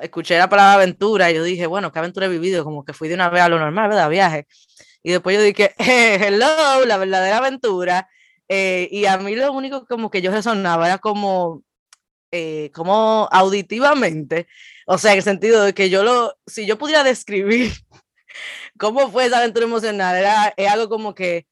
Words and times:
escuché 0.00 0.38
la 0.38 0.48
palabra 0.48 0.74
aventura 0.74 1.30
y 1.30 1.34
yo 1.34 1.42
dije, 1.44 1.66
bueno, 1.66 1.92
¿qué 1.92 1.98
aventura 1.98 2.26
he 2.26 2.28
vivido? 2.28 2.64
Como 2.64 2.84
que 2.84 2.92
fui 2.92 3.08
de 3.08 3.14
una 3.14 3.28
vez 3.30 3.42
a 3.42 3.48
lo 3.48 3.58
normal, 3.58 3.88
¿verdad? 3.88 4.10
Viaje. 4.10 4.46
Y 5.02 5.12
después 5.12 5.36
yo 5.36 5.42
dije, 5.42 5.74
hello, 5.78 6.84
la 6.86 6.96
verdadera 6.98 7.38
aventura. 7.38 8.08
Eh, 8.48 8.88
y 8.90 9.06
a 9.06 9.18
mí 9.18 9.36
lo 9.36 9.52
único 9.52 9.86
como 9.86 10.10
que 10.10 10.22
yo 10.22 10.32
resonaba 10.32 10.86
era 10.86 10.98
como, 10.98 11.62
eh, 12.32 12.70
como 12.74 13.28
auditivamente, 13.30 14.48
o 14.86 14.98
sea, 14.98 15.12
en 15.12 15.18
el 15.18 15.24
sentido 15.24 15.62
de 15.62 15.74
que 15.74 15.90
yo 15.90 16.02
lo, 16.02 16.36
si 16.46 16.66
yo 16.66 16.78
pudiera 16.78 17.04
describir 17.04 17.72
cómo 18.78 19.10
fue 19.10 19.26
esa 19.26 19.38
aventura 19.38 19.66
emocional, 19.66 20.16
era 20.16 20.52
es 20.56 20.68
algo 20.68 20.88
como 20.88 21.14
que 21.14 21.46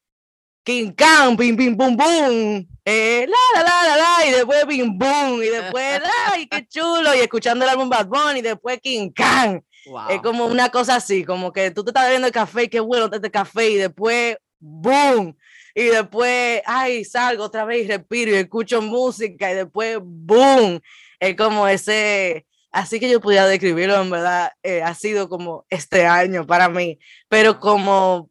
King 0.63 0.91
Kong, 0.91 1.37
pim, 1.37 1.55
pim, 1.55 1.75
pum, 1.75 1.95
pum, 1.95 2.65
eh, 2.85 3.25
la, 3.27 3.61
la, 3.61 3.63
la, 3.63 3.87
la, 3.87 3.97
la, 3.97 4.27
y 4.27 4.31
después 4.31 4.65
pim, 4.65 4.97
pum, 4.97 5.41
y 5.41 5.47
después, 5.47 6.01
ay, 6.31 6.47
qué 6.47 6.67
chulo, 6.67 7.15
y 7.15 7.19
escuchando 7.19 7.65
el 7.65 7.71
álbum 7.71 7.89
Bad 7.89 8.07
Bunny, 8.07 8.39
y 8.39 8.43
después 8.43 8.79
King 8.81 9.11
Kong. 9.15 9.61
Es 10.09 10.21
como 10.21 10.45
una 10.45 10.69
cosa 10.69 10.95
así, 10.97 11.23
como 11.23 11.51
que 11.51 11.71
tú 11.71 11.83
te 11.83 11.89
estás 11.89 12.03
bebiendo 12.03 12.27
el 12.27 12.33
café 12.33 12.63
y 12.63 12.67
qué 12.67 12.79
bueno 12.79 13.09
este 13.11 13.31
café, 13.31 13.69
y 13.69 13.75
después, 13.75 14.37
boom, 14.59 15.35
y 15.73 15.85
después, 15.85 16.61
ay, 16.65 17.05
salgo 17.05 17.45
otra 17.45 17.65
vez 17.65 17.85
y 17.85 17.87
respiro 17.87 18.31
y 18.31 18.35
escucho 18.35 18.81
música, 18.81 19.51
y 19.51 19.55
después, 19.55 19.97
boom. 20.01 20.79
Es 21.19 21.35
como 21.35 21.67
ese, 21.67 22.45
así 22.71 22.99
que 22.99 23.09
yo 23.09 23.19
pudiera 23.19 23.47
describirlo, 23.47 24.01
en 24.01 24.09
verdad, 24.09 24.51
eh, 24.61 24.81
ha 24.83 24.93
sido 24.93 25.29
como 25.29 25.65
este 25.69 26.05
año 26.05 26.45
para 26.45 26.69
mí, 26.69 26.99
pero 27.27 27.59
como 27.59 28.28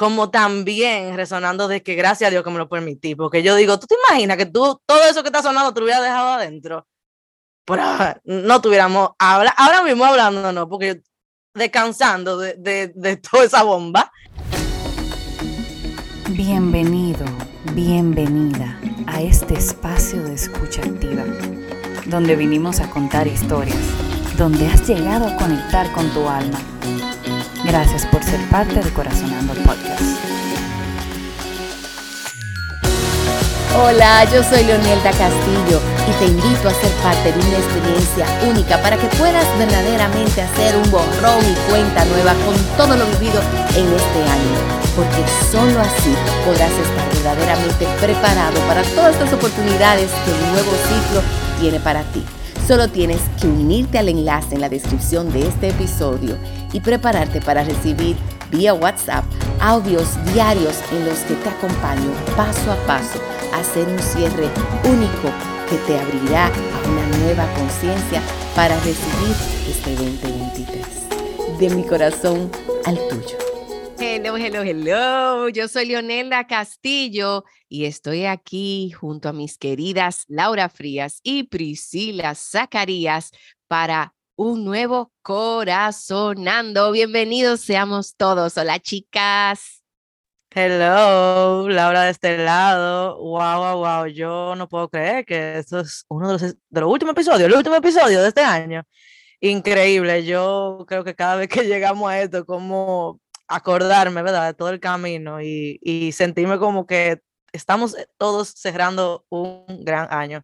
como 0.00 0.30
también 0.30 1.14
resonando 1.14 1.68
de 1.68 1.82
que 1.82 1.94
gracias 1.94 2.28
a 2.28 2.30
Dios 2.30 2.42
que 2.42 2.48
me 2.48 2.56
lo 2.56 2.70
permití, 2.70 3.14
porque 3.14 3.42
yo 3.42 3.54
digo, 3.54 3.78
¿tú 3.78 3.86
te 3.86 3.96
imaginas 4.08 4.38
que 4.38 4.46
tú 4.46 4.80
todo 4.86 5.04
eso 5.04 5.22
que 5.22 5.28
está 5.28 5.42
sonando 5.42 5.74
te 5.74 5.80
lo 5.80 5.84
hubieras 5.84 6.02
dejado 6.02 6.28
adentro? 6.30 6.86
Pero 7.66 7.82
no 8.24 8.62
tuviéramos, 8.62 9.10
habla, 9.18 9.50
ahora 9.58 9.82
mismo 9.82 10.06
hablando, 10.06 10.52
no, 10.52 10.66
porque 10.70 11.02
descansando 11.52 12.38
de, 12.38 12.54
de, 12.54 12.92
de 12.94 13.16
toda 13.18 13.44
esa 13.44 13.62
bomba. 13.62 14.10
Bienvenido, 16.30 17.26
bienvenida 17.74 18.80
a 19.06 19.20
este 19.20 19.52
espacio 19.52 20.22
de 20.22 20.32
escucha 20.32 20.80
activa, 20.80 21.24
donde 22.06 22.36
vinimos 22.36 22.80
a 22.80 22.88
contar 22.88 23.26
historias, 23.26 23.76
donde 24.38 24.66
has 24.66 24.88
llegado 24.88 25.26
a 25.26 25.36
conectar 25.36 25.92
con 25.92 26.08
tu 26.14 26.26
alma 26.26 26.58
Gracias 27.70 28.04
por 28.06 28.20
ser 28.24 28.40
parte 28.48 28.82
de 28.82 28.90
Corazonando 28.90 29.54
Podcast. 29.54 30.02
Hola, 33.78 34.24
yo 34.24 34.42
soy 34.42 34.64
Leonelda 34.64 35.12
Castillo 35.12 35.80
y 36.08 36.12
te 36.18 36.26
invito 36.26 36.66
a 36.68 36.74
ser 36.74 36.90
parte 37.00 37.30
de 37.30 37.38
una 37.38 37.58
experiencia 37.58 38.26
única 38.50 38.82
para 38.82 38.96
que 38.96 39.06
puedas 39.16 39.46
verdaderamente 39.56 40.42
hacer 40.42 40.74
un 40.74 40.90
borrón 40.90 41.44
y 41.46 41.70
cuenta 41.70 42.04
nueva 42.06 42.34
con 42.44 42.56
todo 42.76 42.96
lo 42.96 43.06
vivido 43.06 43.40
en 43.76 43.86
este 43.86 44.18
año. 44.18 44.58
Porque 44.96 45.22
solo 45.52 45.78
así 45.78 46.12
podrás 46.44 46.72
estar 46.72 47.08
verdaderamente 47.14 47.86
preparado 48.00 48.58
para 48.66 48.82
todas 48.82 49.12
estas 49.12 49.32
oportunidades 49.32 50.10
que 50.24 50.32
el 50.32 50.52
nuevo 50.54 50.72
ciclo 50.90 51.22
tiene 51.60 51.78
para 51.78 52.02
ti. 52.02 52.24
Solo 52.70 52.86
tienes 52.86 53.20
que 53.40 53.48
unirte 53.48 53.98
al 53.98 54.08
enlace 54.08 54.54
en 54.54 54.60
la 54.60 54.68
descripción 54.68 55.32
de 55.32 55.48
este 55.48 55.70
episodio 55.70 56.38
y 56.72 56.78
prepararte 56.78 57.40
para 57.40 57.64
recibir 57.64 58.14
vía 58.52 58.74
WhatsApp 58.74 59.24
audios 59.58 60.06
diarios 60.32 60.76
en 60.92 61.04
los 61.04 61.18
que 61.18 61.34
te 61.34 61.48
acompaño 61.48 62.12
paso 62.36 62.70
a 62.70 62.76
paso 62.86 63.18
a 63.52 63.58
hacer 63.58 63.88
un 63.88 63.98
cierre 63.98 64.48
único 64.84 65.32
que 65.68 65.78
te 65.78 65.98
abrirá 65.98 66.46
a 66.46 66.88
una 66.88 67.18
nueva 67.24 67.52
conciencia 67.54 68.22
para 68.54 68.76
recibir 68.76 69.34
este 69.68 69.96
2023. 69.96 71.58
De 71.58 71.70
mi 71.70 71.82
corazón 71.82 72.52
al 72.84 72.96
tuyo. 73.08 73.49
Hello, 74.02 74.34
hello, 74.34 74.62
hello. 74.62 75.48
Yo 75.50 75.68
soy 75.68 75.84
Leonela 75.84 76.46
Castillo 76.46 77.44
y 77.68 77.84
estoy 77.84 78.24
aquí 78.24 78.92
junto 78.92 79.28
a 79.28 79.34
mis 79.34 79.58
queridas 79.58 80.24
Laura 80.26 80.70
Frías 80.70 81.20
y 81.22 81.42
Priscila 81.42 82.34
Zacarías 82.34 83.30
para 83.68 84.14
un 84.36 84.64
nuevo 84.64 85.12
corazonando. 85.20 86.92
Bienvenidos 86.92 87.60
seamos 87.60 88.16
todos. 88.16 88.56
Hola, 88.56 88.78
chicas. 88.78 89.84
Hello, 90.50 91.68
Laura 91.68 92.04
de 92.04 92.12
este 92.12 92.38
lado. 92.38 93.18
Wow, 93.18 93.58
wow, 93.58 93.78
wow. 93.84 94.06
Yo 94.06 94.54
no 94.56 94.66
puedo 94.66 94.88
creer 94.88 95.26
que 95.26 95.58
esto 95.58 95.80
es 95.80 96.06
uno 96.08 96.28
de 96.28 96.32
los, 96.32 96.42
de 96.70 96.80
los 96.80 96.90
últimos 96.90 97.12
episodios, 97.12 97.50
el 97.50 97.54
último 97.54 97.76
episodio 97.76 98.22
de 98.22 98.28
este 98.28 98.40
año. 98.40 98.82
Increíble. 99.40 100.24
Yo 100.24 100.86
creo 100.88 101.04
que 101.04 101.14
cada 101.14 101.36
vez 101.36 101.48
que 101.48 101.64
llegamos 101.68 102.10
a 102.10 102.22
esto, 102.22 102.46
como 102.46 103.20
acordarme, 103.50 104.22
¿verdad? 104.22 104.46
De 104.46 104.54
todo 104.54 104.70
el 104.70 104.80
camino 104.80 105.42
y, 105.42 105.78
y 105.82 106.12
sentirme 106.12 106.58
como 106.58 106.86
que 106.86 107.20
estamos 107.52 107.96
todos 108.16 108.48
cerrando 108.56 109.26
un 109.28 109.84
gran 109.84 110.08
año. 110.10 110.42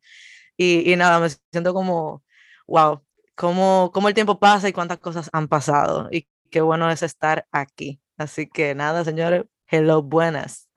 Y, 0.57 0.93
y 0.93 0.97
nada, 0.97 1.21
me 1.21 1.29
siento 1.53 1.73
como, 1.73 2.25
wow, 2.67 3.03
cómo, 3.37 3.91
cómo 3.95 4.09
el 4.09 4.15
tiempo 4.15 4.41
pasa 4.41 4.69
y 4.69 4.73
cuántas 4.73 4.99
cosas 4.99 5.31
han 5.33 5.49
pasado. 5.49 6.09
Y 6.11 6.29
qué 6.51 6.61
bueno 6.61 6.91
es 6.91 7.03
estar 7.03 7.47
aquí. 7.53 8.01
Así 8.19 8.49
que 8.49 8.75
nada, 8.75 9.05
señores, 9.05 9.45
hello, 9.69 10.03
buenas. 10.03 10.69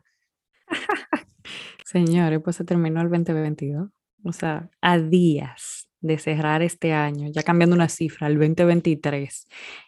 señores, 1.85 2.41
pues 2.43 2.57
se 2.57 2.63
terminó 2.63 3.01
el 3.01 3.09
2022. 3.09 3.89
O 4.23 4.33
sea, 4.33 4.69
a 4.81 4.99
días 4.99 5.78
de 6.01 6.17
cerrar 6.17 6.61
este 6.61 6.93
año, 6.93 7.29
ya 7.31 7.43
cambiando 7.43 7.75
una 7.75 7.89
cifra, 7.89 8.27
el 8.27 8.37
2023, 8.37 9.47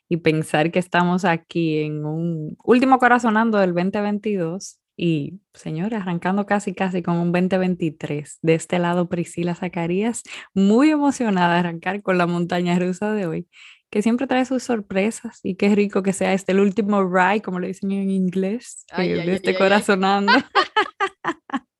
y 0.09 0.17
pensar 0.17 0.71
que 0.71 0.79
estamos 0.79 1.25
aquí 1.25 1.79
en 1.79 2.05
un 2.05 2.57
último 2.63 2.99
corazonando 2.99 3.57
del 3.59 3.73
2022 3.73 4.79
y, 4.97 5.39
señores, 5.53 6.01
arrancando 6.01 6.45
casi, 6.45 6.73
casi 6.73 7.01
con 7.01 7.17
un 7.17 7.31
2023. 7.31 8.39
De 8.41 8.53
este 8.53 8.77
lado, 8.77 9.09
Priscila 9.09 9.55
Zacarías, 9.55 10.23
muy 10.53 10.91
emocionada 10.91 11.53
de 11.53 11.59
arrancar 11.61 12.01
con 12.01 12.17
la 12.17 12.27
montaña 12.27 12.77
rusa 12.77 13.11
de 13.13 13.25
hoy, 13.25 13.47
que 13.89 14.01
siempre 14.01 14.27
trae 14.27 14.45
sus 14.45 14.63
sorpresas 14.63 15.39
y 15.43 15.55
qué 15.55 15.73
rico 15.75 16.03
que 16.03 16.13
sea 16.13 16.33
este 16.33 16.51
el 16.51 16.59
último 16.59 17.03
ride, 17.03 17.41
como 17.41 17.59
lo 17.59 17.67
dicen 17.67 17.91
en 17.91 18.11
inglés, 18.11 18.85
de 18.95 19.33
este 19.33 19.55
corazonando. 19.57 20.33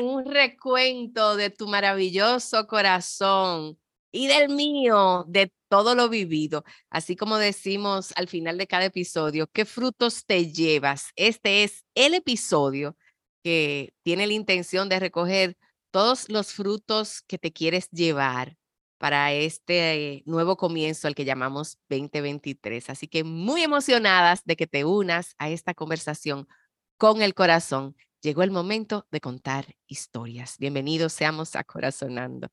un 0.00 0.24
recuento 0.26 1.36
de 1.36 1.50
tu 1.50 1.68
maravilloso 1.68 2.66
corazón 2.66 3.78
y 4.12 4.28
del 4.28 4.48
mío, 4.48 5.24
de 5.28 5.52
todo 5.68 5.94
lo 5.94 6.08
vivido. 6.08 6.64
Así 6.90 7.16
como 7.16 7.38
decimos 7.38 8.12
al 8.16 8.28
final 8.28 8.58
de 8.58 8.66
cada 8.66 8.86
episodio, 8.86 9.48
¿qué 9.52 9.64
frutos 9.64 10.24
te 10.26 10.52
llevas? 10.52 11.10
Este 11.16 11.64
es 11.64 11.84
el 11.94 12.14
episodio 12.14 12.96
que 13.42 13.92
tiene 14.02 14.26
la 14.26 14.32
intención 14.32 14.88
de 14.88 15.00
recoger 15.00 15.56
todos 15.90 16.28
los 16.28 16.52
frutos 16.52 17.22
que 17.22 17.38
te 17.38 17.52
quieres 17.52 17.88
llevar 17.90 18.56
para 18.98 19.32
este 19.32 20.22
nuevo 20.26 20.56
comienzo 20.56 21.06
al 21.08 21.14
que 21.14 21.24
llamamos 21.24 21.78
2023. 21.88 22.90
Así 22.90 23.08
que 23.08 23.24
muy 23.24 23.62
emocionadas 23.62 24.42
de 24.44 24.56
que 24.56 24.66
te 24.66 24.84
unas 24.84 25.34
a 25.38 25.50
esta 25.50 25.74
conversación 25.74 26.48
con 26.96 27.22
el 27.22 27.34
corazón. 27.34 27.96
Llegó 28.22 28.42
el 28.42 28.50
momento 28.50 29.06
de 29.10 29.20
contar 29.20 29.76
historias. 29.86 30.56
Bienvenidos 30.58 31.12
seamos 31.12 31.54
a 31.54 31.64
Corazonando. 31.64 32.48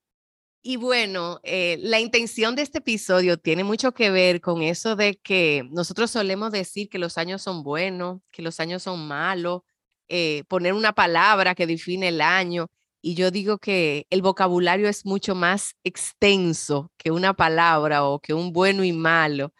Y 0.62 0.78
bueno, 0.78 1.40
eh, 1.44 1.78
la 1.81 2.00
intención 2.00 2.56
de 2.56 2.62
este 2.62 2.78
episodio 2.79 3.38
tiene 3.38 3.63
mucho 3.63 3.94
que 3.94 4.12
ver 4.12 4.40
con 4.41 4.62
eso 4.62 4.96
de 4.96 5.16
que 5.16 5.68
nosotros 5.72 6.12
solemos 6.12 6.51
decir 6.51 6.90
que 6.90 7.00
los 7.00 7.18
años 7.18 7.41
son 7.41 7.63
buenos, 7.63 8.22
que 8.31 8.41
los 8.41 8.59
años 8.59 8.84
son 8.84 9.07
malos, 9.07 9.62
eh, 10.07 10.44
poner 10.47 10.74
una 10.74 10.94
palabra 10.94 11.56
que 11.56 11.68
define 11.68 12.09
el 12.09 12.22
año. 12.22 12.68
Y 13.01 13.16
yo 13.16 13.31
digo 13.31 13.57
que 13.57 14.06
el 14.09 14.22
vocabulario 14.22 14.88
es 14.88 15.06
mucho 15.06 15.35
más 15.35 15.75
extenso 15.84 16.91
que 16.97 17.12
una 17.12 17.34
palabra 17.34 18.06
o 18.06 18.19
que 18.19 18.33
un 18.33 18.54
bueno 18.54 18.83
y 18.83 18.94
malo. 18.94 19.54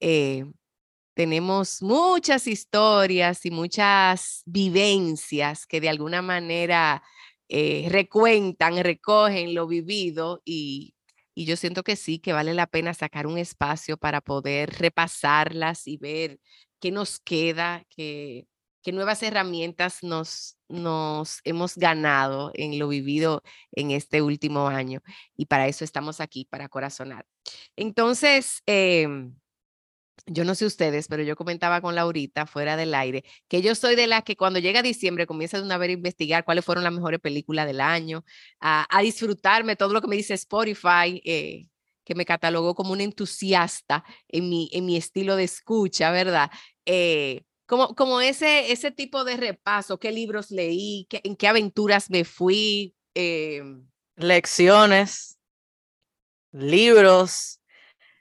Eh, 0.00 0.44
tenemos 1.16 1.80
muchas 1.82 2.46
historias 2.46 3.46
y 3.46 3.50
muchas 3.50 4.42
vivencias 4.44 5.66
que 5.66 5.80
de 5.80 5.88
alguna 5.88 6.20
manera 6.20 7.02
eh, 7.48 7.88
recuentan, 7.90 8.76
recogen 8.84 9.54
lo 9.54 9.66
vivido 9.66 10.42
y, 10.44 10.94
yo 11.34 11.56
siento 11.56 11.82
que 11.84 11.96
sí, 11.96 12.18
que 12.18 12.32
vale 12.32 12.54
la 12.54 12.66
pena 12.66 12.94
sacar 12.94 13.26
un 13.26 13.38
espacio 13.38 13.96
para 13.98 14.20
poder 14.20 14.70
repasarlas 14.78 15.86
y 15.86 15.96
ver 15.98 16.38
qué 16.80 16.90
nos 16.90 17.18
queda, 17.20 17.84
qué, 17.90 18.46
qué 18.82 18.92
nuevas 18.92 19.22
herramientas 19.22 20.02
nos, 20.02 20.56
nos 20.68 21.40
hemos 21.44 21.76
ganado 21.76 22.52
en 22.54 22.78
lo 22.78 22.88
vivido 22.88 23.42
en 23.72 23.90
este 23.90 24.22
último 24.22 24.68
año. 24.68 25.02
Y 25.36 25.46
para 25.46 25.68
eso 25.68 25.84
estamos 25.84 26.20
aquí, 26.20 26.46
para 26.46 26.68
corazonar. 26.68 27.26
Entonces, 27.76 28.62
em, 28.66 29.34
yo 30.24 30.44
no 30.44 30.54
sé 30.54 30.66
ustedes, 30.66 31.08
pero 31.08 31.22
yo 31.22 31.36
comentaba 31.36 31.80
con 31.80 31.94
Laurita 31.94 32.46
fuera 32.46 32.76
del 32.76 32.94
aire 32.94 33.24
que 33.48 33.62
yo 33.62 33.74
soy 33.74 33.94
de 33.96 34.06
las 34.06 34.24
que 34.24 34.36
cuando 34.36 34.58
llega 34.58 34.82
diciembre 34.82 35.26
comienza 35.26 35.58
de 35.58 35.64
una 35.64 35.78
vez 35.78 35.90
a 35.90 35.92
investigar 35.92 36.44
cuáles 36.44 36.64
fueron 36.64 36.84
las 36.84 36.92
mejores 36.92 37.20
películas 37.20 37.66
del 37.66 37.80
año, 37.80 38.24
a, 38.60 38.86
disfrutarme 39.02 39.76
todo 39.76 39.92
lo 39.92 40.00
que 40.00 40.08
me 40.08 40.16
dice 40.16 40.34
Spotify, 40.34 41.20
eh, 41.24 41.66
que 42.04 42.14
me 42.14 42.24
catalogó 42.24 42.74
como 42.74 42.92
un 42.92 43.00
entusiasta 43.00 44.04
en 44.28 44.48
mi, 44.48 44.70
en 44.72 44.86
mi 44.86 44.96
estilo 44.96 45.36
de 45.36 45.44
escucha, 45.44 46.10
¿verdad? 46.10 46.50
Eh, 46.86 47.42
como, 47.66 47.94
como 47.96 48.20
ese, 48.20 48.72
ese 48.72 48.92
tipo 48.92 49.24
de 49.24 49.36
repaso, 49.36 49.98
qué 49.98 50.12
libros 50.12 50.50
leí, 50.50 51.06
qué, 51.10 51.20
en 51.24 51.36
qué 51.36 51.48
aventuras 51.48 52.10
me 52.10 52.24
fui. 52.24 52.94
Eh, 53.14 53.62
Lecciones, 54.16 55.36
libros, 56.52 57.60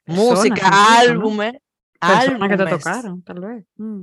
música, 0.06 0.98
álbumes. 1.00 1.54
Personas 2.00 2.50
que 2.50 2.58
te 2.58 2.66
tocaron, 2.66 3.24
tal 3.24 3.40
vez. 3.40 3.66
Mm. 3.78 4.02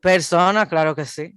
Personas, 0.00 0.68
claro 0.68 0.94
que 0.94 1.04
sí. 1.04 1.34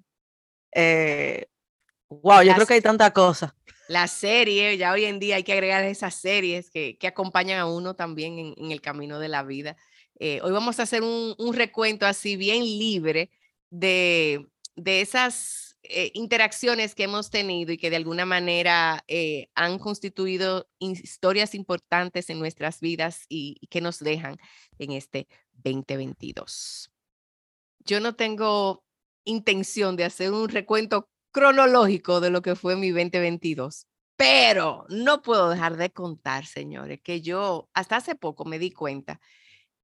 wow, 2.09 2.41
yo 2.43 2.53
creo 2.53 2.67
que 2.67 2.75
hay 2.75 2.81
tanta 2.81 3.11
cosa 3.11 3.55
la 3.91 4.07
serie, 4.07 4.77
ya 4.77 4.93
hoy 4.93 5.03
en 5.03 5.19
día 5.19 5.35
hay 5.35 5.43
que 5.43 5.51
agregar 5.51 5.83
esas 5.83 6.15
series 6.15 6.71
que, 6.71 6.97
que 6.97 7.07
acompañan 7.07 7.59
a 7.59 7.65
uno 7.65 7.93
también 7.93 8.55
en, 8.57 8.71
el 8.71 8.79
camino 8.79 9.19
de 9.19 9.27
la 9.27 9.43
vida. 9.43 9.75
Eh, 10.17 10.39
hoy 10.43 10.51
vamos 10.53 10.79
a 10.79 10.83
hacer 10.83 11.03
un, 11.03 11.35
un, 11.37 11.53
recuento 11.53 12.05
así 12.05 12.37
bien 12.37 12.63
libre 12.63 13.31
de, 13.69 14.47
de 14.77 15.01
esas 15.01 15.70
eh, 15.83 16.11
interacciones 16.13 16.95
que 16.95 17.03
hemos 17.03 17.29
tenido 17.29 17.71
y 17.71 17.77
que 17.77 17.89
de 17.89 17.95
alguna 17.95 18.25
manera 18.25 19.03
eh, 19.07 19.49
han 19.55 19.79
constituido 19.79 20.67
historias 20.79 21.55
importantes 21.55 22.29
en 22.29 22.39
nuestras 22.39 22.79
vidas 22.79 23.25
y, 23.29 23.57
y 23.61 23.67
que 23.67 23.81
nos 23.81 23.99
dejan 23.99 24.37
en 24.77 24.91
este 24.91 25.27
2022. 25.53 26.91
Yo 27.79 27.99
no 27.99 28.15
tengo 28.15 28.83
intención 29.23 29.95
de 29.95 30.05
hacer 30.05 30.31
un 30.31 30.49
recuento 30.49 31.09
cronológico 31.31 32.19
de 32.19 32.29
lo 32.29 32.41
que 32.41 32.55
fue 32.55 32.75
mi 32.75 32.89
2022. 32.89 33.87
Pero 34.15 34.85
no 34.89 35.21
puedo 35.23 35.49
dejar 35.49 35.77
de 35.77 35.89
contar, 35.91 36.45
señores, 36.45 37.01
que 37.01 37.21
yo 37.21 37.69
hasta 37.73 37.95
hace 37.95 38.13
poco 38.15 38.45
me 38.45 38.59
di 38.59 38.71
cuenta 38.71 39.19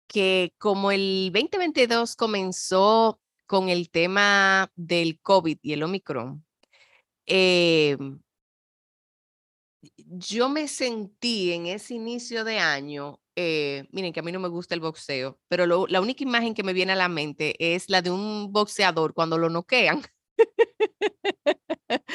que 0.07 0.53
como 0.59 0.91
el 0.91 1.31
2022 1.33 2.15
comenzó 2.15 3.19
con 3.47 3.69
el 3.69 3.89
tema 3.89 4.71
del 4.75 5.19
COVID 5.21 5.57
y 5.61 5.73
el 5.73 5.83
Omicron, 5.83 6.45
eh, 7.25 7.97
yo 10.07 10.49
me 10.49 10.67
sentí 10.67 11.53
en 11.53 11.67
ese 11.67 11.95
inicio 11.95 12.43
de 12.43 12.59
año, 12.59 13.19
eh, 13.35 13.85
miren 13.91 14.13
que 14.13 14.19
a 14.19 14.23
mí 14.23 14.31
no 14.31 14.39
me 14.39 14.47
gusta 14.47 14.75
el 14.75 14.81
boxeo, 14.81 15.39
pero 15.47 15.87
la 15.87 16.01
única 16.01 16.23
imagen 16.23 16.53
que 16.53 16.63
me 16.63 16.73
viene 16.73 16.93
a 16.93 16.95
la 16.95 17.09
mente 17.09 17.55
es 17.75 17.89
la 17.89 18.01
de 18.01 18.11
un 18.11 18.51
boxeador 18.51 19.13
cuando 19.13 19.37
lo 19.37 19.49
noquean. 19.49 20.01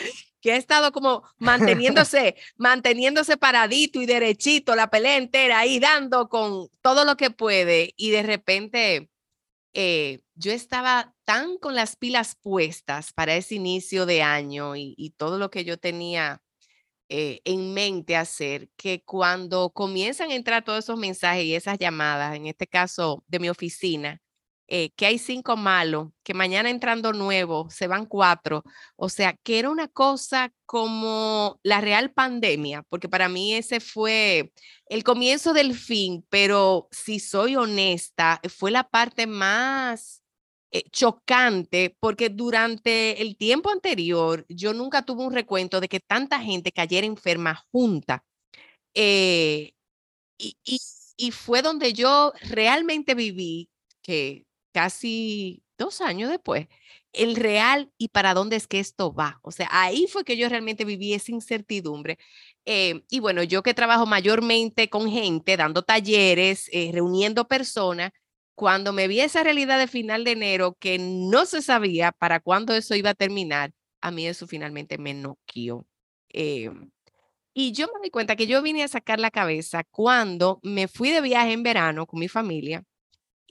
que 0.40 0.52
ha 0.52 0.56
estado 0.56 0.92
como 0.92 1.22
manteniéndose, 1.38 2.36
manteniéndose 2.56 3.36
paradito 3.36 4.00
y 4.00 4.06
derechito 4.06 4.74
la 4.74 4.90
pelea 4.90 5.16
entera 5.16 5.60
ahí 5.60 5.78
dando 5.78 6.28
con 6.28 6.68
todo 6.82 7.04
lo 7.04 7.16
que 7.16 7.30
puede 7.30 7.94
y 7.96 8.10
de 8.10 8.22
repente 8.22 9.11
eh, 9.74 10.20
yo 10.34 10.52
estaba 10.52 11.14
tan 11.24 11.58
con 11.58 11.74
las 11.74 11.96
pilas 11.96 12.36
puestas 12.40 13.12
para 13.12 13.36
ese 13.36 13.54
inicio 13.56 14.06
de 14.06 14.22
año 14.22 14.76
y, 14.76 15.14
todo 15.16 15.38
lo 15.38 15.50
que 15.50 15.64
yo 15.64 15.78
tenía 15.78 16.42
eh, 17.08 17.40
en 17.44 17.74
mente 17.74 18.16
hacer, 18.16 18.70
que 18.76 19.04
cuando 19.04 19.70
comienzan 19.70 20.30
a 20.30 20.34
entrar 20.36 20.64
todos 20.64 20.80
esos 20.84 20.98
mensajes 20.98 21.44
y 21.44 21.54
esas 21.54 21.78
llamadas, 21.78 22.36
en 22.36 22.46
este 22.46 22.66
caso 22.66 23.24
de 23.28 23.40
mi 23.40 23.48
oficina, 23.50 24.22
eh, 24.74 24.90
que 24.96 25.04
hay 25.04 25.18
cinco 25.18 25.54
malos, 25.58 26.08
que 26.22 26.32
mañana 26.32 26.70
entrando 26.70 27.12
nuevo 27.12 27.68
se 27.68 27.88
van 27.88 28.06
cuatro. 28.06 28.62
O 28.96 29.10
sea, 29.10 29.34
que 29.42 29.58
era 29.58 29.68
una 29.68 29.86
cosa 29.86 30.50
como 30.64 31.60
la 31.62 31.82
real 31.82 32.10
pandemia, 32.12 32.82
porque 32.88 33.06
para 33.06 33.28
mí 33.28 33.52
ese 33.52 33.80
fue 33.80 34.50
el 34.86 35.04
comienzo 35.04 35.52
del 35.52 35.74
fin, 35.74 36.24
pero 36.30 36.88
si 36.90 37.20
soy 37.20 37.54
honesta, 37.54 38.40
fue 38.48 38.70
la 38.70 38.88
parte 38.88 39.26
más 39.26 40.22
eh, 40.70 40.84
chocante, 40.90 41.94
porque 42.00 42.30
durante 42.30 43.20
el 43.20 43.36
tiempo 43.36 43.70
anterior 43.70 44.46
yo 44.48 44.72
nunca 44.72 45.02
tuve 45.02 45.22
un 45.24 45.34
recuento 45.34 45.80
de 45.82 45.88
que 45.88 46.00
tanta 46.00 46.40
gente 46.40 46.72
cayera 46.72 47.06
enferma 47.06 47.62
junta. 47.72 48.24
Eh, 48.94 49.74
y, 50.38 50.56
y 51.16 51.30
fue 51.32 51.60
donde 51.62 51.92
yo 51.92 52.32
realmente 52.50 53.14
viví 53.14 53.68
que 54.02 54.46
casi 54.72 55.62
dos 55.78 56.00
años 56.00 56.30
después, 56.30 56.68
el 57.12 57.36
real 57.36 57.92
y 57.98 58.08
para 58.08 58.34
dónde 58.34 58.56
es 58.56 58.66
que 58.66 58.80
esto 58.80 59.12
va. 59.12 59.38
O 59.42 59.50
sea, 59.52 59.68
ahí 59.70 60.06
fue 60.08 60.24
que 60.24 60.36
yo 60.36 60.48
realmente 60.48 60.84
viví 60.84 61.12
esa 61.14 61.32
incertidumbre. 61.32 62.18
Eh, 62.64 63.02
y 63.10 63.20
bueno, 63.20 63.42
yo 63.42 63.62
que 63.62 63.74
trabajo 63.74 64.06
mayormente 64.06 64.88
con 64.88 65.10
gente, 65.10 65.56
dando 65.56 65.82
talleres, 65.82 66.68
eh, 66.72 66.90
reuniendo 66.92 67.48
personas, 67.48 68.12
cuando 68.54 68.92
me 68.92 69.08
vi 69.08 69.20
esa 69.20 69.42
realidad 69.42 69.78
de 69.78 69.88
final 69.88 70.24
de 70.24 70.32
enero 70.32 70.76
que 70.78 70.98
no 70.98 71.46
se 71.46 71.62
sabía 71.62 72.12
para 72.12 72.40
cuándo 72.40 72.74
eso 72.74 72.94
iba 72.94 73.10
a 73.10 73.14
terminar, 73.14 73.72
a 74.00 74.10
mí 74.10 74.26
eso 74.26 74.46
finalmente 74.46 74.98
me 74.98 75.14
noqueó. 75.14 75.86
Eh, 76.32 76.70
y 77.54 77.72
yo 77.72 77.86
me 77.94 78.00
di 78.02 78.10
cuenta 78.10 78.36
que 78.36 78.46
yo 78.46 78.62
vine 78.62 78.82
a 78.84 78.88
sacar 78.88 79.20
la 79.20 79.30
cabeza 79.30 79.84
cuando 79.90 80.60
me 80.62 80.88
fui 80.88 81.10
de 81.10 81.20
viaje 81.20 81.52
en 81.52 81.62
verano 81.62 82.06
con 82.06 82.20
mi 82.20 82.28
familia 82.28 82.84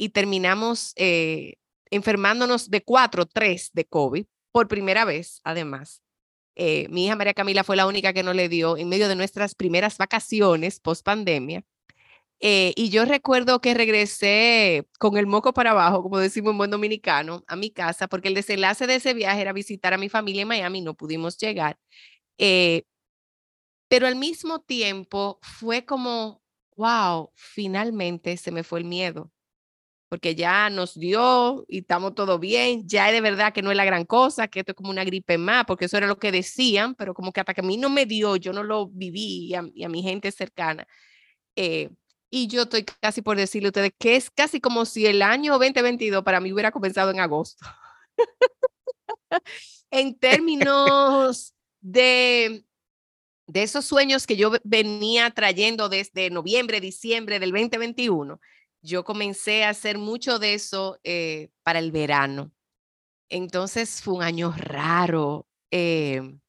y 0.01 0.09
terminamos 0.09 0.93
eh, 0.95 1.57
enfermándonos 1.91 2.71
de 2.71 2.83
cuatro, 2.83 3.27
tres 3.27 3.69
de 3.71 3.85
COVID 3.85 4.25
por 4.51 4.67
primera 4.67 5.05
vez, 5.05 5.41
además. 5.43 6.01
Eh, 6.55 6.87
mi 6.89 7.05
hija 7.05 7.15
María 7.15 7.35
Camila 7.35 7.63
fue 7.63 7.75
la 7.75 7.85
única 7.85 8.11
que 8.11 8.23
no 8.23 8.33
le 8.33 8.49
dio 8.49 8.77
en 8.77 8.89
medio 8.89 9.07
de 9.07 9.15
nuestras 9.15 9.53
primeras 9.53 9.99
vacaciones 9.99 10.79
post 10.79 11.05
pandemia. 11.05 11.63
Eh, 12.39 12.73
y 12.75 12.89
yo 12.89 13.05
recuerdo 13.05 13.61
que 13.61 13.75
regresé 13.75 14.87
con 14.97 15.17
el 15.17 15.27
moco 15.27 15.53
para 15.53 15.69
abajo, 15.69 16.01
como 16.01 16.17
decimos 16.17 16.53
en 16.53 16.57
buen 16.57 16.71
dominicano, 16.71 17.43
a 17.45 17.55
mi 17.55 17.69
casa, 17.69 18.07
porque 18.07 18.29
el 18.29 18.33
desenlace 18.33 18.87
de 18.87 18.95
ese 18.95 19.13
viaje 19.13 19.41
era 19.41 19.53
visitar 19.53 19.93
a 19.93 19.99
mi 19.99 20.09
familia 20.09 20.41
en 20.41 20.47
Miami, 20.47 20.81
no 20.81 20.95
pudimos 20.95 21.37
llegar. 21.37 21.77
pero 23.87 24.07
al 24.07 24.15
mismo 24.15 24.61
tiempo 24.61 25.37
fue 25.43 25.85
como, 25.85 26.41
wow, 26.75 27.31
finalmente 27.35 28.35
se 28.37 28.51
me 28.51 28.63
fue 28.63 28.79
el 28.79 28.85
miedo 28.85 29.31
porque 30.11 30.35
ya 30.35 30.69
nos 30.69 30.99
dio 30.99 31.63
y 31.69 31.79
estamos 31.79 32.15
todo 32.15 32.37
bien, 32.37 32.85
ya 32.85 33.09
de 33.13 33.21
verdad 33.21 33.53
que 33.53 33.61
no 33.61 33.71
es 33.71 33.77
la 33.77 33.85
gran 33.85 34.03
cosa, 34.03 34.49
que 34.49 34.59
esto 34.59 34.73
es 34.73 34.75
como 34.75 34.89
una 34.89 35.05
gripe 35.05 35.37
más, 35.37 35.63
porque 35.63 35.85
eso 35.85 35.95
era 35.95 36.05
lo 36.05 36.19
que 36.19 36.33
decían, 36.33 36.95
pero 36.95 37.13
como 37.13 37.31
que 37.31 37.39
hasta 37.39 37.53
que 37.53 37.61
a 37.61 37.63
mí 37.63 37.77
no 37.77 37.89
me 37.89 38.05
dio, 38.05 38.35
yo 38.35 38.51
no 38.51 38.61
lo 38.61 38.89
viví 38.89 39.47
y 39.47 39.53
a, 39.55 39.61
mi 39.61 40.03
gente 40.03 40.29
cercana. 40.33 40.85
Eh, 41.55 41.91
y 42.29 42.47
yo 42.47 42.63
estoy 42.63 42.83
casi 42.83 43.21
por 43.21 43.37
decirle 43.37 43.67
a 43.67 43.69
ustedes 43.69 43.93
que 43.97 44.17
es 44.17 44.29
casi 44.29 44.59
como 44.59 44.83
si 44.83 45.05
el 45.05 45.21
año 45.21 45.57
2022 45.57 46.23
para 46.23 46.41
mí 46.41 46.51
hubiera 46.51 46.71
comenzado 46.71 47.11
en 47.11 47.21
agosto. 47.21 47.65
en 49.91 50.19
términos 50.19 51.53
de, 51.79 52.65
de 53.47 53.63
esos 53.63 53.85
sueños 53.85 54.27
que 54.27 54.35
yo 54.35 54.51
venía 54.65 55.31
trayendo 55.31 55.87
desde 55.87 56.29
noviembre, 56.29 56.81
diciembre 56.81 57.39
del 57.39 57.53
2021 57.53 58.41
yo 58.81 59.03
comencé 59.03 59.63
a 59.63 59.69
hacer 59.69 59.97
mucho 59.97 60.39
de 60.39 60.53
eso 60.55 60.99
eh, 61.03 61.49
para 61.63 61.79
el 61.79 61.91
verano. 61.91 62.51
Entonces 63.29 64.01
fue 64.01 64.15
un 64.15 64.23
año 64.23 64.53
raro. 64.57 65.47
Em, 65.71 66.39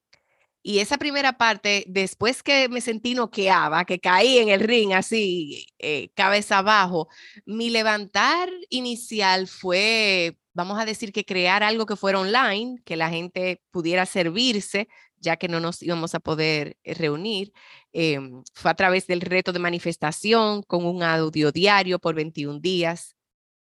y 0.62 0.78
esa 0.78 0.98
primera 0.98 1.38
parte, 1.38 1.84
después 1.88 2.42
que 2.42 2.68
me 2.68 2.80
sentí 2.80 3.14
noqueaba, 3.14 3.84
que 3.84 4.00
caí 4.00 4.38
en 4.38 4.48
el 4.48 4.60
ring 4.60 4.92
así, 4.92 5.66
eh, 5.78 6.10
cabeza 6.14 6.58
abajo, 6.58 7.08
mi 7.46 7.70
levantar 7.70 8.48
inicial 8.70 9.48
fue, 9.48 10.38
vamos 10.54 10.78
a 10.80 10.84
decir 10.84 11.12
que 11.12 11.24
crear 11.24 11.62
algo 11.64 11.86
que 11.86 11.96
fuera 11.96 12.20
online, 12.20 12.76
que 12.84 12.96
la 12.96 13.10
gente 13.10 13.62
pudiera 13.72 14.06
servirse, 14.06 14.88
ya 15.22 15.36
que 15.36 15.48
no 15.48 15.60
nos 15.60 15.82
íbamos 15.82 16.14
a 16.14 16.20
poder 16.20 16.76
eh, 16.84 16.94
reunir. 16.94 17.52
Em, 17.92 18.42
fue 18.54 18.70
a 18.70 18.74
través 18.74 19.06
del 19.06 19.20
reto 19.22 19.52
de 19.52 19.58
manifestación 19.60 20.62
con 20.64 20.84
un 20.84 21.02
audio 21.02 21.52
diario 21.52 21.98
por 21.98 22.14
21 22.14 22.60
días. 22.60 23.16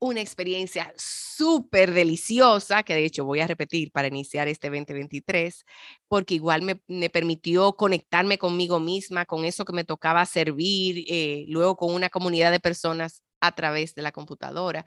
Una 0.00 0.20
experiencia 0.20 0.92
súper 0.96 1.92
deliciosa, 1.92 2.82
que 2.82 2.94
de 2.94 3.04
hecho 3.04 3.24
voy 3.24 3.40
a 3.40 3.46
repetir 3.46 3.92
para 3.92 4.08
iniciar 4.08 4.48
este 4.48 4.68
2023, 4.68 5.64
porque 6.08 6.34
igual 6.34 6.62
me, 6.62 6.80
me 6.88 7.08
permitió 7.10 7.74
conectarme 7.74 8.36
conmigo 8.38 8.80
misma, 8.80 9.26
con 9.26 9.44
eso 9.44 9.64
que 9.64 9.72
me 9.72 9.84
tocaba 9.84 10.26
servir, 10.26 11.04
eh, 11.08 11.44
luego 11.48 11.76
con 11.76 11.94
una 11.94 12.08
comunidad 12.10 12.50
de 12.50 12.58
personas 12.60 13.22
a 13.40 13.52
través 13.52 13.94
de 13.94 14.02
la 14.02 14.12
computadora. 14.12 14.86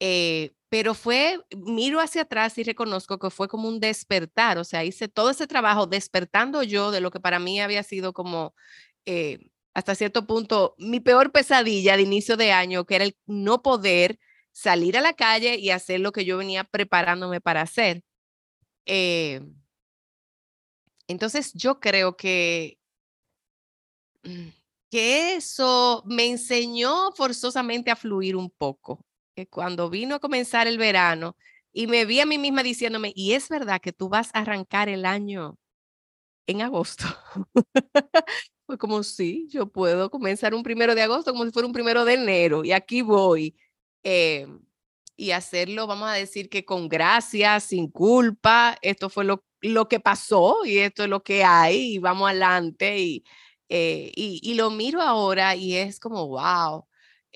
Eh, 0.00 0.52
pero 0.68 0.94
fue, 0.94 1.40
miro 1.56 2.00
hacia 2.00 2.22
atrás 2.22 2.58
y 2.58 2.62
reconozco 2.64 3.18
que 3.18 3.30
fue 3.30 3.48
como 3.48 3.68
un 3.68 3.80
despertar, 3.80 4.58
o 4.58 4.64
sea, 4.64 4.84
hice 4.84 5.08
todo 5.08 5.30
ese 5.30 5.46
trabajo 5.46 5.86
despertando 5.86 6.62
yo 6.62 6.90
de 6.90 7.00
lo 7.00 7.10
que 7.10 7.20
para 7.20 7.38
mí 7.38 7.60
había 7.60 7.82
sido 7.82 8.12
como, 8.12 8.54
eh, 9.06 9.38
hasta 9.74 9.94
cierto 9.94 10.26
punto, 10.26 10.74
mi 10.78 11.00
peor 11.00 11.32
pesadilla 11.32 11.96
de 11.96 12.02
inicio 12.02 12.36
de 12.36 12.52
año, 12.52 12.84
que 12.86 12.96
era 12.96 13.04
el 13.04 13.16
no 13.26 13.62
poder 13.62 14.18
salir 14.52 14.98
a 14.98 15.00
la 15.00 15.14
calle 15.14 15.56
y 15.58 15.70
hacer 15.70 16.00
lo 16.00 16.12
que 16.12 16.24
yo 16.24 16.36
venía 16.38 16.64
preparándome 16.64 17.40
para 17.40 17.62
hacer. 17.62 18.02
Eh, 18.86 19.42
entonces, 21.08 21.52
yo 21.54 21.80
creo 21.80 22.16
que 22.16 22.78
que 24.90 25.34
eso 25.36 26.02
me 26.06 26.26
enseñó 26.28 27.12
forzosamente 27.12 27.90
a 27.90 27.96
fluir 27.96 28.36
un 28.36 28.50
poco. 28.50 29.04
Que 29.38 29.46
cuando 29.46 29.88
vino 29.88 30.16
a 30.16 30.18
comenzar 30.18 30.66
el 30.66 30.78
verano 30.78 31.36
y 31.72 31.86
me 31.86 32.04
vi 32.06 32.18
a 32.18 32.26
mí 32.26 32.38
misma 32.38 32.64
diciéndome, 32.64 33.12
y 33.14 33.34
es 33.34 33.48
verdad 33.48 33.80
que 33.80 33.92
tú 33.92 34.08
vas 34.08 34.30
a 34.34 34.40
arrancar 34.40 34.88
el 34.88 35.06
año 35.06 35.56
en 36.48 36.60
agosto. 36.60 37.04
Fue 38.66 38.78
como, 38.78 39.04
sí, 39.04 39.46
yo 39.48 39.68
puedo 39.70 40.10
comenzar 40.10 40.54
un 40.54 40.64
primero 40.64 40.96
de 40.96 41.02
agosto 41.02 41.30
como 41.30 41.44
si 41.44 41.52
fuera 41.52 41.68
un 41.68 41.72
primero 41.72 42.04
de 42.04 42.14
enero 42.14 42.64
y 42.64 42.72
aquí 42.72 43.02
voy. 43.02 43.56
Em, 44.02 44.60
y 45.16 45.30
hacerlo, 45.30 45.86
vamos 45.86 46.08
a 46.08 46.14
decir 46.14 46.48
que 46.48 46.64
con 46.64 46.88
gracia, 46.88 47.60
sin 47.60 47.88
culpa, 47.92 48.76
esto 48.82 49.08
fue 49.08 49.24
lo, 49.24 49.44
lo 49.60 49.86
que 49.88 50.00
pasó 50.00 50.64
y 50.64 50.78
esto 50.78 51.04
es 51.04 51.08
lo 51.08 51.22
que 51.22 51.44
hay 51.44 51.94
y 51.94 51.98
vamos 51.98 52.28
adelante 52.28 52.98
y, 52.98 53.24
eh, 53.68 54.10
y, 54.16 54.54
lo 54.54 54.70
miro 54.72 55.00
ahora 55.00 55.54
y 55.54 55.76
es 55.76 56.00
como, 56.00 56.26
wow, 56.26 56.87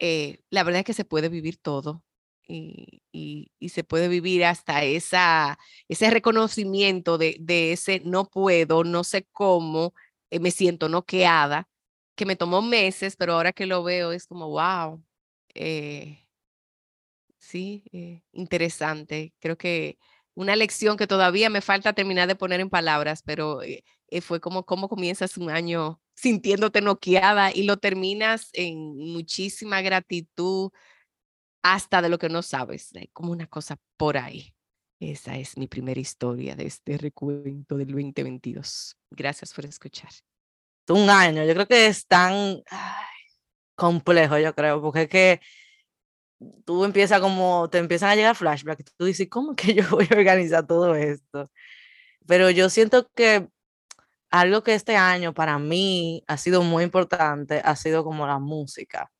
eh, 0.04 0.40
la 0.50 0.64
verdad 0.64 0.80
es 0.80 0.87
que 0.87 0.94
se 0.94 1.04
puede 1.04 1.28
vivir 1.28 1.59
todo 1.59 2.04
y, 2.49 3.02
se 3.68 3.85
puede 3.85 4.09
vivir 4.09 4.44
hasta 4.44 4.82
esa, 4.85 5.59
ese 5.88 6.11
reconocimiento 6.11 7.18
de, 7.18 7.38
ese 7.73 8.02
no 8.04 8.25
puedo, 8.28 8.82
no 8.82 9.04
sé 9.04 9.28
cómo, 9.32 9.94
eh, 10.30 10.40
me 10.40 10.50
siento 10.50 10.88
noqueada, 10.88 11.68
que 12.16 12.26
me 12.26 12.35
tomó 12.37 12.62
meses, 12.62 13.16
pero 13.16 13.35
ahora 13.35 13.52
que 13.52 13.66
lo 13.66 13.85
veo 13.85 14.12
es 14.12 14.26
como, 14.26 14.49
wow, 14.49 15.04
sí, 17.38 17.85
interesante. 18.32 19.32
Creo 19.38 19.56
que 19.56 19.99
una 20.35 20.56
lección 20.56 20.97
que 20.97 21.06
todavía 21.06 21.49
me 21.50 21.61
falta 21.61 21.92
terminar 21.92 22.26
de 22.28 22.35
poner 22.37 22.61
en 22.61 22.71
palabras, 22.71 23.23
pero 23.23 23.61
fue 24.23 24.40
como 24.40 24.64
cómo 24.64 24.88
comienzas 24.88 25.37
un 25.38 25.50
año 25.50 26.01
sintiéndote 26.14 26.81
noqueada 26.81 27.52
y 27.54 27.64
lo 27.64 27.78
terminas 27.78 28.50
en 28.52 28.97
muchísima 28.97 29.81
gratitud 29.83 30.71
hasta 31.62 32.02
de 32.02 32.09
lo 32.09 32.19
que 32.19 32.28
no 32.28 32.42
sabes, 32.42 32.90
como 33.12 33.33
una 33.33 33.47
cosa 33.47 33.76
por 33.97 34.16
ahí. 34.16 34.54
Esa 35.00 35.37
es 35.37 35.57
mi 35.57 35.66
primera 35.66 36.00
historia 36.00 36.54
de 36.54 36.66
este 36.66 36.97
recuento 36.97 37.76
del 37.76 37.88
2022. 37.88 38.97
Gracias 39.11 39.52
por 39.52 39.64
escuchar. 39.66 40.11
Un 40.88 41.11
año, 41.11 41.45
yo 41.45 41.54
creo 41.54 41.66
que 41.66 41.87
es 41.87 42.07
tan 42.07 42.62
complejo, 43.75 44.38
yo 44.38 44.54
creo, 44.54 44.81
porque 44.81 45.02
es 45.02 45.09
que 45.09 45.40
tú 46.64 46.85
empiezas 46.85 47.21
como, 47.21 47.69
te 47.71 47.78
empiezan 47.78 48.11
a 48.11 48.16
llegar 48.16 48.37
flashbacks, 48.37 48.95
tú 48.97 49.04
dices, 49.07 49.28
¿cómo 49.28 49.54
que 49.57 49.75
yo 49.75 49.88
voy 49.90 50.07
a 50.11 50.16
organizar 50.16 50.66
todo 50.66 50.95
esto? 50.95 51.50
Pero 52.26 52.50
yo 52.50 52.71
siento 52.71 53.09
que 53.14 53.49
algo 54.32 54.62
que 54.62 54.74
este 54.74 54.96
año 54.96 55.34
para 55.34 55.58
mí 55.58 56.24
ha 56.26 56.36
sido 56.38 56.62
muy 56.62 56.84
importante 56.84 57.60
ha 57.64 57.76
sido 57.76 58.02
como 58.02 58.26
la 58.26 58.38
música. 58.38 59.10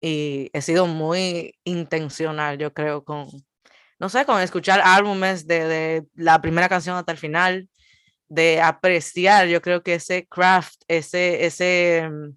Y 0.00 0.50
he 0.52 0.62
sido 0.62 0.86
muy 0.86 1.58
intencional, 1.64 2.58
yo 2.58 2.72
creo, 2.72 3.02
con, 3.04 3.26
no 3.98 4.08
sé, 4.08 4.24
con 4.26 4.40
escuchar 4.40 4.80
álbumes 4.84 5.46
de, 5.48 5.66
de 5.66 6.06
la 6.14 6.40
primera 6.40 6.68
canción 6.68 6.96
hasta 6.96 7.12
el 7.12 7.18
final, 7.18 7.68
de 8.28 8.60
apreciar, 8.60 9.48
yo 9.48 9.62
creo 9.62 9.82
que 9.82 9.94
ese 9.94 10.26
craft, 10.28 10.82
ese, 10.86 11.46
ese, 11.46 12.08
mm, 12.10 12.36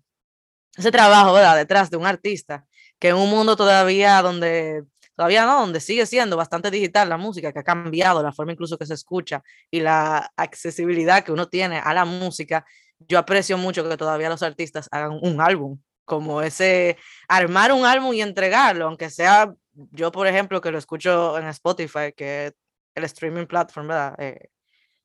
ese 0.78 0.92
trabajo, 0.92 1.34
¿verdad? 1.34 1.58
Detrás 1.58 1.90
de 1.92 1.98
un 1.98 2.06
artista, 2.06 2.66
que 3.00 3.10
en 3.10 3.18
un 3.18 3.30
mundo 3.30 3.56
todavía 3.56 4.22
donde 4.22 4.84
todavía 5.16 5.46
no, 5.46 5.60
donde 5.62 5.80
sigue 5.80 6.06
siendo 6.06 6.38
bastante 6.38 6.72
digital 6.72 7.10
la 7.10 7.18
música, 7.18 7.52
que 7.52 7.60
ha 7.60 7.64
cambiado 7.64 8.24
la 8.24 8.32
forma 8.32 8.52
incluso 8.54 8.78
que 8.78 8.86
se 8.86 8.94
escucha 8.94 9.44
y 9.70 9.80
la 9.80 10.32
accesibilidad 10.36 11.24
que 11.24 11.32
uno 11.32 11.48
tiene 11.48 11.80
a 11.80 11.94
la 11.94 12.06
música, 12.06 12.66
yo 13.08 13.20
aprecio 13.20 13.58
mucho 13.58 13.88
que 13.88 13.98
todavía 13.98 14.30
los 14.30 14.44
artistas 14.44 14.88
hagan 14.92 15.20
un 15.22 15.42
álbum, 15.42 15.80
como 16.06 16.42
ese 16.42 16.98
armar 17.28 17.72
un 17.72 17.86
álbum 17.86 18.14
y 18.14 18.22
entregarlo, 18.22 18.86
aunque 18.86 19.10
sea 19.10 19.54
yo, 19.74 20.12
por 20.12 20.28
ejemplo, 20.28 20.62
que 20.62 20.72
lo 20.72 20.78
escucho 20.78 21.38
en 21.38 21.48
Spotify, 21.48 22.14
que 22.16 22.48
es 22.48 22.54
el 22.96 23.04
streaming 23.06 23.46
platform, 23.46 23.88
¿verdad? 23.88 24.16
Eh, 24.20 24.50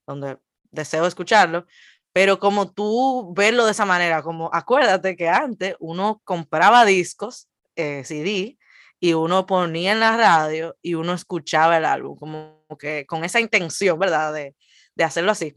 donde 0.07 0.39
deseo 0.71 1.07
escucharlo, 1.07 1.67
pero 2.13 2.39
como 2.39 2.73
tú 2.73 3.33
verlo 3.35 3.65
de 3.65 3.73
esa 3.73 3.85
manera, 3.85 4.23
como 4.23 4.51
acuérdate 4.53 5.17
que 5.17 5.29
antes 5.29 5.77
uno 5.81 6.21
compraba 6.25 6.85
discos, 6.85 7.49
eh, 7.77 8.05
CD, 8.05 8.57
y 9.01 9.13
uno 9.15 9.47
ponía 9.47 9.93
en 9.93 10.01
la 10.01 10.17
radio 10.17 10.77
y 10.83 10.95
uno 10.95 11.13
escuchaba 11.13 11.77
el 11.79 11.85
álbum, 11.85 12.17
como 12.17 12.65
que 12.79 13.07
con 13.07 13.25
esa 13.25 13.41
intención, 13.41 13.99
¿verdad? 13.99 14.33
De, 14.33 14.55
de 14.95 15.05
hacerlo 15.05 15.33
así. 15.33 15.55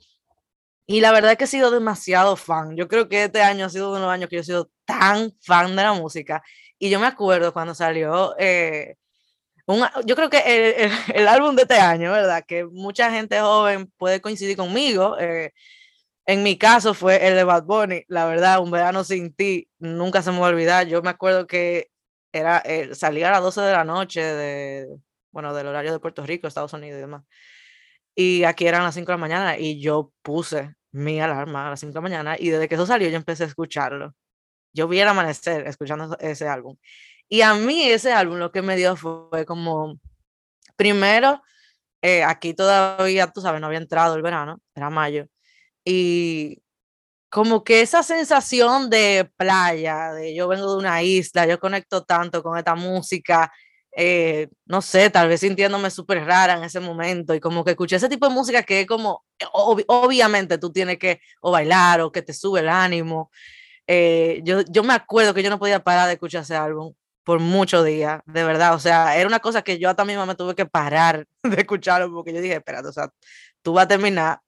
Y 0.86 1.01
la 1.01 1.12
verdad 1.12 1.34
es 1.34 1.38
que 1.38 1.43
he 1.43 1.48
sido 1.48 1.72
demasiado 1.72 2.36
fan. 2.36 2.75
Yo 2.75 2.88
creo 2.88 3.08
que 3.08 3.25
este 3.25 3.41
año 3.43 3.65
ha 3.65 3.69
sido 3.69 3.89
uno 3.89 3.98
de 3.98 4.01
los 4.01 4.12
años 4.12 4.29
que 4.29 4.38
yo 4.38 4.41
he 4.41 4.46
sido 4.46 4.72
tan 4.86 5.31
fan 5.41 5.75
de 5.75 5.84
la 5.84 5.93
música. 5.93 6.41
Y 6.79 6.89
yo 6.89 7.00
me 7.00 7.08
acuerdo 7.08 7.53
cuando 7.53 7.75
salió, 7.75 8.36
eh, 8.39 8.96
un, 9.67 9.86
yo 10.05 10.15
creo 10.15 10.31
que 10.31 10.39
el, 10.39 10.91
el, 11.13 11.27
álbum 11.27 11.55
de 11.55 11.63
este 11.63 11.75
año, 11.75 12.12
¿verdad? 12.12 12.43
Que 12.48 12.65
mucha 12.65 13.12
gente 13.12 13.39
joven 13.39 13.91
puede 13.98 14.19
coincidir 14.19 14.58
conmigo. 14.58 15.15
Eh, 15.19 15.53
en 16.25 16.43
mi 16.43 16.58
caso 16.58 16.93
fue 16.96 17.27
el 17.27 17.36
de 17.36 17.43
Bad 17.43 17.65
Bunny. 17.65 18.03
La 18.08 18.25
verdad, 18.25 18.60
Un 18.60 18.72
verano 18.72 19.03
sin 19.03 19.34
ti, 19.34 19.69
nunca 19.77 20.24
se 20.24 20.31
me 20.31 20.39
va 20.39 20.48
a 20.48 20.50
olvidar. 20.50 20.88
Yo 20.88 21.03
me 21.03 21.12
acuerdo 21.12 21.46
que 21.46 21.88
era, 22.31 22.62
eh, 22.65 22.91
a 23.01 23.31
las 23.31 23.41
12 23.41 23.62
de 23.62 23.71
la 23.71 23.83
noche 23.83 24.21
de, 24.21 24.88
bueno, 25.31 25.53
del 25.53 25.67
horario 25.67 25.91
de 25.91 26.00
Puerto 26.00 26.25
Rico, 26.25 26.48
Estados 26.48 26.74
Unidos 26.74 26.98
y 26.98 27.01
demás. 27.01 27.24
Y 28.15 28.43
aquí 28.43 28.67
eran 28.67 28.83
las 28.83 28.95
5 28.95 29.12
de 29.12 29.13
la 29.13 29.21
mañana 29.21 29.57
y 29.57 29.79
yo 29.81 30.12
puse 30.21 30.75
mi 30.91 31.21
alarma 31.21 31.67
a 31.67 31.69
las 31.71 31.79
5 31.79 31.91
de 31.91 31.95
la 31.98 32.01
mañana 32.01 32.36
y 32.38 32.50
desde 32.50 32.67
que 32.67 32.75
eso 32.75 32.86
salió 32.86 33.09
yo 33.09 33.15
empecé 33.15 33.43
a 33.43 33.48
escucharlo. 33.48 34.15
Yo 34.74 34.88
vi 34.88 35.00
el 35.00 35.07
amanecer 35.07 35.67
escuchando 35.67 36.17
ese 36.19 36.48
álbum. 36.48 36.77
Y 37.29 37.41
a 37.41 37.53
mí 37.55 37.83
ese 37.83 38.13
álbum 38.13 38.38
lo 38.38 38.51
que 38.51 38.62
me 38.62 38.75
dio 38.75 38.95
fue 38.95 39.45
como, 39.45 40.00
primero, 40.75 41.41
eh, 42.01 42.24
aquí 42.24 42.53
todavía, 42.53 43.27
tú 43.31 43.41
sabes, 43.41 43.62
no 43.62 43.67
había 43.67 43.79
entrado 43.79 44.15
el 44.15 44.21
verano, 44.21 44.62
era 44.75 44.89
mayo. 44.89 45.27
Y 45.86 46.62
como 47.29 47.63
que 47.63 47.81
esa 47.81 48.03
sensación 48.03 48.89
de 48.89 49.29
playa, 49.38 50.13
de 50.13 50.36
yo 50.36 50.48
vengo 50.48 50.71
de 50.74 50.79
una 50.79 51.03
isla, 51.03 51.45
yo 51.45 51.59
conecto 51.59 52.03
tanto 52.03 52.41
con 52.43 52.57
esta 52.57 52.75
música, 52.75 53.51
eh, 53.95 54.50
no 54.65 54.81
sé, 54.81 55.09
tal 55.09 55.27
vez 55.27 55.41
sintiéndome 55.41 55.89
súper 55.91 56.25
rara 56.25 56.53
en 56.57 56.63
ese 56.63 56.79
momento 56.79 57.33
y 57.36 57.39
como 57.39 57.63
que 57.63 57.71
escuché 57.71 57.98
ese 57.98 58.09
tipo 58.09 58.27
de 58.27 58.33
música 58.33 58.63
que 58.63 58.81
es 58.81 58.88
como, 58.88 59.25
eh, 59.39 59.45
obviamente 59.88 60.57
tú 60.57 60.71
tienes 60.71 60.98
que 60.98 61.21
o 61.41 61.51
bailar 61.51 62.01
o 62.01 62.12
que 62.12 62.21
te 62.21 62.33
sube 62.33 62.62
el 62.62 62.69
ánimo. 62.69 63.31
Eh, 63.88 64.41
yo, 64.43 64.62
yo 64.69 64.83
me 64.83 64.93
acuerdo 64.93 65.33
que 65.33 65.43
yo 65.43 65.50
no 65.50 65.59
podía 65.59 65.83
parar 65.83 66.07
de 66.07 66.13
escuchar 66.13 66.43
ese 66.43 66.55
álbum 66.55 66.93
por 67.24 67.39
muchos 67.39 67.86
días, 67.86 68.21
de 68.25 68.43
verdad, 68.43 68.74
o 68.74 68.79
sea, 68.79 69.15
era 69.17 69.27
una 69.27 69.39
cosa 69.39 69.62
que 69.62 69.77
yo 69.77 69.89
hasta 69.89 70.05
misma 70.05 70.25
me 70.25 70.36
tuve 70.36 70.55
que 70.55 70.65
parar 70.65 71.27
de 71.43 71.55
escucharlo 71.57 72.12
porque 72.12 72.33
yo 72.33 72.41
dije, 72.41 72.55
espérate, 72.55 72.88
o 72.88 72.93
sea, 72.93 73.09
tú 73.62 73.74
vas 73.74 73.86
a 73.86 73.88
terminar 73.88 74.39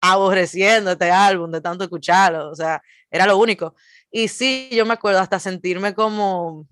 aborreciendo 0.00 0.92
este 0.92 1.10
álbum 1.10 1.50
de 1.50 1.60
tanto 1.60 1.84
escucharlo, 1.84 2.50
o 2.50 2.54
sea, 2.54 2.82
era 3.10 3.26
lo 3.26 3.38
único. 3.38 3.74
Y 4.10 4.28
sí, 4.28 4.68
yo 4.72 4.86
me 4.86 4.94
acuerdo 4.94 5.20
hasta 5.20 5.38
sentirme 5.38 5.94
como, 5.94 6.66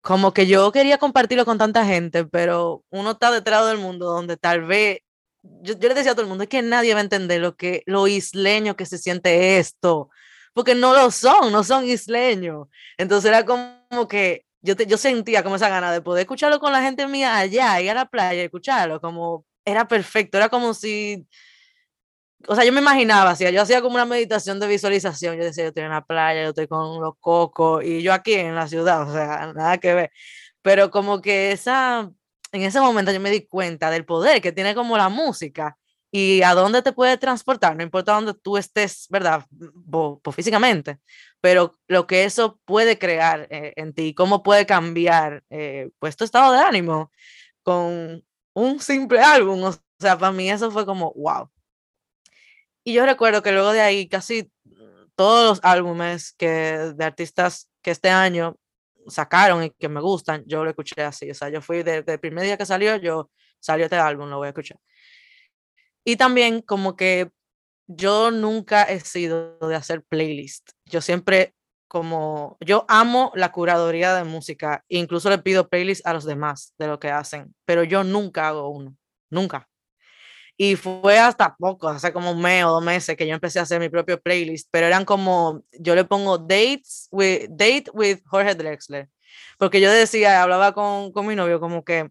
como 0.00 0.32
que 0.32 0.46
yo 0.46 0.72
quería 0.72 0.98
compartirlo 0.98 1.44
con 1.44 1.58
tanta 1.58 1.84
gente, 1.84 2.24
pero 2.24 2.84
uno 2.90 3.12
está 3.12 3.30
detrás 3.30 3.66
del 3.66 3.78
mundo 3.78 4.06
donde 4.06 4.36
tal 4.36 4.62
vez, 4.64 5.00
yo, 5.42 5.74
yo 5.78 5.88
le 5.88 5.94
decía 5.94 6.12
a 6.12 6.14
todo 6.14 6.22
el 6.22 6.28
mundo, 6.28 6.44
es 6.44 6.48
que 6.48 6.62
nadie 6.62 6.94
va 6.94 7.00
a 7.00 7.02
entender 7.02 7.40
lo, 7.40 7.56
que, 7.56 7.82
lo 7.86 8.06
isleño 8.08 8.76
que 8.76 8.86
se 8.86 8.98
siente 8.98 9.58
esto, 9.58 10.10
porque 10.54 10.74
no 10.74 10.94
lo 10.94 11.10
son, 11.10 11.52
no 11.52 11.64
son 11.64 11.84
isleños. 11.86 12.68
Entonces 12.98 13.28
era 13.28 13.44
como 13.44 14.08
que 14.08 14.46
yo, 14.62 14.76
te, 14.76 14.86
yo 14.86 14.96
sentía 14.96 15.42
como 15.42 15.56
esa 15.56 15.68
gana 15.68 15.92
de 15.92 16.00
poder 16.02 16.22
escucharlo 16.22 16.60
con 16.60 16.72
la 16.72 16.82
gente 16.82 17.06
mía 17.06 17.36
allá, 17.36 17.80
ir 17.80 17.90
a 17.90 17.94
la 17.94 18.06
playa, 18.06 18.42
escucharlo, 18.42 19.00
como 19.00 19.44
era 19.66 19.86
perfecto, 19.88 20.38
era 20.38 20.48
como 20.48 20.72
si, 20.72 21.26
o 22.48 22.54
sea, 22.54 22.64
yo 22.64 22.72
me 22.72 22.80
imaginaba, 22.80 23.30
así, 23.30 23.44
yo 23.52 23.62
hacía 23.62 23.82
como 23.82 23.96
una 23.96 24.04
meditación 24.06 24.60
de 24.60 24.68
visualización, 24.68 25.36
yo 25.36 25.44
decía, 25.44 25.64
yo 25.64 25.68
estoy 25.68 25.84
en 25.84 25.90
la 25.90 26.04
playa, 26.04 26.44
yo 26.44 26.50
estoy 26.50 26.68
con 26.68 27.00
los 27.02 27.14
cocos, 27.20 27.84
y 27.84 28.02
yo 28.02 28.12
aquí 28.12 28.34
en 28.34 28.54
la 28.54 28.68
ciudad, 28.68 29.08
o 29.08 29.12
sea, 29.12 29.52
nada 29.54 29.78
que 29.78 29.94
ver, 29.94 30.10
pero 30.62 30.90
como 30.90 31.20
que 31.20 31.52
esa, 31.52 32.10
en 32.52 32.62
ese 32.62 32.80
momento 32.80 33.12
yo 33.12 33.20
me 33.20 33.30
di 33.30 33.46
cuenta 33.46 33.90
del 33.90 34.04
poder 34.06 34.40
que 34.40 34.52
tiene 34.52 34.74
como 34.74 34.96
la 34.96 35.08
música, 35.08 35.76
y 36.12 36.42
a 36.42 36.54
dónde 36.54 36.82
te 36.82 36.92
puede 36.92 37.18
transportar, 37.18 37.76
no 37.76 37.82
importa 37.82 38.14
dónde 38.14 38.34
tú 38.34 38.56
estés, 38.56 39.06
¿verdad? 39.10 39.44
Pues 40.22 40.36
físicamente, 40.36 40.98
pero 41.40 41.74
lo 41.88 42.06
que 42.06 42.24
eso 42.24 42.60
puede 42.64 42.98
crear 42.98 43.48
eh, 43.50 43.72
en 43.76 43.92
ti, 43.92 44.14
cómo 44.14 44.42
puede 44.42 44.66
cambiar 44.66 45.42
eh, 45.50 45.90
pues 45.98 46.16
tu 46.16 46.24
estado 46.24 46.52
de 46.52 46.60
ánimo 46.60 47.10
con 47.62 48.24
un 48.56 48.80
simple 48.80 49.20
álbum. 49.20 49.62
O 49.64 49.74
sea, 50.00 50.18
para 50.18 50.32
mí 50.32 50.50
eso 50.50 50.70
fue 50.70 50.86
como, 50.86 51.12
wow. 51.14 51.50
Y 52.84 52.94
yo 52.94 53.04
recuerdo 53.04 53.42
que 53.42 53.52
luego 53.52 53.72
de 53.72 53.80
ahí 53.80 54.08
casi 54.08 54.50
todos 55.14 55.48
los 55.48 55.60
álbumes 55.62 56.32
que, 56.32 56.92
de 56.94 57.04
artistas 57.04 57.70
que 57.82 57.90
este 57.90 58.10
año 58.10 58.56
sacaron 59.08 59.64
y 59.64 59.70
que 59.70 59.88
me 59.88 60.00
gustan, 60.00 60.42
yo 60.46 60.64
lo 60.64 60.70
escuché 60.70 61.02
así. 61.02 61.30
O 61.30 61.34
sea, 61.34 61.48
yo 61.48 61.60
fui 61.60 61.82
desde 61.82 62.14
el 62.14 62.20
primer 62.20 62.44
día 62.44 62.56
que 62.56 62.66
salió, 62.66 62.96
yo 62.96 63.30
salió 63.60 63.86
este 63.86 63.96
álbum, 63.96 64.28
lo 64.28 64.38
voy 64.38 64.46
a 64.46 64.50
escuchar. 64.50 64.78
Y 66.04 66.16
también 66.16 66.62
como 66.62 66.96
que 66.96 67.30
yo 67.86 68.30
nunca 68.30 68.84
he 68.84 69.00
sido 69.00 69.58
de 69.58 69.74
hacer 69.74 70.02
playlist. 70.02 70.70
Yo 70.86 71.00
siempre 71.00 71.54
como, 71.88 72.56
yo 72.60 72.84
amo 72.88 73.32
la 73.34 73.52
curaduría 73.52 74.14
de 74.14 74.24
música, 74.24 74.84
incluso 74.88 75.30
le 75.30 75.38
pido 75.38 75.68
playlist 75.68 76.06
a 76.06 76.12
los 76.12 76.24
demás 76.24 76.74
de 76.78 76.88
lo 76.88 76.98
que 76.98 77.10
hacen, 77.10 77.54
pero 77.64 77.84
yo 77.84 78.04
nunca 78.04 78.48
hago 78.48 78.68
uno, 78.68 78.96
nunca. 79.30 79.68
Y 80.58 80.76
fue 80.76 81.18
hasta 81.18 81.54
poco, 81.56 81.88
hace 81.88 82.12
como 82.12 82.30
un 82.30 82.40
mes 82.40 82.64
o 82.64 82.70
dos 82.70 82.82
meses 82.82 83.16
que 83.16 83.26
yo 83.26 83.34
empecé 83.34 83.58
a 83.58 83.62
hacer 83.62 83.78
mi 83.78 83.90
propio 83.90 84.20
playlist, 84.20 84.68
pero 84.70 84.86
eran 84.86 85.04
como, 85.04 85.62
yo 85.72 85.94
le 85.94 86.04
pongo 86.04 86.38
dates 86.38 87.08
with, 87.10 87.48
date 87.50 87.84
with 87.92 88.20
Jorge 88.26 88.54
Drexler, 88.54 89.08
porque 89.58 89.80
yo 89.80 89.90
decía, 89.90 90.42
hablaba 90.42 90.72
con, 90.72 91.12
con 91.12 91.26
mi 91.26 91.36
novio 91.36 91.60
como 91.60 91.84
que 91.84 92.10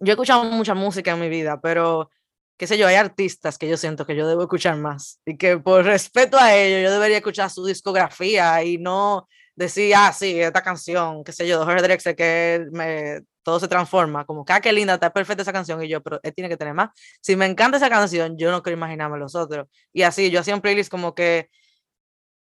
yo 0.00 0.12
he 0.12 0.14
escuchado 0.14 0.44
mucha 0.44 0.74
música 0.74 1.12
en 1.12 1.20
mi 1.20 1.28
vida, 1.28 1.60
pero 1.60 2.10
qué 2.58 2.66
sé 2.66 2.76
yo, 2.76 2.88
hay 2.88 2.96
artistas 2.96 3.56
que 3.56 3.68
yo 3.68 3.76
siento 3.76 4.04
que 4.04 4.16
yo 4.16 4.26
debo 4.26 4.42
escuchar 4.42 4.76
más 4.76 5.20
y 5.24 5.36
que 5.38 5.58
por 5.58 5.84
respeto 5.84 6.36
a 6.38 6.54
ellos 6.54 6.82
yo 6.82 6.92
debería 6.92 7.18
escuchar 7.18 7.50
su 7.50 7.64
discografía 7.64 8.62
y 8.64 8.78
no 8.78 9.28
decir, 9.54 9.94
ah, 9.96 10.12
sí, 10.12 10.40
esta 10.40 10.62
canción, 10.62 11.22
qué 11.24 11.32
sé 11.32 11.46
yo, 11.46 11.58
de 11.60 11.64
Jorge 11.64 11.82
Drexler, 11.82 12.16
que 12.16 12.66
me, 12.72 13.20
todo 13.42 13.60
se 13.60 13.68
transforma, 13.68 14.24
como 14.24 14.44
que, 14.44 14.52
ah, 14.52 14.60
qué 14.60 14.72
linda, 14.72 14.94
está 14.94 15.12
perfecta 15.12 15.42
esa 15.42 15.52
canción, 15.52 15.82
y 15.82 15.88
yo, 15.88 16.02
pero 16.02 16.20
él 16.22 16.34
tiene 16.34 16.48
que 16.48 16.56
tener 16.56 16.74
más. 16.74 16.90
Si 17.20 17.34
me 17.36 17.46
encanta 17.46 17.76
esa 17.76 17.90
canción, 17.90 18.36
yo 18.36 18.50
no 18.50 18.62
quiero 18.62 18.76
imaginarme 18.76 19.18
los 19.18 19.34
otros. 19.34 19.68
Y 19.92 20.02
así, 20.02 20.30
yo 20.30 20.40
hacía 20.40 20.54
un 20.54 20.60
playlist 20.60 20.90
como 20.90 21.14
que, 21.14 21.48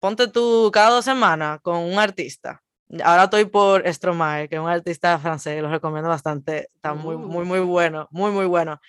ponte 0.01 0.29
tú 0.29 0.71
cada 0.73 0.91
dos 0.91 1.05
semanas 1.05 1.61
con 1.63 1.79
un 1.79 1.99
artista. 1.99 2.63
Ahora 3.03 3.25
estoy 3.25 3.47
por 3.47 3.87
Stromae, 3.91 4.49
que 4.49 4.57
es 4.57 4.61
un 4.61 4.69
artista 4.69 5.19
francés, 5.19 5.63
lo 5.63 5.71
recomiendo 5.71 6.09
bastante, 6.09 6.69
está 6.75 6.95
muy, 6.95 7.17
muy, 7.17 7.43
uh. 7.43 7.47
muy 7.47 7.61
bueno, 7.61 8.09
muy, 8.11 8.31
muy 8.31 8.47
bueno 8.47 8.81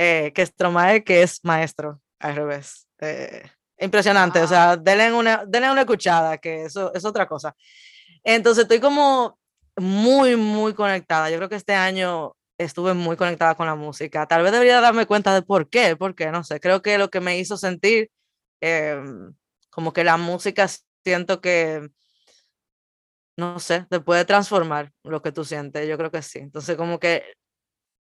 eh, 0.00 0.32
que 0.32 0.46
Stromae, 0.46 1.02
que 1.02 1.22
es 1.22 1.40
maestro, 1.44 2.00
al 2.20 2.36
revés. 2.36 2.86
Eh, 3.00 3.42
impresionante, 3.80 4.40
o 4.40 4.46
sea, 4.46 4.76
denle 4.76 5.12
una, 5.12 5.44
denle 5.44 5.72
una 5.72 5.80
escuchada, 5.80 6.38
que 6.38 6.62
eso 6.66 6.94
es 6.94 7.04
otra 7.04 7.26
cosa. 7.26 7.56
Entonces 8.22 8.62
estoy 8.62 8.78
como 8.78 9.36
muy, 9.76 10.36
muy 10.36 10.72
conectada. 10.72 11.30
Yo 11.30 11.38
creo 11.38 11.48
que 11.48 11.56
este 11.56 11.74
año 11.74 12.36
estuve 12.58 12.94
muy 12.94 13.16
conectada 13.16 13.56
con 13.56 13.66
la 13.66 13.74
música. 13.74 14.26
Tal 14.28 14.44
vez 14.44 14.52
debería 14.52 14.80
darme 14.80 15.06
cuenta 15.06 15.34
de 15.34 15.42
por 15.42 15.68
qué, 15.68 15.96
porque 15.96 16.30
no 16.30 16.44
sé, 16.44 16.60
creo 16.60 16.80
que 16.80 16.96
lo 16.96 17.10
que 17.10 17.20
me 17.20 17.38
hizo 17.38 17.56
sentir 17.56 18.08
em, 18.60 19.34
como 19.70 19.92
que 19.92 20.04
la 20.04 20.16
música 20.16 20.68
siento 21.04 21.40
que, 21.40 21.88
no 23.36 23.58
sé, 23.58 23.86
te 23.90 23.98
puede 23.98 24.24
transformar 24.24 24.92
lo 25.02 25.22
que 25.22 25.32
tú 25.32 25.44
sientes, 25.44 25.88
yo 25.88 25.98
creo 25.98 26.12
que 26.12 26.22
sí. 26.22 26.38
Entonces 26.38 26.76
como 26.76 27.00
que 27.00 27.24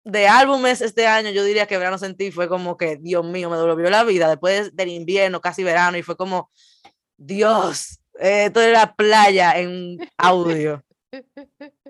de 0.05 0.27
álbumes 0.27 0.81
este 0.81 1.07
año, 1.07 1.31
yo 1.31 1.43
diría 1.43 1.65
que 1.65 1.79
Verano 1.79 1.97
Sentí 1.97 2.31
fue 2.31 2.47
como 2.47 2.77
que, 2.77 2.97
Dios 2.97 3.25
mío, 3.25 3.50
me 3.50 3.57
devolvió 3.57 3.89
la 3.89 4.03
vida 4.03 4.29
después 4.29 4.75
del 4.75 4.89
invierno, 4.89 5.41
casi 5.41 5.63
verano, 5.63 5.97
y 5.97 6.03
fue 6.03 6.15
como, 6.15 6.51
Dios, 7.17 8.00
esto 8.13 8.62
era 8.62 8.93
playa 8.93 9.59
en 9.59 9.97
audio. 10.17 10.83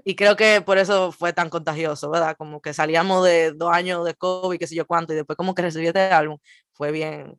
Y 0.05 0.15
creo 0.15 0.35
que 0.35 0.61
por 0.61 0.77
eso 0.77 1.11
fue 1.11 1.33
tan 1.33 1.49
contagioso, 1.49 2.09
¿verdad? 2.09 2.37
Como 2.37 2.61
que 2.61 2.73
salíamos 2.73 3.25
de 3.25 3.51
dos 3.51 3.73
años 3.73 4.05
de 4.05 4.13
COVID, 4.13 4.59
qué 4.59 4.67
sé 4.67 4.75
yo 4.75 4.87
cuánto, 4.87 5.11
y 5.11 5.17
después 5.17 5.35
como 5.35 5.53
que 5.53 5.63
recibí 5.63 5.87
este 5.87 5.99
álbum, 5.99 6.37
fue 6.71 6.91
bien 6.91 7.37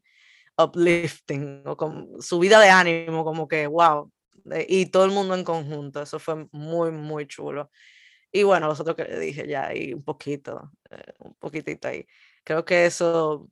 uplifting, 0.59 1.63
o 1.65 1.77
con 1.77 2.21
subida 2.21 2.61
de 2.61 2.69
ánimo, 2.69 3.25
como 3.25 3.49
que, 3.49 3.67
wow, 3.67 4.11
y 4.69 4.87
todo 4.87 5.07
el 5.07 5.11
mundo 5.11 5.35
en 5.35 5.45
conjunto, 5.45 6.03
eso 6.03 6.19
fue 6.19 6.47
muy, 6.53 6.91
muy 6.91 7.27
chulo. 7.27 7.71
Y 8.37 8.43
bueno, 8.43 8.67
los 8.67 8.79
otros 8.81 8.97
que 8.97 9.05
le 9.05 9.19
dije 9.19 9.49
ya, 9.49 9.75
y 9.75 9.95
un 9.95 10.05
poquito, 10.05 10.71
eh, 10.91 11.15
un 11.21 11.35
poquitito 11.37 11.89
ahí. 11.89 12.07
Creo 12.45 12.67
que 12.67 12.85
eso 12.85 13.51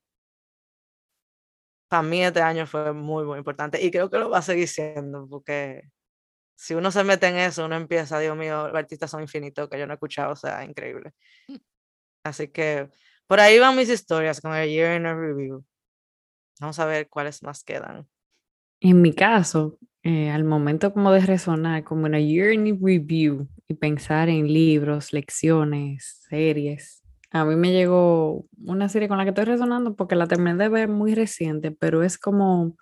para 1.88 2.02
mí 2.02 2.22
este 2.22 2.42
año 2.42 2.66
fue 2.66 2.92
muy, 2.92 3.24
muy 3.24 3.38
importante 3.38 3.80
y 3.82 3.90
creo 3.90 4.10
que 4.10 4.18
lo 4.18 4.28
va 4.28 4.38
a 4.38 4.42
seguir 4.42 4.68
siendo 4.68 5.26
porque 5.28 5.84
si 6.54 6.74
uno 6.74 6.90
se 6.90 7.02
mete 7.02 7.28
en 7.28 7.36
eso, 7.36 7.64
uno 7.64 7.76
empieza, 7.76 8.18
Dios 8.18 8.36
mío, 8.36 8.68
los 8.68 8.76
artistas 8.76 9.10
son 9.10 9.22
infinitos 9.22 9.70
que 9.70 9.78
yo 9.78 9.86
no 9.86 9.94
he 9.94 9.96
escuchado, 9.96 10.32
o 10.32 10.36
sea, 10.36 10.64
increíble. 10.64 11.12
Mm. 11.48 11.56
Así 12.24 12.48
que 12.48 12.90
por 13.26 13.40
ahí 13.40 13.58
van 13.58 13.76
mis 13.76 13.88
historias 13.88 14.40
con 14.40 14.54
el 14.54 14.68
Year 14.68 14.96
in 15.00 15.06
a 15.06 15.14
Review. 15.14 15.64
Vamos 16.60 16.78
a 16.78 16.84
ver 16.84 17.08
cuáles 17.08 17.42
más 17.42 17.64
quedan. 17.64 18.06
En 18.84 19.00
mi 19.00 19.14
caso, 19.14 19.78
eh, 20.02 20.28
al 20.28 20.44
momento 20.44 20.92
como 20.92 21.10
de 21.10 21.20
resonar, 21.20 21.84
como 21.84 22.06
en 22.06 22.16
a 22.16 22.20
Year 22.20 22.52
in 22.52 22.78
Review 22.84 23.48
y 23.66 23.72
pensar 23.72 24.28
en 24.28 24.46
libros, 24.46 25.14
lecciones, 25.14 26.20
series, 26.28 27.02
a 27.30 27.46
mí 27.46 27.56
me 27.56 27.72
llegó 27.72 28.44
una 28.58 28.90
serie 28.90 29.08
con 29.08 29.16
la 29.16 29.24
que 29.24 29.30
estoy 29.30 29.46
resonando 29.46 29.96
porque 29.96 30.16
la 30.16 30.28
terminé 30.28 30.56
de 30.56 30.68
ver 30.68 30.88
muy 30.88 31.14
reciente, 31.14 31.70
pero 31.70 32.02
es 32.02 32.18
como 32.18 32.76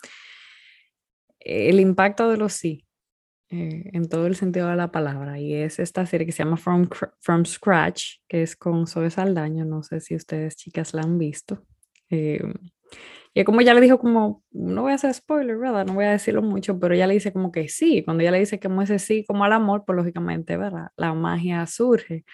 el 1.38 1.78
impacto 1.78 2.28
de 2.28 2.36
los 2.36 2.52
sí, 2.52 2.84
eh, 3.50 3.90
en 3.92 4.08
todo 4.08 4.26
el 4.26 4.34
sentido 4.34 4.66
de 4.70 4.74
la 4.74 4.90
palabra. 4.90 5.38
Y 5.38 5.54
es 5.54 5.78
esta 5.78 6.04
serie 6.04 6.26
que 6.26 6.32
se 6.32 6.42
llama 6.42 6.56
From, 6.56 6.88
From 7.20 7.44
Scratch, 7.44 8.16
que 8.26 8.42
es 8.42 8.56
con 8.56 8.88
Zoe 8.88 9.08
Saldaño. 9.08 9.64
No 9.64 9.84
sé 9.84 10.00
si 10.00 10.16
ustedes, 10.16 10.56
chicas, 10.56 10.94
la 10.94 11.02
han 11.02 11.16
visto. 11.16 11.64
Eh, 12.10 12.42
y 13.34 13.44
como 13.44 13.62
ya 13.62 13.72
le 13.74 13.80
dijo, 13.80 13.98
como, 13.98 14.44
no 14.50 14.82
voy 14.82 14.92
a 14.92 14.96
hacer 14.96 15.14
spoiler, 15.14 15.56
¿verdad? 15.56 15.86
No 15.86 15.94
voy 15.94 16.04
a 16.04 16.10
decirlo 16.10 16.42
mucho, 16.42 16.78
pero 16.78 16.94
ella 16.94 17.06
le 17.06 17.14
dice 17.14 17.32
como 17.32 17.50
que 17.50 17.68
sí. 17.68 18.02
Cuando 18.04 18.22
ella 18.22 18.32
le 18.32 18.40
dice 18.40 18.60
que 18.60 18.68
ese 18.82 18.98
sí, 18.98 19.24
como 19.26 19.44
al 19.44 19.52
amor, 19.52 19.84
pues 19.86 19.96
lógicamente, 19.96 20.56
¿verdad? 20.58 20.88
La 20.96 21.14
magia 21.14 21.66
surge. 21.66 22.24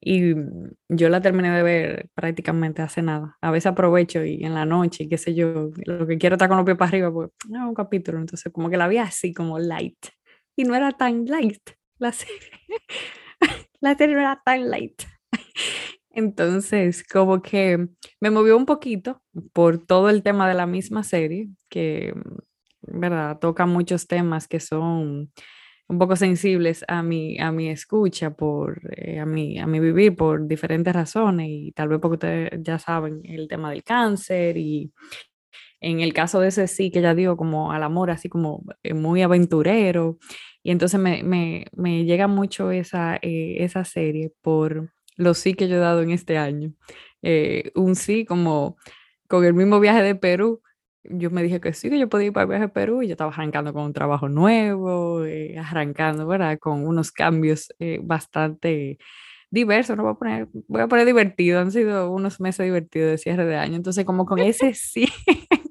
Y 0.00 0.34
yo 0.88 1.08
la 1.08 1.20
terminé 1.20 1.50
de 1.52 1.62
ver 1.62 2.08
prácticamente 2.14 2.82
hace 2.82 3.02
nada. 3.02 3.36
A 3.40 3.52
veces 3.52 3.66
aprovecho 3.68 4.24
y 4.24 4.44
en 4.44 4.54
la 4.54 4.64
noche, 4.66 5.08
qué 5.08 5.16
sé 5.18 5.34
yo, 5.34 5.70
lo 5.86 6.06
que 6.08 6.18
quiero 6.18 6.34
estar 6.34 6.48
con 6.48 6.56
los 6.58 6.66
pies 6.66 6.76
para 6.76 6.88
arriba, 6.88 7.12
pues, 7.12 7.30
no, 7.48 7.68
un 7.68 7.74
capítulo. 7.74 8.18
Entonces, 8.18 8.52
como 8.52 8.68
que 8.68 8.76
la 8.76 8.88
vi 8.88 8.98
así, 8.98 9.32
como 9.32 9.60
light. 9.60 9.98
Y 10.56 10.64
no 10.64 10.74
era 10.74 10.90
tan 10.92 11.24
light 11.26 11.62
la 11.98 12.12
serie. 12.12 12.50
la 13.80 13.96
serie 13.96 14.14
no 14.16 14.20
era 14.22 14.42
tan 14.44 14.68
light. 14.70 15.02
Entonces, 16.14 17.04
como 17.04 17.40
que 17.42 17.88
me 18.20 18.30
movió 18.30 18.56
un 18.56 18.66
poquito 18.66 19.22
por 19.52 19.78
todo 19.86 20.10
el 20.10 20.22
tema 20.22 20.46
de 20.48 20.54
la 20.54 20.66
misma 20.66 21.02
serie, 21.04 21.48
que, 21.70 22.14
¿verdad? 22.82 23.38
Toca 23.40 23.64
muchos 23.66 24.06
temas 24.06 24.46
que 24.48 24.60
son 24.60 25.32
un 25.88 25.98
poco 25.98 26.16
sensibles 26.16 26.84
a 26.88 27.02
mi, 27.02 27.38
a 27.40 27.52
mi 27.52 27.68
escucha, 27.70 28.30
por, 28.34 28.80
eh, 28.96 29.18
a, 29.20 29.26
mi, 29.26 29.58
a 29.58 29.66
mi 29.66 29.80
vivir 29.80 30.16
por 30.16 30.46
diferentes 30.48 30.94
razones 30.94 31.48
y 31.50 31.72
tal 31.72 31.88
vez 31.88 31.98
porque 32.00 32.14
ustedes 32.14 32.50
ya 32.62 32.78
saben 32.78 33.20
el 33.24 33.48
tema 33.48 33.70
del 33.70 33.82
cáncer 33.84 34.56
y 34.58 34.92
en 35.80 36.00
el 36.00 36.12
caso 36.12 36.40
de 36.40 36.48
ese 36.48 36.68
sí 36.68 36.90
que 36.90 37.00
ya 37.02 37.14
digo 37.14 37.36
como 37.36 37.72
al 37.72 37.82
amor 37.82 38.10
así 38.10 38.28
como 38.28 38.64
eh, 38.82 38.94
muy 38.94 39.22
aventurero 39.22 40.18
y 40.62 40.70
entonces 40.70 41.00
me, 41.00 41.22
me, 41.24 41.66
me 41.76 42.04
llega 42.04 42.28
mucho 42.28 42.70
esa, 42.70 43.16
eh, 43.16 43.56
esa 43.64 43.84
serie 43.84 44.32
por 44.42 44.92
los 45.16 45.38
sí 45.38 45.54
que 45.54 45.68
yo 45.68 45.76
he 45.76 45.78
dado 45.78 46.02
en 46.02 46.10
este 46.10 46.38
año. 46.38 46.72
Eh, 47.22 47.72
un 47.74 47.94
sí 47.96 48.24
como 48.24 48.76
con 49.28 49.44
el 49.44 49.54
mismo 49.54 49.80
viaje 49.80 50.02
de 50.02 50.14
Perú. 50.14 50.62
Yo 51.04 51.30
me 51.30 51.42
dije 51.42 51.60
que 51.60 51.72
sí, 51.72 51.90
que 51.90 51.98
yo 51.98 52.08
podía 52.08 52.28
ir 52.28 52.32
para 52.32 52.44
el 52.44 52.48
viaje 52.50 52.66
de 52.66 52.68
Perú 52.68 53.02
y 53.02 53.08
yo 53.08 53.12
estaba 53.12 53.32
arrancando 53.32 53.72
con 53.72 53.84
un 53.84 53.92
trabajo 53.92 54.28
nuevo, 54.28 55.24
eh, 55.24 55.58
arrancando, 55.58 56.26
¿verdad? 56.26 56.58
Con 56.60 56.86
unos 56.86 57.10
cambios 57.12 57.72
eh, 57.80 58.00
bastante 58.02 58.98
diversos, 59.50 59.96
no 59.96 60.04
voy 60.04 60.12
a 60.12 60.14
poner, 60.16 60.48
voy 60.68 60.80
a 60.82 60.88
poner 60.88 61.06
divertido, 61.06 61.60
han 61.60 61.72
sido 61.72 62.10
unos 62.10 62.40
meses 62.40 62.64
divertidos 62.64 63.10
de 63.10 63.18
cierre 63.18 63.44
de 63.44 63.56
año, 63.56 63.76
entonces 63.76 64.04
como 64.06 64.24
con 64.26 64.38
ese 64.38 64.72
sí, 64.74 65.06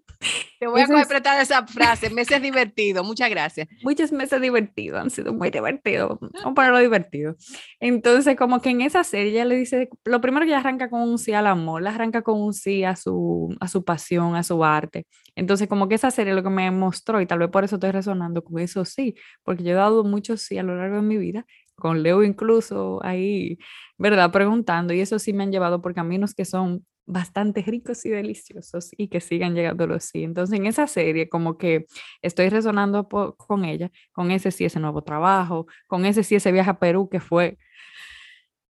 te 0.61 0.67
voy 0.67 0.81
a 0.81 0.85
completar 0.85 1.41
esa 1.41 1.65
frase, 1.65 2.11
meses 2.11 2.39
divertidos, 2.39 3.03
muchas 3.03 3.31
gracias. 3.31 3.67
Muchos 3.81 4.11
meses 4.11 4.39
divertidos, 4.39 5.01
han 5.01 5.09
sido 5.09 5.33
muy 5.33 5.49
divertidos, 5.49 6.19
vamos 6.21 6.45
a 6.45 6.53
ponerlo 6.53 6.77
divertido. 6.77 7.35
Entonces, 7.79 8.35
como 8.35 8.61
que 8.61 8.69
en 8.69 8.81
esa 8.81 9.03
serie 9.03 9.31
ella 9.31 9.45
le 9.45 9.55
dice, 9.55 9.89
lo 10.05 10.21
primero 10.21 10.45
que 10.45 10.51
ella 10.51 10.59
arranca 10.59 10.91
con 10.91 11.01
un 11.01 11.17
sí 11.17 11.33
al 11.33 11.47
amor, 11.47 11.81
la 11.81 11.89
arranca 11.89 12.21
con 12.21 12.39
un 12.39 12.53
sí 12.53 12.83
a 12.83 12.95
su, 12.95 13.57
a 13.59 13.67
su 13.67 13.83
pasión, 13.83 14.35
a 14.35 14.43
su 14.43 14.63
arte. 14.63 15.07
Entonces, 15.33 15.67
como 15.67 15.89
que 15.89 15.95
esa 15.95 16.11
serie 16.11 16.35
lo 16.35 16.43
que 16.43 16.51
me 16.51 16.69
mostró, 16.69 17.19
y 17.21 17.25
tal 17.25 17.39
vez 17.39 17.49
por 17.49 17.63
eso 17.63 17.77
estoy 17.77 17.89
resonando 17.89 18.43
con 18.43 18.59
eso 18.59 18.85
sí, 18.85 19.15
porque 19.43 19.63
yo 19.63 19.71
he 19.71 19.73
dado 19.73 20.03
muchos 20.03 20.43
sí 20.43 20.59
a 20.59 20.63
lo 20.63 20.75
largo 20.75 20.97
de 20.97 21.01
mi 21.01 21.17
vida, 21.17 21.43
con 21.73 22.03
Leo 22.03 22.21
incluso 22.21 23.03
ahí, 23.03 23.57
¿verdad? 23.97 24.29
Preguntando, 24.29 24.93
y 24.93 25.01
eso 25.01 25.17
sí 25.17 25.33
me 25.33 25.41
han 25.41 25.51
llevado 25.51 25.81
por 25.81 25.95
caminos 25.95 26.35
que 26.35 26.45
son 26.45 26.85
bastante 27.11 27.61
ricos 27.61 28.05
y 28.05 28.09
deliciosos 28.09 28.91
y 28.97 29.09
que 29.09 29.19
sigan 29.19 29.53
llegando 29.53 29.85
los 29.85 30.05
sí. 30.05 30.23
Entonces, 30.23 30.57
en 30.57 30.65
esa 30.65 30.87
serie, 30.87 31.29
como 31.29 31.57
que 31.57 31.85
estoy 32.21 32.49
resonando 32.49 33.07
con 33.09 33.65
ella, 33.65 33.91
con 34.13 34.31
ese 34.31 34.51
sí, 34.51 34.65
ese 34.65 34.79
nuevo 34.79 35.03
trabajo, 35.03 35.67
con 35.87 36.05
ese 36.05 36.23
sí, 36.23 36.35
ese 36.35 36.51
viaje 36.51 36.69
a 36.69 36.79
Perú 36.79 37.09
que 37.09 37.19
fue 37.19 37.57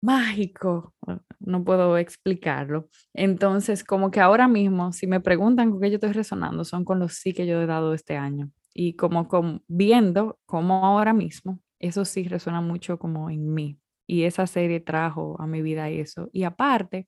mágico, 0.03 0.95
no 1.41 1.65
puedo 1.65 1.97
explicarlo. 1.97 2.89
Entonces, 3.15 3.85
como 3.85 4.11
que 4.11 4.21
ahora 4.21 4.49
mismo, 4.49 4.93
si 4.93 5.07
me 5.07 5.21
preguntan 5.21 5.71
con 5.71 5.81
qué 5.81 5.91
yo 5.91 5.95
estoy 5.97 6.13
resonando, 6.13 6.65
son 6.65 6.85
con 6.85 6.99
los 6.99 7.15
sí 7.15 7.33
que 7.33 7.47
yo 7.47 7.63
he 7.63 7.67
dado 7.67 7.95
este 7.95 8.17
año. 8.17 8.51
Y 8.75 8.97
como 8.97 9.29
con, 9.29 9.63
viendo 9.69 10.39
cómo 10.47 10.85
ahora 10.85 11.15
mismo, 11.15 11.61
eso 11.79 12.05
sí 12.05 12.25
resuena 12.25 12.61
mucho 12.61 12.99
como 12.99 13.31
en 13.31 13.55
mí. 13.55 13.79
Y 14.07 14.25
esa 14.25 14.47
serie 14.47 14.81
trajo 14.81 15.41
a 15.41 15.47
mi 15.47 15.63
vida 15.63 15.89
eso. 15.89 16.29
Y 16.33 16.43
aparte, 16.43 17.07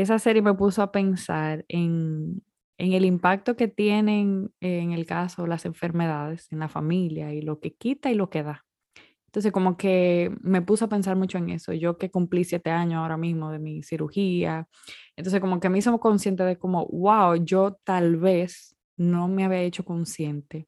esa 0.00 0.18
serie 0.18 0.42
me 0.42 0.54
puso 0.54 0.82
a 0.82 0.92
pensar 0.92 1.64
en, 1.68 2.42
en 2.78 2.92
el 2.92 3.04
impacto 3.04 3.56
que 3.56 3.68
tienen 3.68 4.52
en 4.60 4.92
el 4.92 5.06
caso 5.06 5.46
las 5.46 5.64
enfermedades 5.64 6.50
en 6.52 6.60
la 6.60 6.68
familia 6.68 7.32
y 7.32 7.42
lo 7.42 7.60
que 7.60 7.74
quita 7.74 8.10
y 8.10 8.14
lo 8.14 8.30
que 8.30 8.42
da. 8.42 8.64
Entonces, 9.26 9.52
como 9.52 9.76
que 9.76 10.34
me 10.40 10.62
puse 10.62 10.84
a 10.84 10.88
pensar 10.88 11.14
mucho 11.14 11.36
en 11.36 11.50
eso. 11.50 11.72
Yo 11.74 11.98
que 11.98 12.10
cumplí 12.10 12.44
siete 12.44 12.70
años 12.70 12.98
ahora 12.98 13.18
mismo 13.18 13.50
de 13.52 13.58
mi 13.58 13.82
cirugía, 13.82 14.68
entonces 15.16 15.40
como 15.40 15.60
que 15.60 15.68
me 15.68 15.78
hizo 15.78 15.98
consciente 16.00 16.44
de 16.44 16.56
como, 16.58 16.86
wow, 16.86 17.34
yo 17.36 17.78
tal 17.84 18.16
vez 18.16 18.76
no 18.96 19.28
me 19.28 19.44
había 19.44 19.60
hecho 19.60 19.84
consciente 19.84 20.66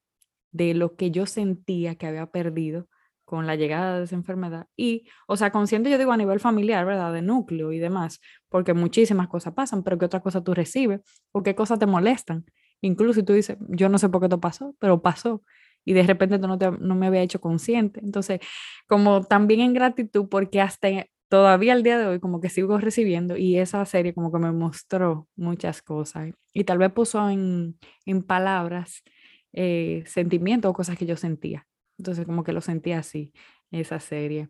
de 0.52 0.74
lo 0.74 0.96
que 0.96 1.10
yo 1.10 1.26
sentía 1.26 1.94
que 1.94 2.06
había 2.06 2.26
perdido 2.26 2.88
con 3.30 3.46
la 3.46 3.54
llegada 3.54 3.98
de 3.98 4.04
esa 4.06 4.16
enfermedad. 4.16 4.66
Y, 4.76 5.06
o 5.28 5.36
sea, 5.36 5.52
consciente 5.52 5.88
yo 5.88 5.98
digo 5.98 6.10
a 6.10 6.16
nivel 6.16 6.40
familiar, 6.40 6.84
¿verdad? 6.84 7.12
De 7.12 7.22
núcleo 7.22 7.70
y 7.70 7.78
demás, 7.78 8.20
porque 8.48 8.74
muchísimas 8.74 9.28
cosas 9.28 9.54
pasan, 9.54 9.84
pero 9.84 9.98
¿qué 9.98 10.06
otra 10.06 10.18
cosa 10.18 10.42
tú 10.42 10.52
recibes? 10.52 11.00
¿O 11.30 11.44
qué 11.44 11.54
cosas 11.54 11.78
te 11.78 11.86
molestan? 11.86 12.44
Incluso 12.80 13.20
si 13.20 13.22
tú 13.22 13.32
dices, 13.32 13.56
yo 13.68 13.88
no 13.88 13.98
sé 13.98 14.08
por 14.08 14.20
qué 14.20 14.26
esto 14.26 14.40
pasó, 14.40 14.74
pero 14.80 15.00
pasó. 15.00 15.44
Y 15.84 15.92
de 15.92 16.02
repente 16.02 16.40
tú 16.40 16.48
no, 16.48 16.56
no 16.56 16.94
me 16.96 17.06
había 17.06 17.22
hecho 17.22 17.40
consciente. 17.40 18.00
Entonces, 18.00 18.40
como 18.88 19.22
también 19.22 19.60
en 19.60 19.74
gratitud, 19.74 20.28
porque 20.28 20.60
hasta 20.60 20.88
todavía 21.28 21.74
al 21.74 21.84
día 21.84 21.98
de 21.98 22.06
hoy 22.06 22.18
como 22.18 22.40
que 22.40 22.48
sigo 22.48 22.78
recibiendo 22.78 23.36
y 23.36 23.58
esa 23.58 23.84
serie 23.84 24.12
como 24.12 24.32
que 24.32 24.40
me 24.40 24.50
mostró 24.50 25.28
muchas 25.36 25.82
cosas 25.82 26.32
y 26.52 26.64
tal 26.64 26.78
vez 26.78 26.90
puso 26.90 27.30
en, 27.30 27.78
en 28.06 28.24
palabras 28.24 29.04
eh, 29.52 30.02
sentimientos 30.06 30.68
o 30.68 30.74
cosas 30.74 30.98
que 30.98 31.06
yo 31.06 31.16
sentía. 31.16 31.68
Entonces 32.00 32.26
como 32.26 32.42
que 32.42 32.52
lo 32.52 32.60
sentía 32.60 32.98
así, 32.98 33.32
esa 33.70 34.00
serie. 34.00 34.48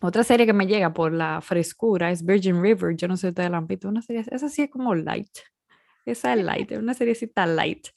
Otra 0.00 0.24
serie 0.24 0.44
que 0.44 0.52
me 0.52 0.66
llega 0.66 0.92
por 0.92 1.12
la 1.12 1.40
frescura 1.40 2.10
es 2.10 2.24
Virgin 2.24 2.60
River. 2.60 2.96
Yo 2.96 3.08
no 3.08 3.16
sé 3.16 3.22
si 3.22 3.28
ustedes 3.28 3.50
la 3.50 3.58
han 3.58 3.66
visto. 3.66 3.88
Una 3.88 4.02
serie, 4.02 4.24
esa 4.30 4.48
sí 4.48 4.62
es 4.62 4.70
como 4.70 4.94
light. 4.94 5.30
Esa 6.04 6.34
es 6.34 6.44
light, 6.44 6.70
es 6.72 6.78
una 6.78 6.92
seriecita 6.92 7.46
light, 7.46 7.88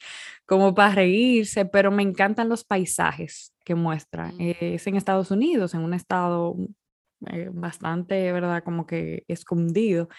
como 0.45 0.73
para 0.73 0.95
reírse, 0.95 1.65
pero 1.65 1.91
me 1.91 2.03
encantan 2.03 2.47
los 2.47 2.63
paisajes 2.63 3.53
que 3.65 3.75
muestra. 3.75 4.31
Mm. 4.31 4.53
es 4.61 4.87
en 4.87 4.95
Estados 4.95 5.29
Unidos, 5.29 5.73
en 5.73 5.81
un 5.81 5.93
estado 5.93 6.55
eh, 7.31 7.49
bastante, 7.51 8.31
¿verdad? 8.31 8.63
Como 8.63 8.85
que 8.85 9.23
escondido. 9.27 10.09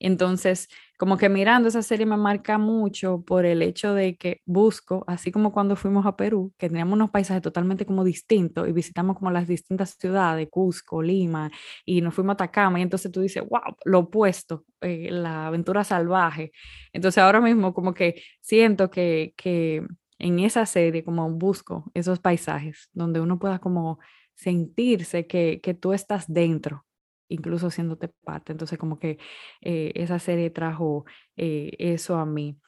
Entonces, 0.00 0.68
como 0.96 1.16
que 1.16 1.28
mirando 1.28 1.68
esa 1.68 1.82
serie 1.82 2.06
me 2.06 2.16
marca 2.16 2.58
mucho 2.58 3.22
por 3.26 3.44
el 3.46 3.62
hecho 3.62 3.94
de 3.94 4.16
que 4.16 4.42
busco, 4.46 5.04
así 5.08 5.32
como 5.32 5.52
cuando 5.52 5.76
fuimos 5.76 6.06
a 6.06 6.16
Perú, 6.16 6.52
que 6.58 6.68
teníamos 6.68 6.94
unos 6.94 7.10
paisajes 7.10 7.42
totalmente 7.42 7.84
como 7.86 8.04
distintos 8.04 8.68
y 8.68 8.72
visitamos 8.72 9.16
como 9.18 9.30
las 9.30 9.46
distintas 9.48 9.96
ciudades, 9.98 10.48
Cusco, 10.50 11.02
Lima, 11.02 11.50
y 11.84 12.00
nos 12.00 12.14
fuimos 12.14 12.32
a 12.32 12.34
Atacama, 12.34 12.78
y 12.78 12.82
entonces 12.82 13.10
tú 13.12 13.20
dices, 13.20 13.42
wow, 13.48 13.76
lo 13.84 14.00
opuesto, 14.00 14.64
eh, 14.80 15.08
la 15.10 15.48
aventura 15.48 15.84
salvaje. 15.84 16.52
Entonces 16.92 17.22
ahora 17.22 17.40
mismo 17.40 17.74
como 17.74 17.94
que 17.94 18.22
siento 18.40 18.90
que, 18.90 19.34
que 19.36 19.84
en 20.18 20.38
esa 20.40 20.66
serie 20.66 21.04
como 21.04 21.30
busco 21.30 21.90
esos 21.94 22.18
paisajes 22.20 22.88
donde 22.92 23.20
uno 23.20 23.38
pueda 23.38 23.58
como 23.60 23.98
sentirse 24.38 25.26
que, 25.26 25.60
que 25.60 25.74
tú 25.74 25.92
estás 25.92 26.32
dentro 26.32 26.86
incluso 27.28 27.70
siéndote 27.70 28.08
parte. 28.24 28.52
Entonces, 28.52 28.78
como 28.78 28.98
que 28.98 29.18
eh, 29.60 29.92
esa 29.94 30.18
serie 30.18 30.50
trajo 30.50 31.04
eh, 31.36 31.72
eso 31.78 32.16
a 32.16 32.26
mí. 32.26 32.58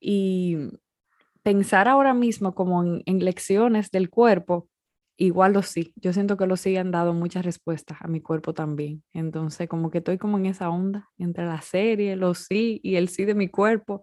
Y 0.00 0.56
pensar 1.42 1.88
ahora 1.88 2.14
mismo 2.14 2.54
como 2.54 2.84
en, 2.84 3.24
lecciones 3.24 3.90
del 3.90 4.10
cuerpo, 4.10 4.68
igual 5.16 5.52
lo 5.52 5.62
sí. 5.62 5.92
Yo 5.96 6.12
siento 6.12 6.36
que 6.36 6.46
lo 6.46 6.56
sí 6.56 6.76
han 6.76 6.90
dado 6.90 7.14
muchas 7.14 7.44
respuestas 7.44 7.98
a 8.00 8.08
mi 8.08 8.20
cuerpo 8.20 8.54
también. 8.54 9.02
Entonces, 9.12 9.68
como 9.68 9.90
que 9.90 9.98
estoy 9.98 10.18
como 10.18 10.38
en 10.38 10.46
esa 10.46 10.70
onda 10.70 11.08
entre 11.18 11.46
la 11.46 11.60
serie, 11.62 12.16
los 12.16 12.38
sí 12.38 12.80
y 12.82 12.96
el 12.96 13.08
sí 13.08 13.24
de 13.24 13.34
mi 13.34 13.48
cuerpo. 13.48 14.02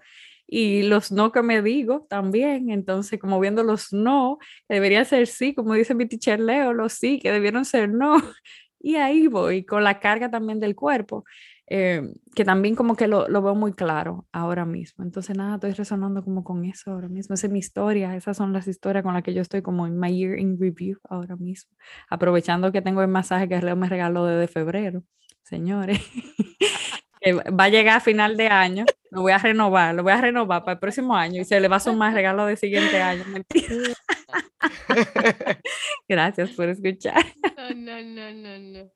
Y 0.54 0.84
los 0.84 1.14
no 1.14 1.32
que 1.32 1.42
me 1.44 1.62
digo 1.62 2.06
también, 2.10 2.72
entonces 2.72 3.18
como 3.22 3.40
viendo 3.40 3.64
los 3.64 3.94
no, 3.94 4.38
que 4.68 4.74
deberían 4.76 5.06
ser 5.06 5.28
sí, 5.28 5.56
como 5.56 5.76
dice 5.76 5.96
mi 5.96 6.06
teacher 6.06 6.42
Leo, 6.42 6.74
los 6.74 6.92
sí, 6.92 7.20
que 7.20 7.32
debieron 7.32 7.64
ser 7.64 7.90
no, 7.90 8.18
y 8.80 8.98
ahí 8.98 9.28
voy, 9.28 9.64
con 9.64 9.86
la 9.86 10.02
carga 10.02 10.30
también 10.30 10.60
del 10.60 10.76
cuerpo, 10.76 11.24
eh, 11.68 12.02
que 12.36 12.44
también 12.44 12.76
como 12.76 12.98
que 12.98 13.08
lo, 13.08 13.30
lo, 13.30 13.42
veo 13.42 13.56
muy 13.56 13.72
claro 13.72 14.28
ahora 14.34 14.66
mismo. 14.66 15.06
Entonces, 15.06 15.38
nada, 15.38 15.56
estoy 15.56 15.72
resonando 15.72 16.22
como 16.22 16.44
con 16.44 16.66
eso 16.66 16.92
ahora 16.92 17.08
mismo. 17.08 17.34
Esa 17.34 17.48
es 17.48 17.54
mi 17.54 17.60
historia, 17.60 18.14
esas 18.18 18.36
son 18.36 18.52
las 18.52 18.68
historias 18.68 19.06
con 19.06 19.14
las 19.14 19.24
que 19.24 19.34
yo 19.34 19.42
estoy 19.42 19.62
como 19.62 19.88
en 19.88 19.98
my 19.98 20.14
year 20.14 20.38
in 20.38 20.60
review 20.60 21.00
ahora 21.10 21.38
mismo. 21.38 21.72
Aprovechando 22.10 22.74
que 22.74 22.82
tengo 22.82 23.02
el 23.02 23.08
masaje 23.08 23.48
que 23.48 23.62
Leo 23.62 23.78
me 23.78 23.88
regaló 23.88 24.26
desde 24.26 24.52
febrero, 24.52 25.04
señores. 25.44 26.02
que 27.22 27.34
va 27.34 27.66
a 27.66 27.70
llegar 27.70 27.98
a 27.98 28.02
final 28.02 28.36
de 28.36 28.48
año, 28.48 28.86
lo 29.12 29.22
voy 29.22 29.32
a 29.32 29.38
renovar, 29.38 29.94
lo 29.94 30.04
voy 30.04 30.12
a 30.12 30.22
renovar 30.22 30.64
para 30.64 30.74
el 30.74 30.80
próximo 30.80 31.16
año 31.16 31.42
y 31.42 31.46
se 31.46 31.60
le 31.60 31.68
va 31.68 31.78
a 31.78 31.80
sumar 31.80 32.14
regalo 32.14 32.46
de 32.46 32.58
siguiente 32.58 33.02
año. 33.02 33.24
Gracias 36.10 36.52
por 36.52 36.70
escuchar. 36.70 37.24
No, 37.58 38.02
no, 38.02 38.02
no, 38.02 38.60
no, 38.60 38.92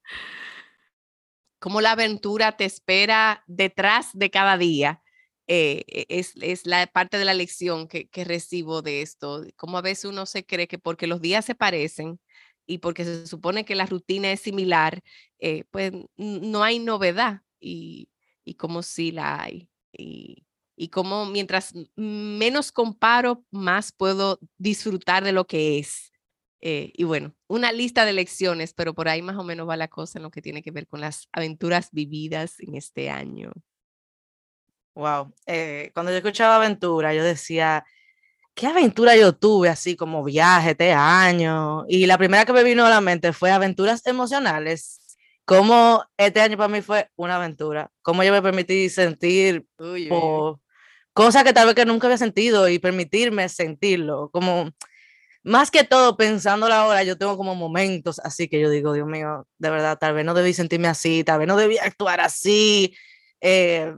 Cómo 1.60 1.82
la 1.82 1.92
aventura 1.92 2.58
te 2.58 2.66
espera 2.66 3.44
detrás 3.48 4.10
de 4.14 4.30
cada 4.30 4.58
día. 4.58 5.02
Eh, 5.48 5.84
e, 5.88 6.06
es, 6.10 6.34
es, 6.42 6.66
la 6.66 6.88
parte 6.88 7.20
de 7.20 7.26
la 7.26 7.36
lección 7.36 7.88
que, 7.88 8.10
que 8.10 8.24
recibo 8.24 8.82
de 8.82 9.04
esto. 9.04 9.44
Como 9.56 9.78
a 9.78 9.82
veces 9.82 10.06
uno 10.06 10.26
se 10.26 10.46
cree 10.46 10.68
que 10.68 10.80
porque 10.80 11.06
los 11.06 11.22
días 11.22 11.46
se 11.46 11.54
parecen, 11.54 12.20
y 12.66 12.80
porque 12.80 13.06
se 13.06 13.28
supone 13.28 13.66
que 13.66 13.76
la 13.76 13.86
rutina 13.86 14.32
es 14.32 14.42
similar, 14.42 15.02
eh, 15.40 15.66
pues 15.72 15.92
no 16.18 16.64
hay 16.64 16.80
novedad. 16.80 17.42
Y, 17.60 18.10
y 18.46 18.56
como 18.56 18.84
sí 18.84 19.12
la 19.12 19.42
hay. 19.42 19.68
Y, 19.92 20.46
y 20.78 20.90
como 20.90 21.26
mientras 21.26 21.74
menos 21.96 22.72
comparo, 22.72 23.44
más 23.52 23.92
puedo 23.92 24.40
disfrutar 24.58 25.24
de 25.24 25.32
lo 25.32 25.46
que 25.48 25.80
es. 25.80 26.12
Eh, 26.62 26.92
y 26.96 27.04
bueno, 27.04 27.36
una 27.48 27.72
lista 27.72 28.06
de 28.06 28.14
lecciones, 28.14 28.74
pero 28.74 28.94
por 28.94 29.08
ahí 29.08 29.22
más 29.22 29.38
o 29.38 29.44
menos 29.44 29.68
va 29.68 29.78
la 29.78 29.88
cosa 29.88 30.20
en 30.20 30.24
lo 30.24 30.32
que 30.32 30.42
tiene 30.42 30.64
que 30.64 30.72
ver 30.72 30.88
con 30.88 31.02
las 31.02 31.28
aventuras 31.32 31.90
vividas 31.92 32.60
en 32.60 32.76
este 32.76 33.10
año. 33.10 33.52
Wow, 34.96 35.34
eh, 35.46 35.92
cuando 35.94 36.12
yo 36.12 36.18
escuchaba 36.18 36.56
aventura, 36.56 37.14
yo 37.14 37.24
decía, 37.24 37.86
¿qué 38.54 38.68
aventura 38.68 39.16
yo 39.16 39.34
tuve 39.34 39.70
así 39.70 39.96
como 39.96 40.24
viaje 40.24 40.72
este 40.72 40.94
año? 40.94 41.86
Y 41.88 42.06
la 42.06 42.18
primera 42.18 42.46
que 42.46 42.54
me 42.54 42.64
vino 42.64 42.86
a 42.86 42.90
la 42.90 43.02
mente 43.02 43.34
fue 43.34 43.52
aventuras 43.52 44.06
emocionales 44.08 45.05
cómo 45.46 46.04
este 46.18 46.42
año 46.42 46.58
para 46.58 46.68
mí 46.68 46.82
fue 46.82 47.10
una 47.16 47.38
aventura, 47.38 47.92
cómo 48.02 48.24
yo 48.24 48.32
me 48.32 48.42
permití 48.42 48.90
sentir 48.90 49.66
cosas 51.14 51.44
que 51.44 51.54
tal 51.54 51.68
vez 51.68 51.76
que 51.76 51.86
nunca 51.86 52.08
había 52.08 52.18
sentido 52.18 52.68
y 52.68 52.80
permitirme 52.80 53.48
sentirlo, 53.48 54.30
como 54.32 54.72
más 55.44 55.70
que 55.70 55.84
todo 55.84 56.18
pensándolo 56.18 56.74
ahora, 56.74 57.04
yo 57.04 57.18
tengo 57.18 57.38
como 57.38 57.54
momentos 57.54 58.20
así 58.20 58.48
que 58.48 58.60
yo 58.60 58.70
digo, 58.70 58.94
Dios 58.94 59.08
mío, 59.08 59.48
de 59.60 59.70
verdad, 59.70 59.98
tal 60.00 60.16
vez 60.16 60.26
no 60.26 60.34
debí 60.34 60.54
sentirme 60.54 60.88
así, 60.88 61.24
tal 61.24 61.40
vez 61.40 61.48
no 61.48 61.56
debí 61.56 61.78
actuar 61.78 62.20
así, 62.20 62.96
eh, 63.42 63.94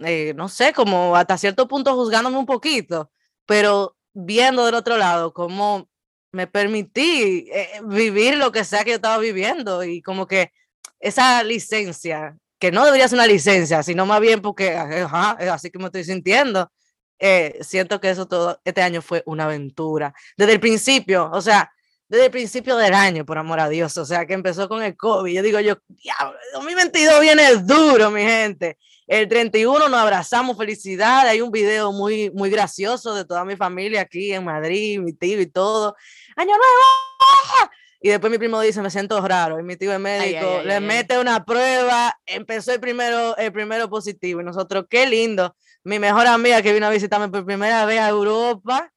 eh, 0.00 0.34
no 0.34 0.48
sé, 0.48 0.72
como 0.72 1.14
hasta 1.14 1.38
cierto 1.38 1.68
punto 1.68 1.94
juzgándome 1.94 2.38
un 2.38 2.46
poquito, 2.46 3.12
pero 3.46 3.96
viendo 4.12 4.66
del 4.66 4.74
otro 4.74 4.96
lado, 4.96 5.32
cómo 5.32 5.88
me 6.32 6.46
permití 6.48 7.48
eh, 7.52 7.80
vivir 7.84 8.36
lo 8.36 8.50
que 8.50 8.64
sea 8.64 8.82
que 8.82 8.90
yo 8.90 8.96
estaba 8.96 9.18
viviendo 9.18 9.84
y 9.84 10.02
como 10.02 10.26
que 10.26 10.52
esa 11.00 11.42
licencia, 11.42 12.36
que 12.58 12.70
no 12.70 12.84
debería 12.84 13.08
ser 13.08 13.16
una 13.16 13.26
licencia, 13.26 13.82
sino 13.82 14.06
más 14.06 14.20
bien 14.20 14.42
porque 14.42 14.76
ajá, 14.76 15.36
es 15.40 15.48
así 15.48 15.70
que 15.70 15.78
me 15.78 15.86
estoy 15.86 16.04
sintiendo. 16.04 16.70
Eh, 17.18 17.58
siento 17.62 18.00
que 18.00 18.10
eso 18.10 18.26
todo 18.26 18.60
este 18.64 18.82
año 18.82 19.02
fue 19.02 19.22
una 19.26 19.44
aventura. 19.44 20.14
Desde 20.36 20.52
el 20.54 20.60
principio, 20.60 21.30
o 21.32 21.40
sea, 21.42 21.70
desde 22.08 22.26
el 22.26 22.30
principio 22.30 22.76
del 22.76 22.94
año, 22.94 23.24
por 23.24 23.38
amor 23.38 23.60
a 23.60 23.68
Dios, 23.68 23.96
o 23.96 24.04
sea, 24.04 24.26
que 24.26 24.34
empezó 24.34 24.68
con 24.68 24.82
el 24.82 24.96
COVID. 24.96 25.32
Yo 25.32 25.42
digo, 25.42 25.60
yo, 25.60 25.76
diablo, 25.88 26.36
2022 26.54 27.20
viene 27.20 27.54
duro, 27.56 28.10
mi 28.10 28.22
gente. 28.22 28.78
El 29.06 29.28
31 29.28 29.88
nos 29.88 30.00
abrazamos, 30.00 30.56
felicidad. 30.56 31.26
Hay 31.28 31.40
un 31.40 31.50
video 31.50 31.92
muy, 31.92 32.30
muy 32.30 32.50
gracioso 32.50 33.14
de 33.14 33.24
toda 33.24 33.44
mi 33.44 33.56
familia 33.56 34.02
aquí 34.02 34.32
en 34.32 34.44
Madrid, 34.44 34.98
mi 35.00 35.12
tío 35.12 35.40
y 35.40 35.46
todo. 35.46 35.94
¡Año 36.36 36.52
nuevo! 36.56 37.70
Y 38.02 38.08
después 38.08 38.30
mi 38.30 38.38
primo 38.38 38.60
dice, 38.60 38.80
me 38.80 38.90
siento 38.90 39.20
raro. 39.20 39.60
Y 39.60 39.62
mi 39.62 39.76
tío 39.76 39.92
es 39.92 40.00
médico, 40.00 40.62
le 40.64 40.80
mete 40.80 41.18
una 41.18 41.44
prueba, 41.44 42.18
empezó 42.24 42.72
el 42.72 42.80
primero, 42.80 43.36
el 43.36 43.52
primero 43.52 43.90
positivo. 43.90 44.40
Y 44.40 44.44
nosotros, 44.44 44.86
qué 44.88 45.06
lindo. 45.06 45.54
Mi 45.84 45.98
mejor 45.98 46.26
amiga 46.26 46.62
que 46.62 46.72
vino 46.72 46.86
a 46.86 46.90
visitarme 46.90 47.28
por 47.28 47.44
primera 47.44 47.84
vez 47.84 48.00
a 48.00 48.08
Europa, 48.08 48.90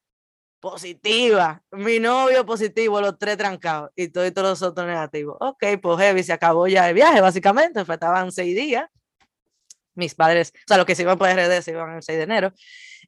positiva. 0.58 1.62
Mi 1.72 1.98
novio 1.98 2.46
positivo, 2.46 2.98
los 3.02 3.18
tres 3.18 3.36
trancados. 3.36 3.90
Y 3.94 4.08
todos, 4.08 4.32
todos 4.32 4.48
los 4.48 4.62
otros 4.62 4.86
negativos. 4.86 5.36
Ok, 5.40 5.62
pues 5.82 5.98
heavy, 5.98 6.22
se 6.22 6.32
acabó 6.32 6.66
ya 6.66 6.88
el 6.88 6.94
viaje, 6.94 7.20
básicamente. 7.20 7.84
Faltaban 7.84 8.32
seis 8.32 8.56
días. 8.56 8.88
Mis 9.94 10.14
padres, 10.14 10.52
o 10.56 10.66
sea, 10.66 10.78
los 10.78 10.86
que 10.86 10.94
se 10.94 11.02
iban 11.02 11.18
por 11.18 11.28
RD 11.28 11.62
se 11.62 11.70
iban 11.70 11.94
el 11.94 12.02
6 12.02 12.18
de 12.18 12.24
enero. 12.24 12.52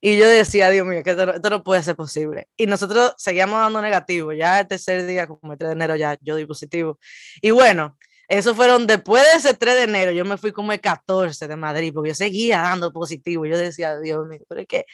Y 0.01 0.17
yo 0.19 0.29
decía, 0.29 0.71
Dios 0.71 0.87
mío, 0.87 1.03
que 1.03 1.11
esto, 1.11 1.51
no 1.51 1.63
puede 1.63 1.83
ser 1.83 1.97
posible. 1.97 2.49
Y 2.57 2.67
nosotros 2.67 3.15
seguíamos 3.17 3.59
dando 3.59 3.81
negativo. 3.81 4.33
Ya 4.33 4.61
el 4.61 4.69
tercer 4.69 5.07
día, 5.07 5.27
como 5.27 5.53
el 5.53 5.59
3 5.59 5.69
de 5.71 5.73
enero, 5.75 5.97
ya 5.97 6.17
yo 6.21 6.37
di 6.37 6.47
positivo. 6.47 6.99
Y 7.41 7.51
bueno, 7.51 7.97
eso 8.29 8.55
fueron 8.55 8.87
después 8.87 9.23
de 9.25 9.39
ese 9.39 9.55
3 9.55 9.75
de 9.75 9.83
enero, 9.85 10.13
yo 10.13 10.25
me 10.25 10.37
fui 10.37 10.53
como 10.53 10.73
el 10.73 10.81
14 10.81 11.47
de 11.49 11.57
Madrid, 11.57 11.93
porque 11.95 12.11
yo 12.11 12.15
seguía 12.15 12.61
dando 12.63 12.93
positivo. 12.93 13.47
Yo 13.47 13.57
decía, 13.57 13.99
Dios 13.99 14.27
mío, 14.27 14.41
pero 14.49 14.63
es 14.63 14.67
que 14.67 14.87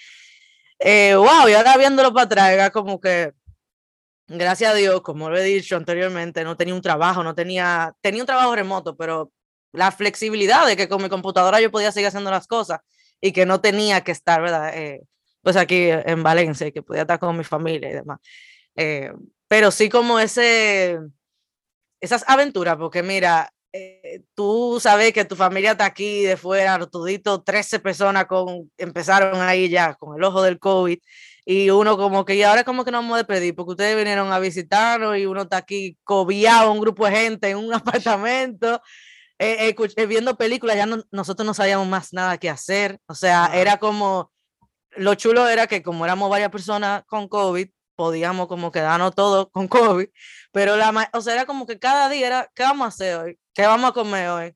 eh, 0.84 1.14
wow, 1.14 1.48
y 1.48 1.52
ahora 1.54 1.76
viéndolo 1.76 2.12
para 2.12 2.24
atrás, 2.24 2.50
era 2.50 2.70
como 2.70 3.00
que, 3.00 3.32
gracias 4.26 4.72
a 4.72 4.74
Dios, 4.74 5.00
como 5.02 5.30
lo 5.30 5.38
he 5.38 5.44
dicho 5.44 5.76
anteriormente, 5.76 6.42
no 6.42 6.56
tenía 6.56 6.74
un 6.74 6.82
trabajo, 6.82 7.22
no 7.22 7.34
tenía, 7.36 7.94
tenía 8.00 8.22
un 8.22 8.26
trabajo 8.26 8.56
remoto, 8.56 8.96
pero 8.96 9.32
la 9.72 9.92
flexibilidad 9.92 10.66
de 10.66 10.76
que 10.76 10.88
con 10.88 11.00
mi 11.02 11.08
computadora 11.08 11.60
yo 11.60 11.70
podía 11.70 11.92
seguir 11.92 12.08
haciendo 12.08 12.32
las 12.32 12.48
cosas 12.48 12.80
y 13.22 13.32
que 13.32 13.46
no 13.46 13.60
tenía 13.62 14.02
que 14.02 14.12
estar, 14.12 14.42
¿verdad? 14.42 14.76
Eh, 14.76 15.00
pues 15.42 15.56
aquí 15.56 15.88
en 15.88 16.22
Valencia 16.22 16.70
que 16.72 16.82
podía 16.82 17.02
estar 17.02 17.18
con 17.18 17.38
mi 17.38 17.44
familia 17.44 17.88
y 17.90 17.94
demás. 17.94 18.20
Eh, 18.76 19.12
pero 19.48 19.70
sí 19.70 19.88
como 19.88 20.18
ese, 20.18 20.98
esas 22.00 22.24
aventuras, 22.28 22.76
porque 22.76 23.02
mira, 23.02 23.52
eh, 23.72 24.22
tú 24.34 24.78
sabes 24.80 25.12
que 25.12 25.24
tu 25.24 25.36
familia 25.36 25.72
está 25.72 25.86
aquí 25.86 26.22
de 26.24 26.36
fuera, 26.36 26.78
todito 26.86 27.42
13 27.42 27.78
personas 27.78 28.26
con, 28.26 28.70
empezaron 28.76 29.40
ahí 29.40 29.68
ya 29.68 29.94
con 29.94 30.16
el 30.16 30.24
ojo 30.24 30.42
del 30.42 30.58
COVID 30.58 30.98
y 31.44 31.70
uno 31.70 31.96
como 31.96 32.24
que, 32.24 32.34
y 32.34 32.42
ahora 32.42 32.64
como 32.64 32.84
que 32.84 32.90
nos 32.90 33.02
vamos 33.02 33.14
a 33.14 33.18
despedir 33.18 33.54
porque 33.54 33.72
ustedes 33.72 33.96
vinieron 33.96 34.32
a 34.32 34.38
visitarnos 34.40 35.16
y 35.16 35.26
uno 35.26 35.42
está 35.42 35.58
aquí 35.58 35.96
cobiado, 36.04 36.72
un 36.72 36.80
grupo 36.80 37.06
de 37.06 37.12
gente 37.12 37.50
en 37.50 37.58
un 37.58 37.72
apartamento. 37.74 38.82
Eh, 39.44 39.74
eh, 39.96 40.06
viendo 40.06 40.36
películas, 40.36 40.76
ya 40.76 40.86
nosotros 41.10 41.44
no 41.44 41.52
sabíamos 41.52 41.88
más 41.88 42.12
nada 42.12 42.38
que 42.38 42.48
hacer. 42.48 43.00
O 43.06 43.14
sea, 43.16 43.50
era 43.52 43.78
como, 43.78 44.32
lo 44.92 45.16
chulo 45.16 45.48
era 45.48 45.66
que 45.66 45.82
como 45.82 46.04
éramos 46.04 46.30
varias 46.30 46.50
personas 46.50 47.02
con 47.06 47.26
COVID, 47.26 47.68
podíamos 47.96 48.46
como 48.46 48.70
quedarnos 48.70 49.14
todos 49.16 49.48
con 49.52 49.66
COVID, 49.66 50.06
pero 50.52 50.76
la, 50.76 51.10
o 51.12 51.20
sea, 51.20 51.34
era 51.34 51.46
como 51.46 51.66
que 51.66 51.80
cada 51.80 52.08
día 52.08 52.26
era, 52.28 52.50
¿qué 52.54 52.62
vamos 52.62 52.84
a 52.84 52.88
hacer 52.88 53.16
hoy? 53.16 53.38
¿Qué 53.52 53.66
vamos 53.66 53.90
a 53.90 53.92
comer 53.92 54.28
hoy? 54.28 54.54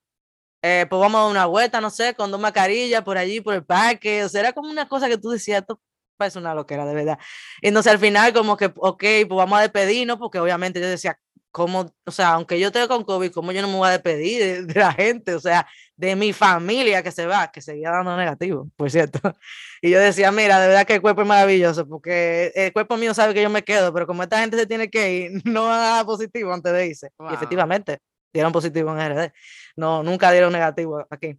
Eh, 0.62 0.86
pues 0.88 1.00
vamos 1.00 1.18
a 1.18 1.22
dar 1.22 1.30
una 1.32 1.46
vuelta, 1.46 1.80
no 1.80 1.90
sé, 1.90 2.14
con 2.14 2.30
dos 2.30 2.40
mascarillas 2.40 3.02
por 3.02 3.18
allí, 3.18 3.40
por 3.40 3.54
el 3.54 3.64
parque, 3.64 4.24
o 4.24 4.28
sea, 4.28 4.40
era 4.40 4.52
como 4.52 4.70
una 4.70 4.88
cosa 4.88 5.08
que 5.08 5.18
tú 5.18 5.30
decías, 5.30 5.62
esto 5.62 5.80
es 6.20 6.36
una 6.36 6.54
loquera, 6.54 6.86
de 6.86 6.94
verdad. 6.94 7.18
Entonces 7.60 7.92
al 7.92 7.98
final 7.98 8.32
como 8.32 8.56
que, 8.56 8.66
ok, 8.76 9.00
pues 9.00 9.28
vamos 9.30 9.58
a 9.58 9.62
despedirnos, 9.62 10.18
porque 10.18 10.38
obviamente 10.38 10.80
yo 10.80 10.88
decía, 10.88 11.18
¿cómo, 11.56 11.90
o 12.04 12.10
sea, 12.10 12.34
aunque 12.34 12.60
yo 12.60 12.66
esté 12.66 12.86
con 12.86 13.02
COVID, 13.02 13.32
¿cómo 13.32 13.50
yo 13.50 13.62
no 13.62 13.68
me 13.68 13.76
voy 13.76 13.88
a 13.88 13.92
despedir 13.92 14.66
de, 14.66 14.74
la 14.78 14.92
gente? 14.92 15.34
O 15.34 15.40
sea, 15.40 15.66
de 15.96 16.14
mi 16.14 16.34
familia 16.34 17.02
que 17.02 17.10
se 17.10 17.24
va, 17.24 17.50
que 17.50 17.62
seguía 17.62 17.92
dando 17.92 18.14
negativo, 18.14 18.68
por 18.76 18.90
cierto. 18.90 19.18
Y 19.80 19.90
yo 19.90 19.98
decía, 19.98 20.30
mira, 20.32 20.60
de 20.60 20.68
verdad 20.68 20.86
que 20.86 20.94
el 20.94 21.00
cuerpo 21.00 21.22
es 21.22 21.28
maravilloso, 21.28 21.88
porque 21.88 22.52
el 22.54 22.74
cuerpo 22.74 22.98
mío 22.98 23.14
sabe 23.14 23.32
que 23.32 23.40
yo 23.40 23.48
me 23.48 23.62
quedo, 23.62 23.90
pero 23.94 24.06
como 24.06 24.22
esta 24.22 24.38
gente 24.40 24.58
se 24.58 24.66
tiene 24.66 24.90
que 24.90 25.12
ir, 25.14 25.30
no 25.46 25.64
va 25.64 25.76
a 25.76 25.96
dar 25.96 26.06
positivo 26.06 26.52
antes 26.52 26.72
de 26.74 26.88
irse. 26.88 27.08
Y 27.30 27.32
efectivamente, 27.34 28.00
dieron 28.34 28.52
positivo 28.52 28.90
en 28.94 29.12
RD. 29.12 29.32
No, 29.76 30.02
nunca 30.02 30.30
dieron 30.32 30.52
negativo 30.52 31.06
aquí. 31.08 31.38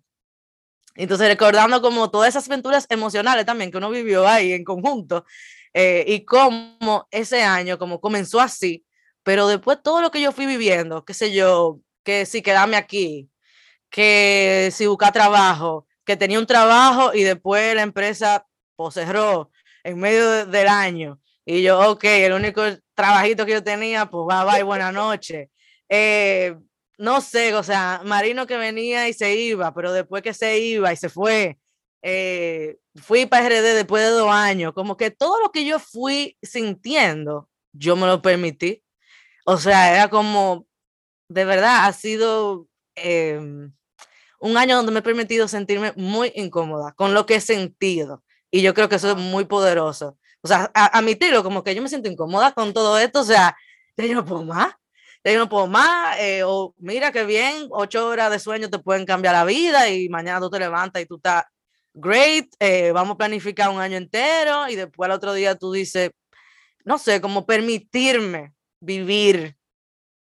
Entonces, 0.95 1.27
recordando 1.27 1.79
como 1.79 2.09
todas 2.09 2.29
esas 2.29 2.47
aventuras 2.47 2.87
emocionales 2.89 3.45
también 3.45 3.69
que 3.69 3.77
uno 3.77 3.91
vivió 3.91 4.27
ahí 4.27 4.53
en 4.53 4.63
conjunto 4.63 5.25
eh, 5.75 6.03
y 6.07 6.25
cómo 6.25 7.07
ese 7.11 7.43
año, 7.43 7.77
como 7.77 8.01
comenzó 8.01 8.39
así, 8.39 8.86
pero 9.27 9.45
después 9.49 9.79
todo 9.83 9.99
lo 9.99 10.09
que 10.09 10.21
yo 10.21 10.31
fui 10.31 10.45
viviendo, 10.45 11.03
qué 11.03 11.13
sé 11.13 11.33
yo, 11.33 11.81
que 12.05 12.25
si 12.25 12.41
quedarme 12.41 12.77
aquí, 12.77 13.29
que 13.89 14.69
si 14.71 14.87
buscar 14.87 15.11
trabajo, 15.11 15.85
que 16.05 16.15
tenía 16.15 16.39
un 16.39 16.45
trabajo 16.45 17.13
y 17.13 17.23
después 17.23 17.75
la 17.75 17.81
empresa 17.81 18.47
pues, 18.77 18.93
cerró 18.93 19.51
en 19.83 19.99
medio 19.99 20.45
del 20.45 20.69
año. 20.69 21.19
Y 21.43 21.61
yo, 21.61 21.91
ok, 21.91 22.05
el 22.05 22.31
único 22.31 22.61
trabajito 22.93 23.45
que 23.45 23.51
yo 23.51 23.63
tenía, 23.65 24.05
pues 24.05 24.23
va, 24.29 24.45
va 24.45 24.61
y 24.61 24.63
buena 24.63 24.93
noche. 24.93 25.51
Eh, 25.89 26.55
no 26.97 27.19
sé, 27.19 27.53
o 27.53 27.63
sea, 27.63 27.99
Marino 28.05 28.47
que 28.47 28.55
venía 28.55 29.09
y 29.09 29.13
se 29.13 29.35
iba, 29.35 29.73
pero 29.73 29.91
después 29.91 30.23
que 30.23 30.33
se 30.33 30.57
iba 30.57 30.93
y 30.93 30.95
se 30.95 31.09
fue, 31.09 31.59
eh, 32.01 32.77
fui 32.95 33.25
para 33.25 33.49
RD 33.49 33.75
después 33.75 34.05
de 34.05 34.11
dos 34.11 34.31
años, 34.31 34.71
como 34.71 34.95
que 34.95 35.11
todo 35.11 35.41
lo 35.41 35.51
que 35.51 35.65
yo 35.65 35.79
fui 35.79 36.37
sintiendo, 36.41 37.49
yo 37.73 37.97
me 37.97 38.07
lo 38.07 38.21
permití. 38.21 38.85
O 39.49 39.55
sea, 39.57 39.93
era 39.95 40.09
como, 40.09 40.67
de 41.29 41.45
verdad, 41.45 41.85
ha 41.85 41.93
sido 41.93 42.67
em, 42.95 43.73
un 44.41 44.57
año 44.57 44.75
donde 44.75 44.91
me 44.91 44.99
he 44.99 45.01
permitido 45.01 45.47
sentirme 45.47 45.93
muy 45.95 46.33
incómoda 46.35 46.91
con 46.93 47.13
lo 47.13 47.25
que 47.25 47.35
he 47.35 47.41
sentido. 47.41 48.23
Y 48.51 48.61
yo 48.61 48.73
creo 48.73 48.89
que 48.89 48.97
eso 48.97 49.11
es 49.11 49.17
muy 49.17 49.45
poderoso. 49.45 50.17
O 50.41 50.49
sea, 50.49 50.69
admitirlo, 50.73 51.43
como 51.43 51.63
que 51.63 51.73
yo 51.73 51.81
me 51.81 51.87
siento 51.87 52.09
incómoda 52.09 52.51
con 52.51 52.73
todo 52.73 52.99
esto, 52.99 53.21
o 53.21 53.23
sea, 53.23 53.55
yo 53.95 54.13
no 54.15 54.25
puedo 54.25 54.43
más, 54.43 54.73
yo 55.23 55.39
no 55.39 55.47
puedo 55.47 55.67
más, 55.67 56.19
eh, 56.19 56.43
o 56.43 56.75
mira 56.77 57.13
qué 57.13 57.25
bien, 57.25 57.67
ocho 57.69 58.05
horas 58.05 58.29
de 58.31 58.39
sueño 58.39 58.69
te 58.69 58.79
pueden 58.79 59.05
cambiar 59.05 59.33
la 59.33 59.45
vida 59.45 59.89
y 59.89 60.09
mañana 60.09 60.41
tú 60.41 60.49
te 60.49 60.59
levantas 60.59 61.01
y 61.01 61.05
tú 61.05 61.15
estás 61.15 61.45
great, 61.93 62.47
eh, 62.59 62.91
vamos 62.91 63.15
a 63.15 63.17
planificar 63.17 63.69
un 63.69 63.79
año 63.79 63.95
entero 63.95 64.67
y 64.67 64.75
después 64.75 65.09
al 65.09 65.15
otro 65.15 65.33
día 65.33 65.55
tú 65.55 65.71
dices, 65.71 66.11
no 66.83 66.97
sé, 66.97 67.21
como 67.21 67.45
permitirme 67.45 68.56
vivir 68.79 69.57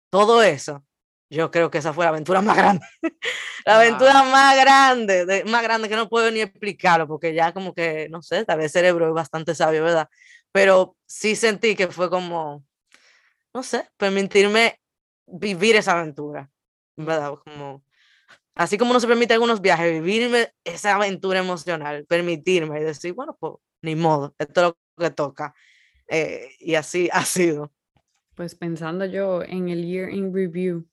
todo 0.09 0.43
eso. 0.43 0.83
Yo 1.29 1.51
creo 1.51 1.69
que 1.69 1.77
esa 1.77 1.93
fue 1.93 2.05
la 2.05 2.09
aventura 2.09 2.41
más 2.41 2.57
grande. 2.57 2.85
la 3.65 3.75
aventura 3.75 4.23
más 4.23 4.55
grande, 4.57 5.43
más 5.45 5.61
grande 5.61 5.87
que 5.87 5.95
no 5.95 6.09
puedo 6.09 6.31
ni 6.31 6.41
explicarlo, 6.41 7.07
porque 7.07 7.33
ya 7.33 7.53
como 7.53 7.73
que, 7.73 8.09
no 8.09 8.21
sé, 8.21 8.45
tal 8.45 8.57
vez 8.57 8.65
el 8.65 8.71
cerebro 8.71 9.07
es 9.07 9.13
bastante 9.13 9.53
sabio, 9.53 9.83
¿verdad? 9.83 10.09
Pero 10.51 10.97
sí 11.05 11.35
sentí 11.35 11.75
que 11.75 11.87
fue 11.89 12.09
como, 12.09 12.65
no 13.53 13.61
sé, 13.61 13.87
permitirme 13.97 14.79
vivir 15.27 15.75
esa 15.75 15.99
aventura, 15.99 16.49
¿verdad? 16.95 17.35
Como, 17.45 17.83
así 18.55 18.77
como 18.79 18.93
no 18.93 18.99
se 18.99 19.07
permite 19.07 19.33
algunos 19.35 19.61
viajes, 19.61 20.01
vivirme 20.01 20.51
esa 20.63 20.95
aventura 20.95 21.39
emocional, 21.39 22.05
permitirme 22.07 22.81
y 22.81 22.83
decir, 22.83 23.13
bueno, 23.13 23.37
pues 23.39 23.53
ni 23.83 23.95
modo, 23.95 24.35
esto 24.39 24.61
es 24.61 24.67
lo 24.67 24.77
que 24.97 25.11
toca. 25.11 25.53
Eh, 26.07 26.55
y 26.59 26.75
así 26.75 27.09
ha 27.13 27.23
sido. 27.23 27.71
Pues 28.39 28.55
pensando 28.55 29.03
yo 29.03 29.43
en 29.43 29.67
el 29.67 29.85
Year 29.85 30.09
in 30.13 30.33
Review, 30.33 30.87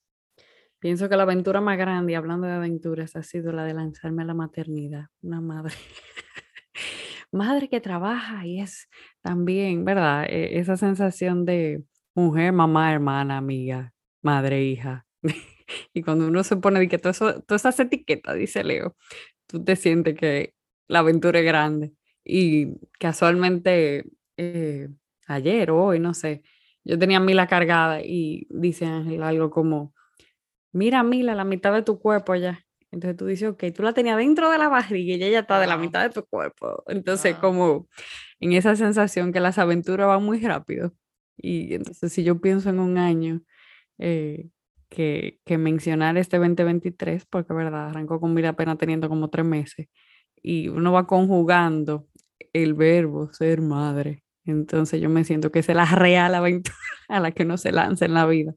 Pienso 0.81 1.09
que 1.09 1.17
la 1.17 1.23
aventura 1.23 1.61
más 1.61 1.79
grande, 1.79 2.17
hablando 2.17 2.49
de 2.49 2.55
aventuras, 2.55 3.15
ha 3.15 3.23
sido 3.23 3.53
la 3.53 3.63
de 3.63 3.73
lanzarme 3.73 4.23
a 4.25 4.27
la 4.27 4.35
maternidad. 4.35 5.07
Una 5.23 5.41
madre. 5.41 5.73
madre 7.31 7.69
que 7.69 7.81
trabaja 7.81 8.45
y 8.45 8.61
es 8.61 8.89
también, 9.23 9.85
¿verdad? 9.85 10.27
E, 10.29 10.59
esa 10.59 10.77
sensación 10.77 11.45
de 11.45 11.85
mujer, 12.17 12.53
mamá, 12.53 12.93
hermana, 12.93 13.37
amiga, 13.37 13.93
madre, 14.23 14.65
hija. 14.65 15.07
y 15.95 16.03
cuando 16.03 16.27
uno 16.27 16.43
se 16.43 16.57
pone 16.57 16.81
de 16.81 16.89
que 16.89 16.99
todo 16.99 17.13
todas 17.43 17.63
esas 17.63 17.79
etiquetas, 17.79 18.35
dice 18.35 18.65
Leo, 18.65 18.97
tú 19.47 19.63
te 19.63 19.77
sientes 19.77 20.17
que 20.17 20.53
la 20.89 20.99
aventura 20.99 21.39
es 21.39 21.47
grande. 21.47 21.93
Y 22.25 22.75
casualmente, 22.99 24.05
eh, 24.37 24.89
ayer 25.29 25.71
o 25.71 25.85
hoy, 25.85 26.01
no 26.01 26.13
sé, 26.13 26.43
yo 26.87 26.99
tenía 26.99 27.19
Mila 27.19 27.49
cargada 27.49 28.01
y 28.01 28.47
dice 28.49 28.87
Ángel 28.87 29.23
algo 29.25 29.51
como, 29.51 29.93
mira, 30.73 31.03
Mila, 31.03 31.35
la 31.35 31.45
mitad 31.45 31.73
de 31.73 31.83
tu 31.83 31.99
cuerpo 31.99 32.37
ya. 32.37 32.65
Entonces 32.93 33.17
tú 33.17 33.27
dices, 33.27 33.49
ok, 33.49 33.65
tú 33.75 33.83
la 33.83 33.93
tenías 33.93 34.17
dentro 34.17 34.51
de 34.51 34.59
la 34.59 34.69
barriga 34.69 35.15
y 35.15 35.17
ella 35.17 35.29
ya 35.29 35.39
está 35.41 35.59
de 35.59 35.67
la 35.67 35.77
mitad 35.77 36.05
de 36.05 36.11
tu 36.11 36.25
cuerpo. 36.25 36.85
Entonces, 36.87 37.35
como 37.37 37.89
en 38.39 38.53
esa 38.53 38.77
sensación 38.77 39.33
que 39.33 39.41
las 39.41 39.59
aventuras 39.59 40.07
van 40.07 40.23
muy 40.23 40.39
rápido. 40.41 40.93
Y 41.37 41.75
entonces, 41.75 42.13
si 42.13 42.23
yo 42.23 42.41
pienso 42.41 42.71
en 42.71 42.79
un 42.79 42.99
año 42.99 43.43
eh, 43.99 44.49
que, 44.89 45.41
que, 45.45 45.59
mencionar 45.59 46.17
este 46.17 46.39
2023, 46.39 47.27
porque 47.27 47.53
verdad, 47.53 47.89
arrancó 47.91 48.21
con 48.21 48.33
Mila 48.33 48.51
apenas 48.51 48.79
teniendo 48.79 49.09
como 49.09 49.29
tres 49.29 49.45
meses, 49.45 49.89
y 50.41 50.69
uno 50.69 50.93
va 50.93 51.07
conjugando 51.09 52.07
el 52.53 52.75
verbo 52.75 53.33
ser 53.33 53.61
madre. 53.61 54.23
Entonces, 54.47 55.01
yo 55.01 55.11
me 55.11 55.25
siento 55.25 55.51
que 55.51 55.61
es 55.61 55.69
la 55.69 55.87
real 55.87 56.35
aventura 56.35 56.77
a 57.09 57.21
la 57.21 57.33
que 57.33 57.45
uno 57.45 57.59
se 57.59 57.73
lanza 57.73 58.05
en 58.07 58.15
la 58.15 58.27
vida. 58.27 58.55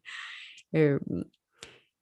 Eh, 0.72 1.00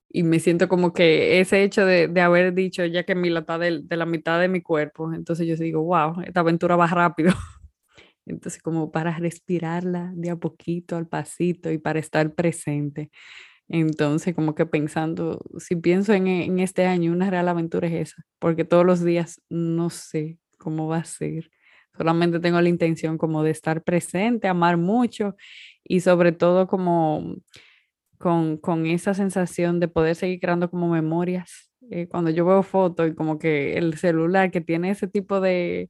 y 0.10 0.24
me 0.24 0.40
siento 0.40 0.68
como 0.68 0.94
que 0.94 1.40
ese 1.40 1.64
hecho 1.64 1.86
de, 1.86 2.10
haber 2.22 2.54
dicho 2.54 2.86
ya 2.86 3.04
que 3.04 3.16
mi 3.16 3.30
lata 3.30 3.58
de, 3.58 3.82
de, 3.84 3.98
la 3.98 4.06
mitad 4.06 4.40
de 4.40 4.48
mi 4.48 4.62
cuerpo, 4.62 5.14
entonces 5.14 5.48
yo 5.48 5.56
digo, 5.56 5.84
wow, 5.84 6.22
esta 6.22 6.40
aventura 6.42 6.76
va 6.76 6.88
rápido. 6.88 7.34
Entonces 8.26 8.62
como 8.62 8.92
para 8.92 9.18
respirarla 9.18 10.12
de 10.16 10.32
a 10.32 10.36
poquito 10.36 10.98
al 10.98 11.08
pasito 11.08 11.72
y 11.72 11.78
para 11.78 12.00
estar 12.00 12.34
presente. 12.36 13.10
Entonces 13.70 14.36
como 14.36 14.56
que 14.56 14.66
pensando, 14.66 15.44
si 15.60 15.76
pienso 15.76 16.14
en, 16.14 16.28
en 16.28 16.60
este 16.60 16.86
año, 16.86 17.12
una 17.12 17.30
real 17.30 17.48
aventura 17.50 17.88
es 17.88 18.12
esa, 18.12 18.24
porque 18.40 18.66
todos 18.66 18.86
los 18.86 19.04
días 19.04 19.42
no 19.50 19.90
sé 19.90 20.40
cómo 20.58 20.88
va 20.88 20.98
a 20.98 21.04
ser. 21.06 21.52
Solamente 21.98 22.40
tengo 22.40 22.62
la 22.62 22.70
intención 22.70 23.18
como 23.18 23.44
de 23.44 23.52
estar 23.52 23.84
presente, 23.84 24.48
amar 24.48 24.78
mucho 24.78 25.36
y 25.84 26.02
sobre 26.02 26.32
todo 26.32 26.68
como 26.68 27.36
con, 28.18 28.58
con 28.58 28.86
esa 28.86 29.14
sensación 29.14 29.80
de 29.80 29.88
poder 29.88 30.16
seguir 30.16 30.40
creando 30.40 30.70
como 30.70 30.90
memorias. 30.90 31.72
Eh, 31.92 32.08
cuando 32.08 32.30
yo 32.32 32.46
veo 32.46 32.64
fotos 32.64 33.10
y 33.10 33.16
como 33.16 33.40
que 33.40 33.78
el 33.78 33.98
celular 33.98 34.52
que 34.52 34.62
tiene 34.62 34.90
ese 34.92 35.08
tipo 35.08 35.40
de, 35.40 35.90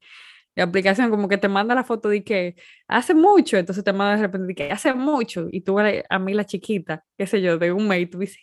de, 0.55 0.61
aplicación, 0.61 1.09
como 1.09 1.27
que 1.27 1.37
te 1.37 1.47
manda 1.49 1.73
la 1.75 1.83
foto 1.83 2.09
de 2.09 2.23
que 2.23 2.55
hace 2.87 3.13
mucho, 3.15 3.57
entonces 3.57 3.83
te 3.83 3.93
manda 3.93 4.15
de 4.15 4.21
repente 4.23 4.47
de 4.47 4.55
que 4.55 4.71
hace 4.71 4.93
mucho, 4.93 5.47
y 5.51 5.61
tú 5.61 5.77
a 5.79 6.19
mí 6.19 6.33
la 6.33 6.45
chiquita, 6.45 7.03
qué 7.17 7.25
sé 7.27 7.41
yo, 7.41 7.57
de 7.57 7.71
un 7.71 7.87
mes, 7.87 8.01
y 8.01 8.05
tú 8.07 8.19
dices, 8.19 8.37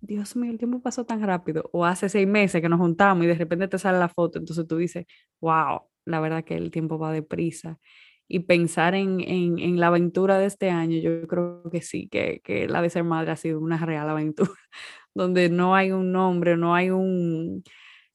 Dios 0.00 0.36
mío, 0.36 0.50
el 0.52 0.58
tiempo 0.58 0.80
pasó 0.80 1.04
tan 1.04 1.22
rápido, 1.22 1.68
o 1.72 1.84
hace 1.84 2.08
seis 2.08 2.26
meses 2.26 2.62
que 2.62 2.68
nos 2.68 2.80
juntamos 2.80 3.24
y 3.24 3.28
de 3.28 3.34
repente 3.34 3.68
te 3.68 3.78
sale 3.78 3.98
la 3.98 4.08
foto, 4.08 4.38
entonces 4.38 4.66
tú 4.66 4.76
dices, 4.76 5.06
wow, 5.40 5.82
la 6.08 6.20
verdad 6.20 6.44
que 6.44 6.56
el 6.56 6.70
tiempo 6.70 6.98
va 6.98 7.12
deprisa. 7.12 7.78
Y 8.30 8.40
pensar 8.40 8.94
en, 8.94 9.20
en, 9.20 9.80
la 9.80 9.86
aventura 9.86 10.38
de 10.38 10.46
este 10.46 10.70
año, 10.70 10.98
yo 11.00 11.26
creo 11.26 11.62
que 11.72 11.80
sí, 11.80 12.08
que, 12.08 12.40
que 12.44 12.68
la 12.68 12.82
de 12.82 12.90
ser 12.90 13.04
madre 13.04 13.30
ha 13.30 13.36
sido 13.36 13.58
una 13.58 13.78
real 13.78 14.08
aventura, 14.08 14.50
donde 15.14 15.48
no 15.48 15.74
hay 15.74 15.92
un 15.92 16.12
nombre, 16.12 16.56
no 16.56 16.74
hay 16.74 16.90
un, 16.90 17.62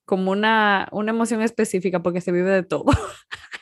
como 0.06 0.32
una, 0.32 0.88
una 0.92 1.12
emoción 1.12 1.42
específica, 1.42 2.04
porque 2.04 2.22
se 2.22 2.32
vive 2.32 2.52
de 2.52 2.64
todo. 2.64 2.86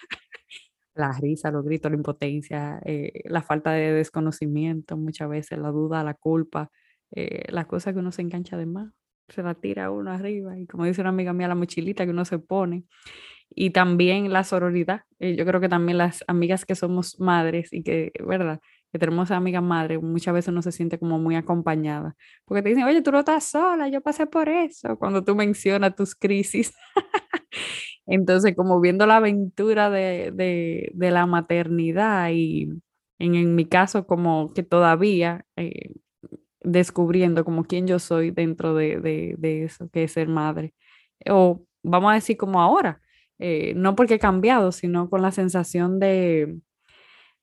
la 0.93 1.11
risa, 1.19 1.51
los 1.51 1.63
gritos, 1.63 1.91
la 1.91 1.97
impotencia, 1.97 2.81
eh, 2.85 3.21
la 3.25 3.41
falta 3.41 3.71
de 3.71 3.93
desconocimiento, 3.93 4.97
muchas 4.97 5.29
veces 5.29 5.57
la 5.59 5.69
duda, 5.69 6.03
la 6.03 6.13
culpa, 6.13 6.69
eh, 7.11 7.45
la 7.49 7.65
cosa 7.65 7.93
que 7.93 7.99
uno 7.99 8.11
se 8.11 8.21
engancha 8.21 8.57
de 8.57 8.65
más, 8.65 8.93
se 9.29 9.43
la 9.43 9.55
tira 9.55 9.91
uno 9.91 10.11
arriba 10.11 10.57
y 10.59 10.67
como 10.67 10.85
dice 10.85 11.01
una 11.01 11.09
amiga 11.11 11.33
mía, 11.33 11.47
la 11.47 11.55
mochilita 11.55 12.05
que 12.05 12.11
uno 12.11 12.25
se 12.25 12.39
pone. 12.39 12.85
Y 13.53 13.71
también 13.71 14.31
la 14.31 14.43
sororidad. 14.43 15.01
Eh, 15.19 15.35
yo 15.35 15.45
creo 15.45 15.59
que 15.61 15.69
también 15.69 15.97
las 15.97 16.23
amigas 16.27 16.65
que 16.65 16.75
somos 16.75 17.19
madres 17.19 17.71
y 17.73 17.83
que, 17.83 18.11
¿verdad? 18.25 18.59
Que 18.91 18.99
tenemos 18.99 19.31
amigas 19.31 19.63
madres, 19.63 20.01
muchas 20.01 20.33
veces 20.33 20.49
uno 20.49 20.61
se 20.61 20.71
siente 20.71 20.99
como 20.99 21.19
muy 21.19 21.35
acompañada. 21.35 22.15
Porque 22.45 22.61
te 22.63 22.69
dicen, 22.69 22.83
oye, 22.85 23.01
tú 23.01 23.11
no 23.11 23.19
estás 23.19 23.45
sola, 23.45 23.89
yo 23.89 24.01
pasé 24.01 24.27
por 24.27 24.49
eso. 24.49 24.97
Cuando 24.97 25.23
tú 25.23 25.35
mencionas 25.35 25.95
tus 25.95 26.15
crisis. 26.15 26.73
Entonces, 28.05 28.55
como 28.55 28.81
viendo 28.81 29.05
la 29.05 29.17
aventura 29.17 29.89
de, 29.89 30.31
de, 30.33 30.91
de 30.93 31.11
la 31.11 31.25
maternidad 31.25 32.29
y 32.31 32.69
en, 33.19 33.35
en, 33.35 33.55
mi 33.55 33.65
caso, 33.65 34.07
como 34.07 34.53
que 34.53 34.63
todavía 34.63 35.45
eh, 35.55 35.91
descubriendo 36.61 37.45
como 37.45 37.63
quién 37.65 37.87
yo 37.87 37.99
soy 37.99 38.31
dentro 38.31 38.75
de, 38.75 38.99
de, 38.99 39.35
de, 39.37 39.63
eso, 39.65 39.89
que 39.89 40.03
es 40.03 40.13
ser 40.13 40.27
madre. 40.27 40.73
O 41.29 41.63
vamos 41.83 42.11
a 42.11 42.15
decir 42.15 42.37
como 42.37 42.61
ahora, 42.61 43.01
eh, 43.41 43.73
no 43.75 43.95
porque 43.95 44.15
he 44.15 44.19
cambiado, 44.19 44.71
sino 44.71 45.09
con 45.09 45.23
la 45.23 45.31
sensación 45.31 45.99
de, 45.99 46.59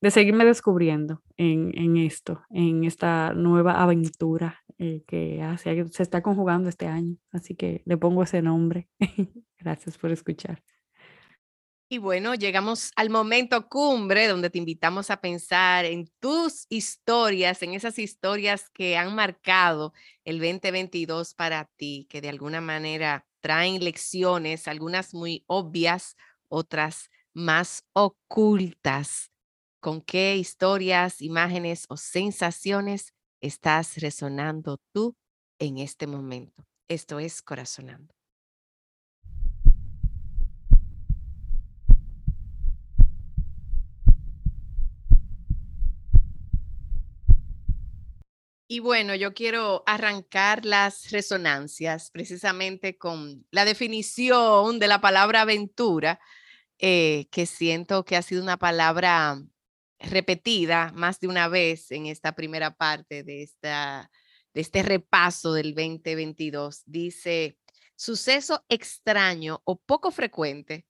de 0.01 0.11
seguirme 0.13 0.45
descubriendo 0.45 1.23
en, 1.37 1.77
en, 1.77 1.97
esto, 1.97 2.43
en 2.51 2.85
esta 2.85 3.33
nueva 3.35 3.83
aventura 3.83 4.63
eh, 4.79 5.03
que 5.09 5.45
se 5.91 6.03
está 6.05 6.23
conjugando 6.23 6.69
este 6.69 6.87
año. 6.87 7.17
Así 7.33 7.57
que 7.57 7.83
le 7.85 7.97
pongo 7.97 8.23
ese 8.23 8.43
nombre. 8.43 8.89
Gracias 9.59 9.99
por 9.99 10.13
escuchar. 10.13 10.63
Y 11.91 11.99
bueno, 11.99 12.35
llegamos 12.35 12.93
al 12.97 13.09
momento 13.11 13.69
cumbre 13.69 14.29
donde 14.29 14.51
te 14.51 14.59
invitamos 14.59 15.11
a 15.11 15.23
pensar 15.23 15.85
en 15.85 16.09
tus 16.21 16.67
historias, 16.69 17.63
en 17.63 17.73
esas 17.73 17.99
historias 17.99 18.69
que 18.69 18.97
han 18.97 19.15
marcado 19.15 19.95
el 20.25 20.39
2022 20.39 21.35
para 21.35 21.65
ti, 21.77 22.07
que 22.11 22.21
de 22.21 22.29
alguna 22.29 22.61
manera 22.61 23.27
traen 23.41 23.83
lecciones, 23.85 24.69
algunas 24.69 25.15
muy 25.15 25.45
obvias, 25.47 26.17
otras 26.49 27.11
más 27.35 27.85
ocultas. 27.93 29.31
¿Con 29.81 30.01
qué 30.03 30.37
historias, 30.37 31.23
imágenes 31.23 31.87
o 31.89 31.97
sensaciones 31.97 33.13
estás 33.41 33.99
resonando 33.99 34.79
tú 34.93 35.17
en 35.61 35.79
este 35.79 36.07
momento? 36.07 36.67
Esto 36.89 37.21
es 37.21 37.43
Corazonando. 37.43 38.18
Y 48.71 48.81
bueno, 48.81 49.15
yo 49.15 49.33
quiero 49.33 49.83
arrancar 49.87 50.67
las 50.67 51.11
resonancias 51.11 52.11
precisamente 52.11 52.99
con 52.99 53.47
la 53.51 53.65
definición 53.65 54.79
de 54.79 54.89
la 54.89 55.01
palabra 55.01 55.41
aventura, 55.41 56.21
eh, 56.79 57.29
que 57.31 57.47
siento 57.47 58.05
que 58.05 58.17
ha 58.17 58.21
sido 58.21 58.43
una 58.43 58.59
palabra 58.59 59.43
repetida 59.99 60.93
más 60.95 61.19
de 61.19 61.29
una 61.29 61.49
vez 61.49 61.91
en 61.93 62.07
esta 62.07 62.33
primera 62.33 62.75
parte 62.77 63.23
de, 63.23 63.43
esta, 63.43 64.11
de 64.53 64.61
este 64.61 64.83
repaso 64.83 65.55
del 65.55 65.75
2022. 65.75 66.83
Dice, 66.85 67.59
suceso 67.97 68.67
extraño 68.69 69.63
o 69.65 69.81
poco 69.81 70.11
frecuente 70.11 70.87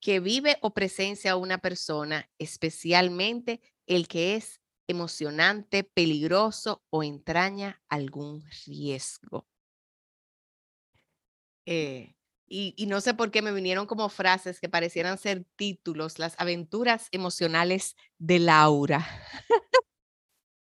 que 0.00 0.20
vive 0.20 0.58
o 0.60 0.74
presencia 0.74 1.36
una 1.36 1.56
persona, 1.56 2.28
especialmente 2.38 3.62
el 3.86 4.06
que 4.06 4.36
es 4.36 4.61
emocionante, 4.88 5.84
peligroso 5.84 6.82
o 6.90 7.02
entraña 7.02 7.80
algún 7.88 8.44
riesgo. 8.66 9.46
Eh, 11.66 12.14
y, 12.46 12.86
no 12.86 13.00
sé 13.00 13.14
por 13.14 13.30
qué 13.30 13.40
me 13.40 13.52
vinieron 13.52 13.86
como 13.86 14.10
frases 14.10 14.60
que 14.60 14.68
parecieran 14.68 15.16
ser 15.16 15.46
títulos, 15.56 16.18
las 16.18 16.34
aventuras 16.38 17.08
emocionales 17.10 17.96
de 18.18 18.40
Laura. 18.40 19.06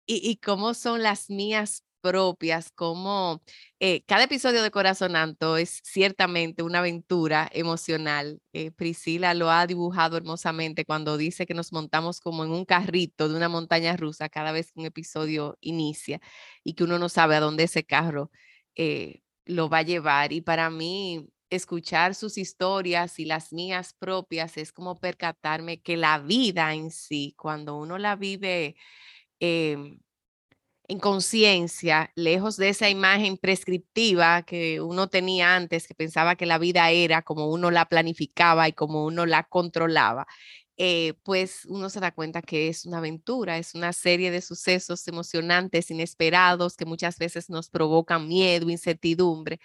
y 0.06 0.36
cómo 0.36 0.74
son 0.74 1.02
las 1.02 1.28
mías 1.28 1.84
propias, 2.04 2.70
como 2.70 3.42
eh, 3.80 4.02
cada 4.06 4.24
episodio 4.24 4.62
de 4.62 4.70
Corazonanto 4.70 5.56
es 5.56 5.80
ciertamente 5.82 6.62
una 6.62 6.80
aventura 6.80 7.48
emocional. 7.50 8.40
Eh, 8.52 8.70
Priscila 8.72 9.32
lo 9.32 9.50
ha 9.50 9.66
dibujado 9.66 10.18
hermosamente 10.18 10.84
cuando 10.84 11.16
dice 11.16 11.46
que 11.46 11.54
nos 11.54 11.72
montamos 11.72 12.20
como 12.20 12.44
en 12.44 12.50
un 12.50 12.66
carrito 12.66 13.30
de 13.30 13.36
una 13.36 13.48
montaña 13.48 13.96
rusa 13.96 14.28
cada 14.28 14.52
vez 14.52 14.70
que 14.70 14.80
un 14.80 14.86
episodio 14.86 15.56
inicia 15.62 16.20
y 16.62 16.74
que 16.74 16.84
uno 16.84 16.98
no 16.98 17.08
sabe 17.08 17.36
a 17.36 17.40
dónde 17.40 17.64
ese 17.64 17.84
carro 17.84 18.30
eh, 18.76 19.22
lo 19.46 19.70
va 19.70 19.78
a 19.78 19.82
llevar. 19.82 20.32
Y 20.34 20.42
para 20.42 20.68
mí, 20.68 21.26
escuchar 21.48 22.14
sus 22.14 22.36
historias 22.38 23.18
y 23.18 23.24
las 23.24 23.52
mías 23.52 23.94
propias 23.98 24.58
es 24.58 24.72
como 24.72 25.00
percatarme 25.00 25.80
que 25.80 25.96
la 25.96 26.18
vida 26.18 26.74
en 26.74 26.90
sí, 26.90 27.34
cuando 27.38 27.76
uno 27.78 27.96
la 27.98 28.16
vive, 28.16 28.76
em, 29.40 29.98
en 30.88 30.98
conciencia, 31.00 32.12
lejos 32.14 32.56
de 32.56 32.68
esa 32.68 32.90
imagen 32.90 33.38
prescriptiva 33.38 34.42
que 34.42 34.80
uno 34.80 35.08
tenía 35.08 35.56
antes, 35.56 35.86
que 35.88 35.94
pensaba 35.94 36.36
que 36.36 36.46
la 36.46 36.58
vida 36.58 36.90
era 36.90 37.22
como 37.22 37.48
uno 37.50 37.70
la 37.70 37.86
planificaba 37.86 38.68
y 38.68 38.72
como 38.74 39.04
uno 39.06 39.24
la 39.26 39.44
controlaba, 39.44 40.26
eh, 40.76 41.14
pues 41.22 41.64
uno 41.66 41.88
se 41.90 42.00
da 42.00 42.12
cuenta 42.12 42.42
que 42.42 42.68
es 42.68 42.84
una 42.86 42.98
aventura, 42.98 43.58
es 43.58 43.74
una 43.74 43.92
serie 43.92 44.30
de 44.30 44.42
sucesos 44.42 45.06
emocionantes, 45.08 45.90
inesperados, 45.90 46.76
que 46.76 46.84
muchas 46.84 47.18
veces 47.18 47.48
nos 47.50 47.70
provocan 47.70 48.28
miedo, 48.28 48.68
incertidumbre. 48.70 49.60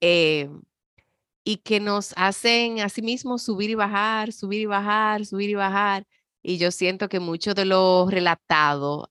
Eh, 0.00 0.48
y 1.44 1.58
que 1.58 1.80
nos 1.80 2.12
hacen 2.16 2.80
a 2.80 2.90
sí 2.90 3.00
mismos 3.02 3.42
subir 3.42 3.70
y 3.70 3.74
bajar, 3.74 4.32
subir 4.34 4.60
y 4.60 4.66
bajar, 4.66 5.24
subir 5.24 5.50
y 5.50 5.54
bajar. 5.54 6.06
Y 6.42 6.58
yo 6.58 6.70
siento 6.70 7.08
que 7.08 7.20
mucho 7.20 7.54
de 7.54 7.64
lo 7.64 8.06
relatado 8.10 9.10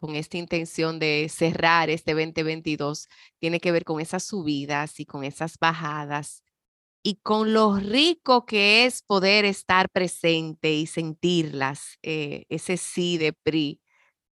con 0.00 0.16
esta 0.16 0.38
intención 0.38 0.98
de 0.98 1.28
cerrar 1.30 1.90
este 1.90 2.14
2022 2.14 3.08
tiene 3.38 3.60
que 3.60 3.72
ver 3.72 3.84
con 3.84 4.00
esas 4.00 4.24
subidas 4.24 4.98
y 5.00 5.06
con 5.06 5.24
esas 5.24 5.58
bajadas 5.60 6.42
y 7.02 7.16
con 7.22 7.52
lo 7.54 7.76
rico 7.78 8.44
que 8.46 8.84
es 8.86 9.02
poder 9.02 9.44
estar 9.46 9.88
presente 9.90 10.72
y 10.74 10.86
sentirlas, 10.86 11.98
eh, 12.02 12.44
ese 12.50 12.76
sí 12.76 13.18
de 13.18 13.32
PRI, 13.32 13.80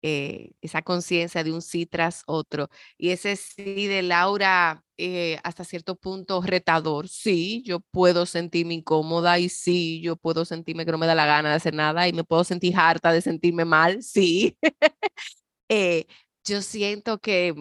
eh, 0.04 0.52
esa 0.62 0.82
conciencia 0.84 1.44
de 1.44 1.52
un 1.54 1.62
sí 1.62 1.86
tras 1.86 2.24
otro 2.28 2.70
y 2.98 3.10
ese 3.12 3.36
sí 3.38 3.88
de 3.88 4.02
Laura 4.04 4.84
eh, 4.98 5.40
hasta 5.44 5.64
cierto 5.66 5.96
punto 5.96 6.42
retador. 6.42 7.08
Sí, 7.10 7.64
yo 7.66 7.80
puedo 7.82 8.26
sentirme 8.26 8.76
incómoda 8.76 9.40
y 9.40 9.50
sí, 9.50 10.02
yo 10.02 10.16
puedo 10.18 10.46
sentirme 10.46 10.86
que 10.86 10.92
no 10.94 10.98
me 11.00 11.08
da 11.08 11.16
la 11.16 11.26
gana 11.26 11.50
de 11.50 11.56
hacer 11.56 11.74
nada 11.74 12.08
y 12.08 12.14
me 12.14 12.24
puedo 12.26 12.44
sentir 12.46 12.76
harta 12.78 13.12
de 13.14 13.22
sentirme 13.22 13.66
mal, 13.66 14.04
sí. 14.04 14.58
Eh, 15.70 16.06
yo 16.44 16.62
siento 16.62 17.20
que, 17.20 17.54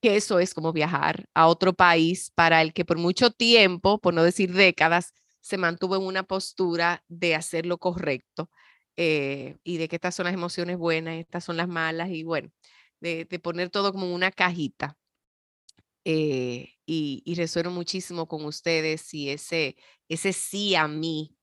que 0.00 0.16
eso 0.16 0.38
es 0.38 0.54
como 0.54 0.72
viajar 0.72 1.28
a 1.34 1.46
otro 1.46 1.72
país 1.72 2.30
para 2.34 2.62
el 2.62 2.72
que 2.72 2.84
por 2.84 2.98
mucho 2.98 3.30
tiempo, 3.30 3.98
por 3.98 4.14
no 4.14 4.22
decir 4.22 4.52
décadas, 4.52 5.12
se 5.40 5.58
mantuvo 5.58 5.96
en 5.96 6.02
una 6.02 6.24
postura 6.24 7.04
de 7.08 7.34
hacer 7.34 7.66
lo 7.66 7.78
correcto 7.78 8.50
eh, 8.96 9.56
y 9.64 9.78
de 9.78 9.88
que 9.88 9.96
estas 9.96 10.14
son 10.14 10.24
las 10.26 10.34
emociones 10.34 10.76
buenas, 10.78 11.16
estas 11.16 11.44
son 11.44 11.56
las 11.56 11.68
malas 11.68 12.10
y 12.10 12.24
bueno, 12.24 12.50
de, 13.00 13.26
poner 13.42 13.70
todo 13.70 13.92
como 13.92 14.14
una 14.14 14.30
cajita. 14.32 14.96
Eh, 16.04 16.74
y, 16.86 17.22
y, 17.26 17.34
resueno 17.34 17.70
muchísimo 17.70 18.26
con 18.28 18.44
ustedes 18.46 19.12
y 19.12 19.28
ese, 19.28 19.76
ese 20.08 20.32
sí 20.32 20.74
a 20.74 20.88
mí 20.88 21.37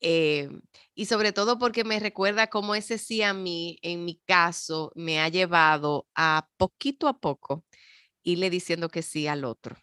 Em, 0.00 0.60
y 0.94 1.06
sobre 1.06 1.32
todo 1.32 1.58
porque 1.58 1.84
me 1.84 1.98
recuerda 2.00 2.48
cómo 2.48 2.74
ese 2.74 2.98
sí 2.98 3.22
a 3.22 3.34
mí, 3.34 3.78
en 3.82 4.04
mi 4.04 4.20
caso, 4.26 4.92
me 4.94 5.20
ha 5.20 5.28
llevado 5.28 6.06
a 6.14 6.48
poquito 6.56 7.08
a 7.08 7.18
poco 7.18 7.64
irle 8.22 8.50
diciendo 8.50 8.88
que 8.88 9.02
sí 9.02 9.26
al 9.26 9.44
otro. 9.44 9.76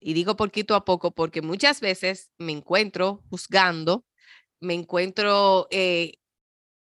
Y 0.00 0.14
digo 0.14 0.36
poquito 0.36 0.74
a 0.74 0.84
poco 0.84 1.12
porque 1.12 1.42
muchas 1.42 1.80
veces 1.80 2.30
me 2.38 2.52
encuentro 2.52 3.22
juzgando, 3.30 4.04
me 4.60 4.74
encuentro 4.74 5.68
eh, 5.70 6.14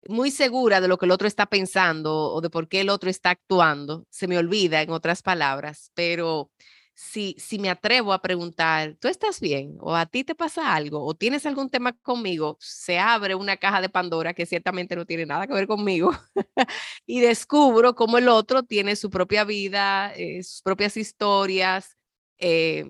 muy 0.08 0.30
segura 0.30 0.80
de 0.80 0.88
lo 0.88 0.98
que 0.98 1.06
el 1.06 1.12
otro 1.12 1.28
está 1.28 1.46
pensando 1.46 2.32
o 2.32 2.40
de 2.40 2.50
por 2.50 2.68
qué 2.68 2.80
el 2.82 2.90
otro 2.90 3.10
está 3.10 3.30
actuando. 3.30 4.06
Se 4.10 4.28
me 4.28 4.38
olvida, 4.38 4.82
en 4.82 4.90
otras 4.90 5.22
palabras, 5.22 5.90
pero 5.94 6.50
si, 6.96 7.36
si 7.38 7.58
me 7.58 7.68
atrevo 7.68 8.12
a 8.14 8.22
preguntar, 8.22 8.96
¿tú 8.98 9.08
estás 9.08 9.38
bien? 9.38 9.76
¿O 9.80 9.94
a 9.94 10.06
ti 10.06 10.24
te 10.24 10.34
pasa 10.34 10.74
algo? 10.74 11.04
¿O 11.04 11.14
tienes 11.14 11.44
algún 11.44 11.68
tema 11.68 11.92
conmigo? 11.92 12.56
Se 12.58 12.98
abre 12.98 13.34
una 13.34 13.58
caja 13.58 13.82
de 13.82 13.90
Pandora 13.90 14.32
que 14.32 14.46
ciertamente 14.46 14.96
no 14.96 15.04
tiene 15.04 15.26
nada 15.26 15.46
que 15.46 15.52
ver 15.52 15.66
conmigo 15.66 16.12
y 17.06 17.20
descubro 17.20 17.94
cómo 17.94 18.16
el 18.16 18.28
otro 18.28 18.62
tiene 18.62 18.96
su 18.96 19.10
propia 19.10 19.44
vida, 19.44 20.14
eh, 20.16 20.42
sus 20.42 20.62
propias 20.62 20.96
historias, 20.96 21.98
eh, 22.38 22.86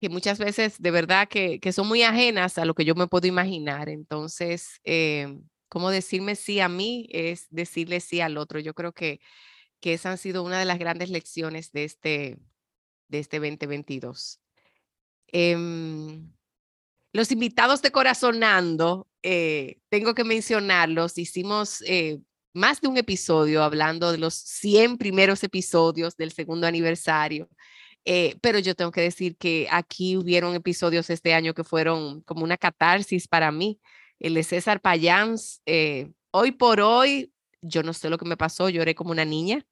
que 0.00 0.08
muchas 0.08 0.38
veces 0.38 0.80
de 0.80 0.90
verdad 0.90 1.28
que, 1.28 1.60
que, 1.60 1.72
son 1.72 1.86
muy 1.88 2.02
ajenas 2.02 2.56
a 2.58 2.64
lo 2.64 2.74
que 2.74 2.86
yo 2.86 2.94
me 2.94 3.06
puedo 3.06 3.26
imaginar. 3.26 3.90
Entonces, 3.90 4.80
eh, 4.84 5.38
cómo 5.68 5.90
decirme 5.90 6.36
sí 6.36 6.60
a 6.60 6.68
mí 6.68 7.08
es 7.12 7.48
decirle 7.50 8.00
sí 8.00 8.20
al 8.22 8.38
otro. 8.38 8.58
Yo 8.60 8.74
creo 8.74 8.92
que, 8.92 9.20
que 9.80 9.94
esa 9.94 10.10
han 10.10 10.18
sido 10.18 10.42
una 10.42 10.58
de 10.58 10.64
las 10.64 10.78
grandes 10.78 11.10
lecciones 11.10 11.72
de 11.72 11.84
este, 11.84 12.38
de 13.12 13.20
este 13.20 13.38
2022. 13.38 14.40
Em, 15.28 16.32
los 17.12 17.30
invitados 17.30 17.82
de 17.82 17.92
Corazonando, 17.92 19.06
eh, 19.22 19.78
tengo 19.90 20.14
que 20.14 20.24
mencionarlos, 20.24 21.18
hicimos 21.18 21.82
eh, 21.82 22.18
más 22.54 22.80
de 22.80 22.88
un 22.88 22.96
episodio 22.96 23.62
hablando 23.62 24.10
de 24.10 24.18
los 24.18 24.34
100 24.34 24.96
primeros 24.96 25.44
episodios 25.44 26.16
del 26.16 26.32
segundo 26.32 26.66
aniversario, 26.66 27.48
eh, 28.04 28.36
pero 28.40 28.58
yo 28.58 28.74
tengo 28.74 28.90
que 28.90 29.02
decir 29.02 29.36
que 29.36 29.68
aquí 29.70 30.16
hubieron 30.16 30.54
episodios 30.54 31.08
este 31.10 31.34
año 31.34 31.54
que 31.54 31.64
fueron 31.64 32.22
como 32.22 32.42
una 32.42 32.56
catarsis 32.56 33.28
para 33.28 33.52
mí. 33.52 33.78
El 34.18 34.34
de 34.34 34.42
César 34.42 34.80
Payans, 34.80 35.62
hoy 36.30 36.52
por 36.52 36.80
hoy, 36.80 37.32
yo 37.60 37.82
no 37.82 37.92
sé 37.92 38.08
lo 38.08 38.18
que 38.18 38.24
me 38.24 38.36
pasó, 38.36 38.68
lloré 38.70 38.94
como 38.94 39.10
una 39.10 39.24
niña. 39.24 39.64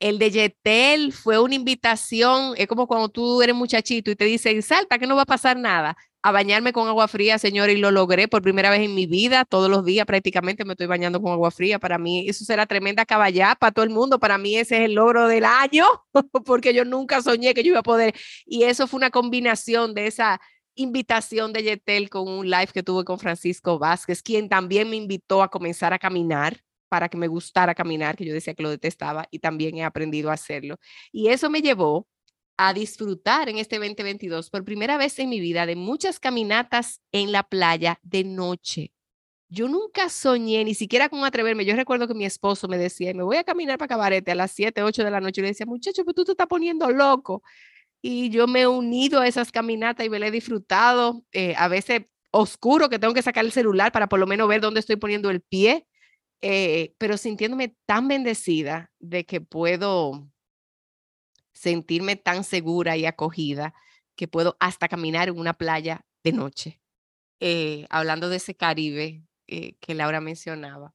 El 0.00 0.18
de 0.20 0.30
Yetel 0.30 1.12
fue 1.12 1.40
una 1.40 1.56
invitación, 1.56 2.54
es 2.56 2.68
como 2.68 2.86
cuando 2.86 3.08
tú 3.08 3.42
eres 3.42 3.54
muchachito 3.56 4.12
y 4.12 4.16
te 4.16 4.26
dicen, 4.26 4.62
salta, 4.62 4.96
que 4.98 5.08
no 5.08 5.16
va 5.16 5.22
a 5.22 5.26
pasar 5.26 5.56
nada, 5.56 5.96
a 6.22 6.30
bañarme 6.30 6.72
con 6.72 6.86
agua 6.86 7.08
fría, 7.08 7.36
señor, 7.38 7.68
y 7.70 7.76
lo 7.76 7.90
logré 7.90 8.28
por 8.28 8.40
primera 8.42 8.70
vez 8.70 8.82
en 8.82 8.94
mi 8.94 9.06
vida, 9.06 9.44
todos 9.44 9.68
los 9.68 9.84
días 9.84 10.06
prácticamente 10.06 10.64
me 10.64 10.74
estoy 10.74 10.86
bañando 10.86 11.20
con 11.20 11.32
agua 11.32 11.50
fría, 11.50 11.80
para 11.80 11.98
mí 11.98 12.28
eso 12.28 12.44
será 12.44 12.66
tremenda 12.66 13.04
caballá 13.06 13.56
para 13.58 13.72
todo 13.72 13.84
el 13.84 13.90
mundo, 13.90 14.20
para 14.20 14.38
mí 14.38 14.56
ese 14.56 14.76
es 14.76 14.82
el 14.82 14.94
logro 14.94 15.26
del 15.26 15.44
año, 15.44 15.84
porque 16.44 16.72
yo 16.72 16.84
nunca 16.84 17.20
soñé 17.20 17.52
que 17.52 17.64
yo 17.64 17.70
iba 17.70 17.80
a 17.80 17.82
poder, 17.82 18.14
y 18.46 18.62
eso 18.64 18.86
fue 18.86 18.98
una 18.98 19.10
combinación 19.10 19.94
de 19.94 20.06
esa 20.06 20.40
invitación 20.76 21.52
de 21.52 21.64
Yetel 21.64 22.08
con 22.08 22.28
un 22.28 22.48
live 22.48 22.68
que 22.72 22.84
tuve 22.84 23.04
con 23.04 23.18
Francisco 23.18 23.80
Vázquez, 23.80 24.22
quien 24.22 24.48
también 24.48 24.88
me 24.88 24.96
invitó 24.96 25.42
a 25.42 25.48
comenzar 25.50 25.92
a 25.92 25.98
caminar 25.98 26.62
para 26.88 27.08
que 27.08 27.16
me 27.16 27.28
gustara 27.28 27.74
caminar, 27.74 28.16
que 28.16 28.24
yo 28.24 28.34
decía 28.34 28.54
que 28.54 28.62
lo 28.62 28.70
detestaba 28.70 29.26
y 29.30 29.38
también 29.38 29.76
he 29.76 29.84
aprendido 29.84 30.30
a 30.30 30.34
hacerlo. 30.34 30.78
Y 31.12 31.28
eso 31.28 31.50
me 31.50 31.62
llevó 31.62 32.06
a 32.56 32.74
disfrutar 32.74 33.48
en 33.48 33.58
este 33.58 33.78
2022 33.78 34.50
por 34.50 34.64
primera 34.64 34.98
vez 34.98 35.18
en 35.18 35.28
mi 35.28 35.40
vida 35.40 35.64
de 35.66 35.76
muchas 35.76 36.18
caminatas 36.18 37.00
en 37.12 37.30
la 37.32 37.44
playa 37.44 38.00
de 38.02 38.24
noche. 38.24 38.92
Yo 39.48 39.68
nunca 39.68 40.10
soñé, 40.10 40.64
ni 40.64 40.74
siquiera 40.74 41.08
con 41.08 41.24
atreverme. 41.24 41.64
Yo 41.64 41.74
recuerdo 41.76 42.06
que 42.08 42.14
mi 42.14 42.26
esposo 42.26 42.68
me 42.68 42.76
decía, 42.76 43.14
me 43.14 43.22
voy 43.22 43.36
a 43.36 43.44
caminar 43.44 43.78
para 43.78 43.88
Cabarete 43.88 44.32
a 44.32 44.34
las 44.34 44.50
7, 44.50 44.82
8 44.82 45.04
de 45.04 45.10
la 45.10 45.20
noche. 45.20 45.40
Y 45.40 45.42
le 45.42 45.48
decía, 45.48 45.66
muchacho, 45.66 46.04
pero 46.04 46.14
tú 46.14 46.24
te 46.24 46.32
estás 46.32 46.48
poniendo 46.48 46.90
loco. 46.90 47.42
Y 48.02 48.28
yo 48.30 48.46
me 48.46 48.62
he 48.62 48.66
unido 48.66 49.20
a 49.20 49.26
esas 49.28 49.50
caminatas 49.50 50.04
y 50.04 50.10
me 50.10 50.18
las 50.18 50.28
he 50.28 50.32
disfrutado. 50.32 51.24
Eh, 51.32 51.54
a 51.56 51.68
veces 51.68 52.02
oscuro, 52.30 52.88
que 52.88 52.98
tengo 52.98 53.14
que 53.14 53.22
sacar 53.22 53.44
el 53.44 53.52
celular 53.52 53.92
para 53.92 54.08
por 54.08 54.18
lo 54.18 54.26
menos 54.26 54.48
ver 54.48 54.60
dónde 54.60 54.80
estoy 54.80 54.96
poniendo 54.96 55.30
el 55.30 55.40
pie 55.40 55.86
eh, 56.40 56.94
pero 56.98 57.16
sintiéndome 57.16 57.76
tan 57.86 58.08
bendecida 58.08 58.90
de 58.98 59.26
que 59.26 59.40
puedo 59.40 60.28
sentirme 61.52 62.16
tan 62.16 62.44
segura 62.44 62.96
y 62.96 63.06
acogida 63.06 63.74
que 64.16 64.28
puedo 64.28 64.56
hasta 64.60 64.88
caminar 64.88 65.28
en 65.28 65.38
una 65.38 65.54
playa 65.54 66.06
de 66.22 66.32
noche, 66.32 66.80
eh, 67.40 67.86
hablando 67.90 68.28
de 68.28 68.36
ese 68.36 68.54
Caribe 68.54 69.24
eh, 69.46 69.74
que 69.80 69.94
Laura 69.94 70.20
mencionaba. 70.20 70.94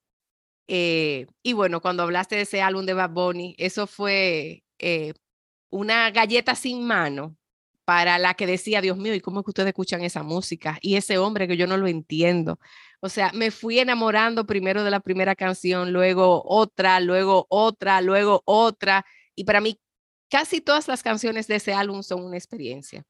y 0.68 1.54
bueno, 1.54 1.82
cuando 1.82 2.04
hablaste 2.04 2.36
de 2.36 2.44
ese 2.44 2.62
álbum 2.62 2.86
de 2.86 2.94
Bad 2.94 3.12
Bunny, 3.12 3.56
eso 3.58 3.86
fue 3.88 4.64
una 5.70 6.10
galleta 6.12 6.56
sin 6.56 6.86
mano 6.86 7.38
para 7.86 8.18
la 8.18 8.34
que 8.34 8.48
decía, 8.48 8.82
Dios 8.82 8.98
mío, 8.98 9.14
¿y 9.14 9.20
cómo 9.20 9.40
es 9.40 9.44
que 9.46 9.52
ustedes 9.52 9.68
escuchan 9.70 10.04
esa 10.04 10.24
música? 10.24 10.78
Y 10.82 10.96
ese 10.96 11.18
hombre 11.18 11.48
que 11.48 11.58
yo 11.58 11.68
no 11.68 11.78
lo 11.78 11.88
entiendo. 11.88 12.60
O 13.06 13.10
sea, 13.10 13.32
me 13.34 13.52
fui 13.52 13.80
enamorando 13.80 14.46
primero 14.46 14.86
de 14.86 14.90
la 14.90 15.02
primera 15.02 15.36
canción, 15.36 15.92
luego 15.92 16.42
otra, 16.46 17.02
luego 17.02 17.48
otra, 17.50 18.00
luego 18.00 18.42
otra. 18.46 19.06
Y 19.36 19.44
para 19.44 19.60
mí, 19.60 19.78
casi 20.30 20.62
todas 20.62 20.88
las 20.88 21.04
canciones 21.04 21.48
de 21.48 21.56
ese 21.56 21.74
álbum 21.74 22.02
son 22.02 22.24
una 22.24 22.38
experiencia. 22.38 23.04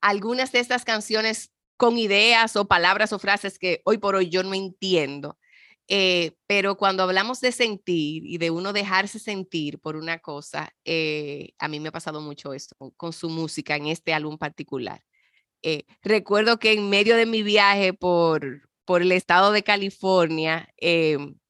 Algunas 0.00 0.52
de 0.52 0.60
estas 0.60 0.86
canciones 0.86 1.50
con 1.76 1.98
ideas 1.98 2.56
o 2.56 2.66
palabras 2.66 3.12
o 3.12 3.18
frases 3.18 3.58
que 3.58 3.82
hoy 3.84 3.98
por 3.98 4.14
hoy 4.14 4.30
yo 4.30 4.42
no 4.42 4.54
entiendo. 4.54 5.38
Eh, 5.86 6.32
pero 6.46 6.78
cuando 6.78 7.02
hablamos 7.02 7.42
de 7.42 7.52
sentir 7.52 8.24
y 8.24 8.38
de 8.38 8.50
uno 8.50 8.72
dejarse 8.72 9.18
sentir 9.18 9.80
por 9.80 9.96
una 9.96 10.18
cosa, 10.20 10.72
eh, 10.86 11.52
a 11.58 11.68
mí 11.68 11.78
me 11.78 11.90
ha 11.90 11.92
pasado 11.92 12.22
mucho 12.22 12.54
esto 12.54 12.74
con, 12.96 13.12
su 13.12 13.28
música 13.28 13.76
en 13.76 13.88
este 13.88 14.14
álbum 14.14 14.38
particular. 14.38 15.04
Eh, 15.60 15.84
recuerdo 16.02 16.58
que 16.58 16.72
en 16.72 16.88
medio 16.88 17.16
de 17.16 17.26
mi 17.26 17.42
viaje 17.42 17.92
por, 17.92 18.62
por 18.84 19.02
el 19.02 19.12
estado 19.12 19.52
de 19.52 19.62
California, 19.62 20.68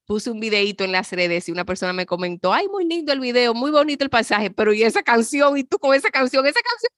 puse 0.06 0.30
un 0.30 0.40
videito 0.40 0.84
en 0.84 0.92
las 0.92 1.10
redes 1.12 1.48
y 1.48 1.52
una 1.52 1.64
persona 1.64 1.92
me 1.92 2.06
comentó, 2.06 2.52
ay, 2.52 2.68
muy 2.68 2.84
lindo 2.86 3.12
el 3.12 3.20
video, 3.20 3.54
muy 3.54 3.70
bonito 3.70 4.04
el 4.04 4.10
pasaje, 4.10 4.50
pero 4.50 4.72
y 4.72 4.82
esa 4.82 5.02
canción, 5.02 5.56
y 5.56 5.64
tú 5.64 5.78
con 5.78 5.94
esa 5.94 6.10
canción, 6.10 6.46
esa 6.46 6.60
canción 6.60 6.92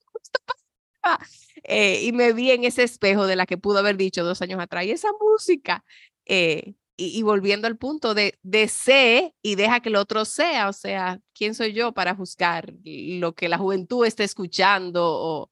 y 2.03 2.13
me 2.13 2.33
vi 2.33 2.51
en 2.51 2.65
ese 2.65 2.83
espejo 2.83 3.27
de 3.27 3.37
la 3.37 3.47
que 3.47 3.59
pudo 3.59 3.79
haber 3.79 3.97
dicho 3.97 4.25
dos 4.25 4.43
años 4.43 4.61
atrás, 4.61 4.85
y 4.85 4.91
esa 4.91 5.09
música, 5.21 5.85
eh, 6.27 6.75
y, 6.99 7.23
volviendo 7.23 7.67
al 7.67 7.77
punto 7.77 8.15
de, 8.15 8.39
de 8.43 8.69
sé 8.69 9.35
y 9.43 9.55
deja 9.57 9.81
que 9.81 9.91
el 9.91 9.97
otro 9.97 10.25
sea, 10.25 10.69
o 10.69 10.73
sea, 10.73 11.21
¿quién 11.35 11.55
soy 11.55 11.75
yo 11.75 11.93
para 11.93 12.15
juzgar 12.15 12.73
lo 12.85 13.35
que 13.35 13.51
la 13.51 13.59
juventud 13.59 14.07
está 14.07 14.25
escuchando? 14.25 15.05
O, 15.05 15.51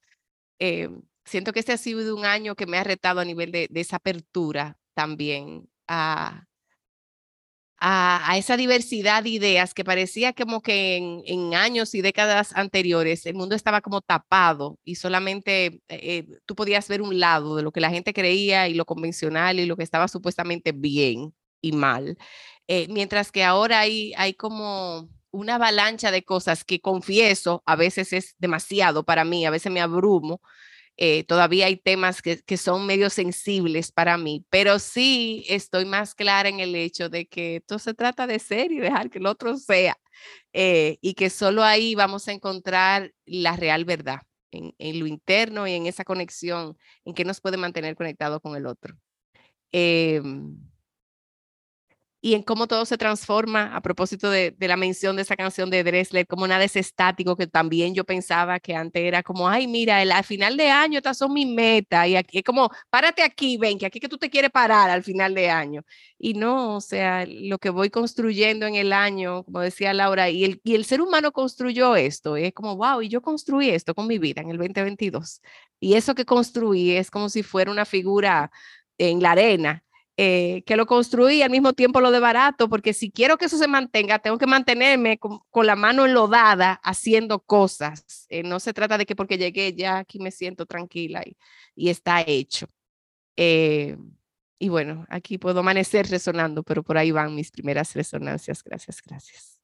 eh, 0.58 0.88
siento 1.24 1.52
que 1.52 1.60
este 1.60 1.72
ha 1.72 1.78
sido 1.78 2.14
un 2.16 2.24
año 2.24 2.54
que 2.54 2.66
me 2.66 2.78
ha 2.78 2.84
retado 2.84 3.20
a 3.20 3.24
nivel 3.24 3.52
de, 3.52 3.68
de 3.70 3.80
esa 3.80 3.96
apertura 3.96 4.78
también 4.94 5.68
a, 5.88 6.46
a, 7.86 8.38
esa 8.38 8.56
diversidad 8.56 9.22
de 9.22 9.30
ideas 9.30 9.74
que 9.74 9.84
parecía 9.84 10.32
como 10.32 10.62
que 10.62 11.22
en, 11.26 11.54
años 11.54 11.94
y 11.94 12.00
décadas 12.00 12.56
anteriores 12.56 13.26
el 13.26 13.34
mundo 13.34 13.54
estaba 13.54 13.82
como 13.82 14.00
tapado 14.00 14.78
y 14.84 14.94
solamente 14.94 15.66
eh, 15.66 15.80
eh, 15.88 16.26
tú 16.46 16.54
podías 16.54 16.88
ver 16.88 17.02
un 17.02 17.20
lado 17.20 17.56
de 17.56 17.62
lo 17.62 17.72
que 17.72 17.80
la 17.80 17.90
gente 17.90 18.14
creía 18.14 18.68
y 18.68 18.74
lo 18.74 18.86
convencional 18.86 19.60
y 19.60 19.66
lo 19.66 19.76
que 19.76 19.82
estaba 19.82 20.08
supuestamente 20.08 20.72
bien 20.72 21.34
y 21.60 21.72
mal. 21.72 22.16
Eh, 22.68 22.86
mientras 22.88 23.30
que 23.30 23.44
ahora 23.44 23.80
hay, 23.80 24.14
hay 24.16 24.34
como 24.34 25.10
una 25.30 25.56
avalancha 25.56 26.10
de 26.10 26.24
cosas 26.24 26.64
que 26.64 26.80
confieso, 26.80 27.62
a 27.66 27.76
veces 27.76 28.12
es 28.14 28.34
demasiado 28.38 29.04
para 29.04 29.24
mí, 29.24 29.44
a 29.44 29.50
veces 29.50 29.70
me 29.72 29.80
abrumo, 29.82 30.40
eh, 30.96 31.24
todavía 31.24 31.66
hay 31.66 31.76
temas 31.76 32.22
que, 32.22 32.42
que, 32.42 32.56
son 32.56 32.86
medio 32.86 33.10
sensibles 33.10 33.90
para 33.90 34.16
mí, 34.16 34.44
pero 34.48 34.78
sí 34.78 35.44
estoy 35.48 35.84
más 35.84 36.14
clara 36.14 36.48
en 36.48 36.60
el 36.60 36.74
hecho 36.76 37.08
de 37.08 37.26
que 37.26 37.56
esto 37.56 37.78
se 37.78 37.94
trata 37.94 38.26
de 38.26 38.38
ser 38.38 38.70
y 38.70 38.78
dejar 38.78 39.10
que 39.10 39.18
el 39.18 39.26
otro 39.26 39.56
sea, 39.56 39.96
eh, 40.52 40.98
y 41.00 41.14
que 41.14 41.30
solo 41.30 41.64
ahí 41.64 41.94
vamos 41.94 42.28
a 42.28 42.32
encontrar 42.32 43.12
la 43.26 43.56
real 43.56 43.84
verdad, 43.84 44.20
en, 44.52 44.74
en, 44.78 45.00
lo 45.00 45.06
interno 45.06 45.66
y 45.66 45.72
en 45.72 45.86
esa 45.86 46.04
conexión, 46.04 46.76
en 47.04 47.14
que 47.14 47.24
nos 47.24 47.40
puede 47.40 47.56
mantener 47.56 47.96
conectado 47.96 48.40
con 48.40 48.56
el 48.56 48.66
otro. 48.66 48.96
Eh, 49.72 50.22
y 52.24 52.32
en 52.34 52.42
cómo 52.42 52.66
todo 52.66 52.86
se 52.86 52.96
transforma 52.96 53.76
a 53.76 53.82
propósito 53.82 54.30
de, 54.30 54.56
la 54.58 54.78
mención 54.78 55.14
de 55.14 55.20
esa 55.20 55.36
canción 55.36 55.68
de 55.68 55.84
Dressler, 55.84 56.26
como 56.26 56.48
nada 56.48 56.64
es 56.64 56.74
estático, 56.74 57.36
que 57.36 57.46
también 57.46 57.94
yo 57.94 58.04
pensaba 58.04 58.58
que 58.60 58.74
antes 58.74 59.02
era 59.02 59.22
como, 59.22 59.46
ay, 59.46 59.66
mira, 59.66 60.00
el, 60.00 60.10
al 60.10 60.24
final 60.24 60.56
de 60.56 60.70
año 60.70 60.96
estas 60.96 61.18
son 61.18 61.34
mis 61.34 61.46
metas, 61.46 62.08
y 62.08 62.16
aquí 62.16 62.38
es 62.38 62.44
como, 62.44 62.70
párate 62.88 63.22
aquí, 63.22 63.58
ven, 63.58 63.78
que 63.78 63.84
aquí 63.84 64.00
que 64.00 64.08
tú 64.08 64.16
te 64.16 64.30
quieres 64.30 64.50
parar 64.50 64.88
al 64.88 65.02
final 65.04 65.34
de 65.34 65.50
año. 65.50 65.82
Y 66.18 66.32
no, 66.32 66.76
o 66.76 66.80
sea, 66.80 67.26
lo 67.26 67.58
que 67.58 67.68
voy 67.68 67.90
construyendo 67.90 68.66
en 68.66 68.76
el 68.76 68.94
año, 68.94 69.44
como 69.44 69.60
decía 69.60 69.92
Laura, 69.92 70.30
y 70.30 70.44
el, 70.44 70.60
y 70.64 70.76
el 70.76 70.86
ser 70.86 71.02
humano 71.02 71.30
construyó 71.30 71.94
esto, 71.94 72.38
es 72.38 72.54
como, 72.54 72.74
wow, 72.76 73.02
y 73.02 73.10
yo 73.10 73.20
construí 73.20 73.68
esto 73.68 73.94
con 73.94 74.06
mi 74.06 74.18
vida 74.18 74.40
en 74.40 74.48
el 74.48 74.56
2022. 74.56 75.42
Y 75.78 75.92
eso 75.92 76.14
que 76.14 76.24
construí 76.24 76.92
es 76.92 77.10
como 77.10 77.28
si 77.28 77.42
fuera 77.42 77.70
una 77.70 77.84
figura 77.84 78.50
en 78.96 79.20
la 79.22 79.32
arena 79.32 79.83
eh, 80.16 80.62
que 80.66 80.76
lo 80.76 80.86
construí 80.86 81.42
al 81.42 81.50
mismo 81.50 81.72
tiempo 81.72 82.00
lo 82.00 82.12
de 82.12 82.20
barato, 82.20 82.68
porque 82.68 82.94
si 82.94 83.10
quiero 83.10 83.36
que 83.36 83.46
eso 83.46 83.58
se 83.58 83.66
mantenga, 83.66 84.20
tengo 84.20 84.38
que 84.38 84.46
mantenerme 84.46 85.18
con, 85.18 85.66
la 85.66 85.74
mano 85.76 86.04
enlodada 86.06 86.74
haciendo 86.84 87.40
cosas. 87.40 88.26
Eh, 88.28 88.44
no 88.44 88.60
se 88.60 88.72
trata 88.72 88.96
de 88.98 89.06
que 89.06 89.16
porque 89.16 89.38
llegué 89.38 89.74
ya 89.74 89.98
aquí 89.98 90.20
me 90.20 90.30
siento 90.30 90.66
tranquila 90.66 91.22
y, 91.26 91.36
y 91.74 91.90
está 91.90 92.22
hecho. 92.26 92.68
Eh, 93.36 93.96
y 94.58 94.68
bueno, 94.68 95.04
aquí 95.08 95.38
puedo 95.38 95.60
amanecer 95.60 96.08
resonando, 96.08 96.62
pero 96.62 96.82
por 96.82 96.96
ahí 96.96 97.10
van 97.10 97.34
mis 97.34 97.50
primeras 97.50 97.94
resonancias. 97.94 98.62
Gracias, 98.62 99.02
gracias. 99.04 99.60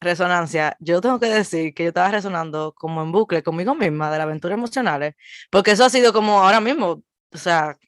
resonancia, 0.00 0.76
yo 0.80 1.00
tengo 1.00 1.18
que 1.18 1.26
decir 1.26 1.72
que 1.74 1.84
yo 1.84 1.88
estaba 1.88 2.10
resonando 2.10 2.74
como 2.74 3.02
en 3.02 3.10
bucle 3.12 3.42
conmigo 3.42 3.74
misma 3.74 4.10
de 4.10 4.18
la 4.18 4.24
aventura 4.24 4.54
emocionales, 4.54 5.14
porque 5.50 5.72
eso 5.72 5.84
ha 5.84 5.90
sido 5.90 6.12
como 6.12 6.40
ahora 6.42 6.60
mismo, 6.60 7.02
o 7.32 7.38
sea, 7.38 7.78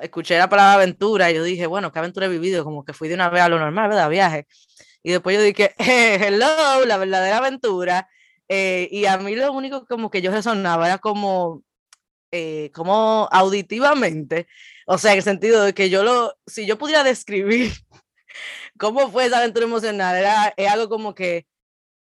escuché 0.00 0.38
la 0.38 0.48
palabra 0.48 0.74
aventura 0.74 1.30
y 1.30 1.34
yo 1.34 1.42
dije, 1.44 1.66
bueno, 1.66 1.92
¿qué 1.92 1.98
aventura 1.98 2.26
he 2.26 2.28
vivido? 2.28 2.64
Como 2.64 2.84
que 2.84 2.92
fui 2.92 3.08
de 3.08 3.14
una 3.14 3.28
vez 3.30 3.42
a 3.42 3.48
lo 3.48 3.58
normal, 3.58 3.88
¿verdad? 3.88 4.10
Viaje. 4.10 4.46
Y 5.02 5.12
después 5.12 5.36
yo 5.36 5.42
dije, 5.42 5.74
hello, 5.78 6.84
la 6.86 6.96
verdadera 6.98 7.38
aventura. 7.38 8.08
Eh, 8.48 8.88
y 8.90 9.06
a 9.06 9.18
mí 9.18 9.36
lo 9.36 9.52
único 9.52 9.86
como 9.86 10.10
que 10.10 10.22
yo 10.22 10.32
resonaba 10.32 10.86
era 10.86 10.98
como, 10.98 11.62
eh, 12.32 12.70
como 12.74 13.28
auditivamente, 13.30 14.48
o 14.86 14.98
sea, 14.98 15.12
en 15.12 15.18
el 15.18 15.24
sentido 15.24 15.62
de 15.62 15.74
que 15.74 15.90
yo 15.90 16.02
lo, 16.04 16.36
si 16.46 16.66
yo 16.66 16.78
pudiera 16.78 17.04
describir 17.04 17.72
cómo 18.78 19.10
fue 19.10 19.26
esa 19.26 19.38
aventura 19.38 19.66
emocional, 19.66 20.16
era 20.16 20.52
es 20.56 20.68
algo 20.68 20.88
como 20.88 21.14
que 21.14 21.46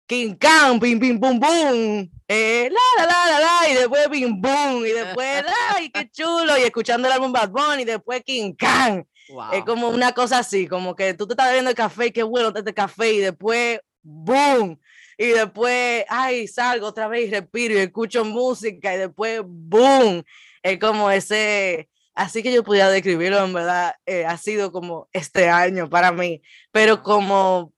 King 0.06 0.34
Kong, 0.34 0.80
pim, 0.80 0.98
pim, 0.98 1.18
pum, 1.18 1.38
bum, 1.38 2.08
eh, 2.28 2.68
la, 2.70 3.04
la, 3.04 3.06
la, 3.06 3.30
la, 3.30 3.40
la, 3.40 3.70
y 3.70 3.74
después 3.74 4.08
pim, 4.08 4.40
bum, 4.40 4.84
y 4.84 4.90
después, 4.90 5.44
ay, 5.74 5.90
qué 5.90 6.10
chulo, 6.10 6.58
y 6.58 6.62
escuchando 6.62 7.08
el 7.08 7.14
álbum 7.14 7.32
Bad 7.32 7.50
Bunny, 7.50 7.82
y 7.82 7.86
después 7.86 8.22
King 8.24 8.54
Kong. 8.58 9.04
Es 9.52 9.64
como 9.64 9.88
una 9.88 10.12
cosa 10.12 10.40
así, 10.40 10.66
como 10.66 10.94
que 10.94 11.14
tú 11.14 11.26
te 11.26 11.32
estás 11.32 11.46
bebiendo 11.46 11.70
el 11.70 11.76
café 11.76 12.06
y 12.06 12.10
qué 12.10 12.22
bueno 12.22 12.52
este 12.54 12.74
café, 12.74 13.12
y 13.14 13.18
después, 13.18 13.80
boom, 14.02 14.78
y 15.16 15.28
después, 15.28 16.04
ay, 16.08 16.48
salgo 16.48 16.88
otra 16.88 17.08
vez 17.08 17.28
y 17.28 17.30
respiro 17.30 17.74
y 17.74 17.78
escucho 17.78 18.24
música, 18.24 18.94
y 18.94 18.98
después, 18.98 19.40
boom. 19.44 20.22
Es 20.62 20.78
como 20.78 21.10
ese, 21.10 21.88
así 22.14 22.42
que 22.42 22.52
yo 22.52 22.62
pudiera 22.62 22.90
describirlo, 22.90 23.44
en 23.44 23.52
verdad, 23.52 23.94
eh, 24.04 24.26
ha 24.26 24.36
sido 24.36 24.72
como 24.72 25.08
este 25.12 25.48
año 25.48 25.88
para 25.88 26.12
mí, 26.12 26.42
pero 26.70 27.02
como 27.02 27.71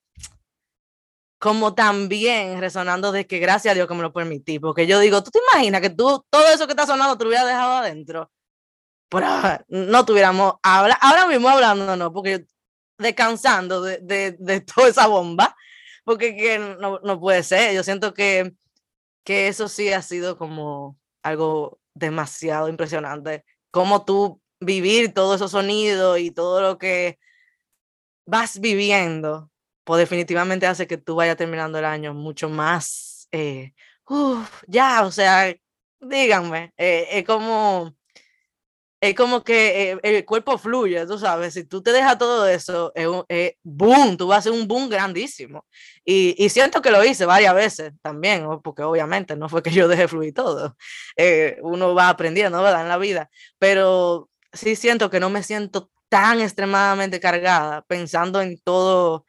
como 1.44 1.74
también 1.74 2.58
resonando 2.58 3.12
de 3.12 3.26
que 3.26 3.38
gracias 3.38 3.72
a 3.72 3.74
Dios 3.74 3.86
que 3.86 3.92
me 3.92 4.00
lo 4.00 4.14
permití, 4.14 4.58
porque 4.58 4.86
yo 4.86 4.98
digo, 4.98 5.22
¿tú 5.22 5.30
te 5.30 5.40
imaginas 5.52 5.82
que 5.82 5.90
tú 5.90 6.24
todo 6.30 6.48
eso 6.48 6.66
que 6.66 6.72
está 6.72 6.86
sonando 6.86 7.18
te 7.18 7.24
lo 7.24 7.28
hubieras 7.28 7.46
dejado 7.46 7.72
adentro? 7.74 8.30
Pero 9.10 9.26
no 9.68 10.06
tuviéramos, 10.06 10.54
habla, 10.62 10.94
ahora 11.02 11.26
mismo 11.26 11.50
hablando, 11.50 11.96
no, 11.96 12.10
porque 12.14 12.46
descansando 12.96 13.82
de, 13.82 13.98
de, 13.98 14.36
de 14.38 14.60
toda 14.62 14.88
esa 14.88 15.06
bomba, 15.06 15.54
porque 16.04 16.34
que 16.34 16.58
no, 16.58 16.98
no, 17.00 17.20
puede 17.20 17.42
ser, 17.42 17.74
yo 17.74 17.82
siento 17.82 18.14
que, 18.14 18.54
que 19.22 19.48
eso 19.48 19.68
sí 19.68 19.92
ha 19.92 20.00
sido 20.00 20.38
como 20.38 20.98
algo 21.22 21.78
demasiado 21.92 22.70
impresionante, 22.70 23.44
como 23.70 24.06
tú 24.06 24.40
vivir 24.60 25.12
todos 25.12 25.36
esos 25.36 25.50
sonidos 25.50 26.18
y 26.20 26.30
todo 26.30 26.62
lo 26.62 26.78
que 26.78 27.18
vas 28.24 28.60
viviendo 28.60 29.50
pues 29.84 29.98
definitivamente 29.98 30.66
hace 30.66 30.86
que 30.86 30.98
tú 30.98 31.14
vayas 31.14 31.36
terminando 31.36 31.78
el 31.78 31.84
año 31.84 32.14
mucho 32.14 32.48
más, 32.48 33.28
eh, 33.32 33.74
ya, 34.66 35.04
o 35.04 35.10
sea, 35.10 35.54
díganme, 36.00 36.72
eh, 36.76 37.06
es 37.10 37.24
como, 37.24 37.94
es 39.00 39.14
como 39.14 39.44
que 39.44 39.92
eh, 39.92 39.98
el 40.02 40.24
cuerpo 40.24 40.56
fluye, 40.56 41.06
tú 41.06 41.18
sabes, 41.18 41.54
si 41.54 41.64
tú 41.64 41.82
te 41.82 41.92
dejas 41.92 42.18
todo 42.18 42.48
eso, 42.48 42.92
es 42.94 43.52
boom, 43.62 44.16
tú 44.16 44.26
vas 44.28 44.36
a 44.36 44.38
hacer 44.40 44.52
un 44.52 44.66
boom 44.66 44.88
grandísimo. 44.88 45.66
Y, 46.04 46.34
y, 46.38 46.48
siento 46.48 46.80
que 46.82 46.90
lo 46.90 47.04
hice 47.04 47.26
varias 47.26 47.54
veces 47.54 47.92
también, 48.02 48.46
porque 48.62 48.82
obviamente 48.82 49.36
no 49.36 49.48
fue 49.48 49.62
que 49.62 49.70
yo 49.70 49.88
dejé 49.88 50.08
fluir 50.08 50.32
todo, 50.34 50.76
uno 51.62 51.94
va 51.94 52.08
aprendiendo, 52.08 52.62
¿verdad? 52.62 52.82
En 52.82 52.88
la 52.88 52.98
vida, 52.98 53.30
pero 53.58 54.30
sí 54.52 54.76
siento 54.76 55.10
que 55.10 55.20
no 55.20 55.30
me 55.30 55.42
siento 55.42 55.90
tan 56.08 56.40
extremadamente 56.40 57.20
cargada 57.20 57.82
pensando 57.82 58.40
en 58.40 58.58
todo 58.60 59.26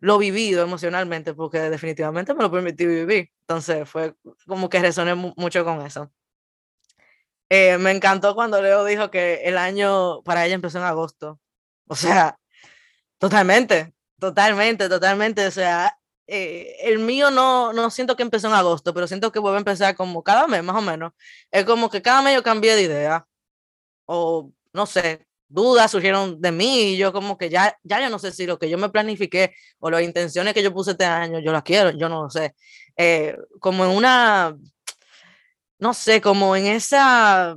lo 0.00 0.18
vivido 0.18 0.62
emocionalmente, 0.62 1.34
porque 1.34 1.58
definitivamente 1.70 2.34
me 2.34 2.42
lo 2.42 2.50
permití 2.50 2.86
vivir. 2.86 3.30
Entonces 3.42 3.88
fue 3.88 4.14
como 4.46 4.68
que 4.68 4.80
resoné 4.80 5.14
mucho 5.14 5.64
con 5.64 5.84
eso. 5.84 6.10
Eh, 7.50 7.78
me 7.78 7.90
encantó 7.92 8.34
cuando 8.34 8.60
Leo 8.60 8.84
dijo 8.84 9.10
que 9.10 9.42
el 9.44 9.56
año 9.58 10.22
para 10.22 10.44
ella 10.44 10.54
empezó 10.54 10.78
en 10.78 10.84
agosto. 10.84 11.40
O 11.88 11.96
sea, 11.96 12.38
totalmente, 13.18 13.94
totalmente, 14.18 14.88
totalmente. 14.88 15.46
O 15.46 15.50
sea, 15.50 15.98
eh, 16.26 16.76
el 16.82 16.98
mío 17.00 17.30
no, 17.30 17.72
no 17.72 17.90
siento 17.90 18.16
que 18.16 18.22
empezó 18.22 18.48
en 18.48 18.54
agosto, 18.54 18.94
pero 18.94 19.06
siento 19.06 19.32
que 19.32 19.38
vuelve 19.40 19.58
a 19.58 19.60
empezar 19.60 19.96
como 19.96 20.22
cada 20.22 20.46
mes, 20.46 20.62
más 20.62 20.76
o 20.76 20.82
menos. 20.82 21.12
Es 21.50 21.64
como 21.64 21.90
que 21.90 22.02
cada 22.02 22.22
mes 22.22 22.34
yo 22.36 22.42
cambié 22.42 22.76
de 22.76 22.82
idea. 22.82 23.26
O 24.06 24.52
no 24.72 24.86
sé, 24.86 25.27
dudas 25.48 25.90
surgieron 25.90 26.40
de 26.40 26.52
mí 26.52 26.92
y 26.92 26.96
yo 26.96 27.12
como 27.12 27.38
que 27.38 27.48
ya, 27.50 27.76
ya 27.82 28.00
yo 28.00 28.10
no 28.10 28.18
sé 28.18 28.32
si 28.32 28.46
lo 28.46 28.58
que 28.58 28.68
yo 28.70 28.78
me 28.78 28.90
planifiqué 28.90 29.54
o 29.78 29.90
las 29.90 30.02
intenciones 30.02 30.54
que 30.54 30.62
yo 30.62 30.72
puse 30.72 30.92
este 30.92 31.04
año, 31.04 31.40
yo 31.40 31.52
las 31.52 31.62
quiero, 31.62 31.90
yo 31.90 32.08
no 32.08 32.24
lo 32.24 32.30
sé. 32.30 32.54
Eh, 32.96 33.36
como 33.60 33.84
en 33.84 33.90
una, 33.92 34.56
no 35.78 35.94
sé, 35.94 36.20
como 36.20 36.56
en 36.56 36.66
esa, 36.66 37.56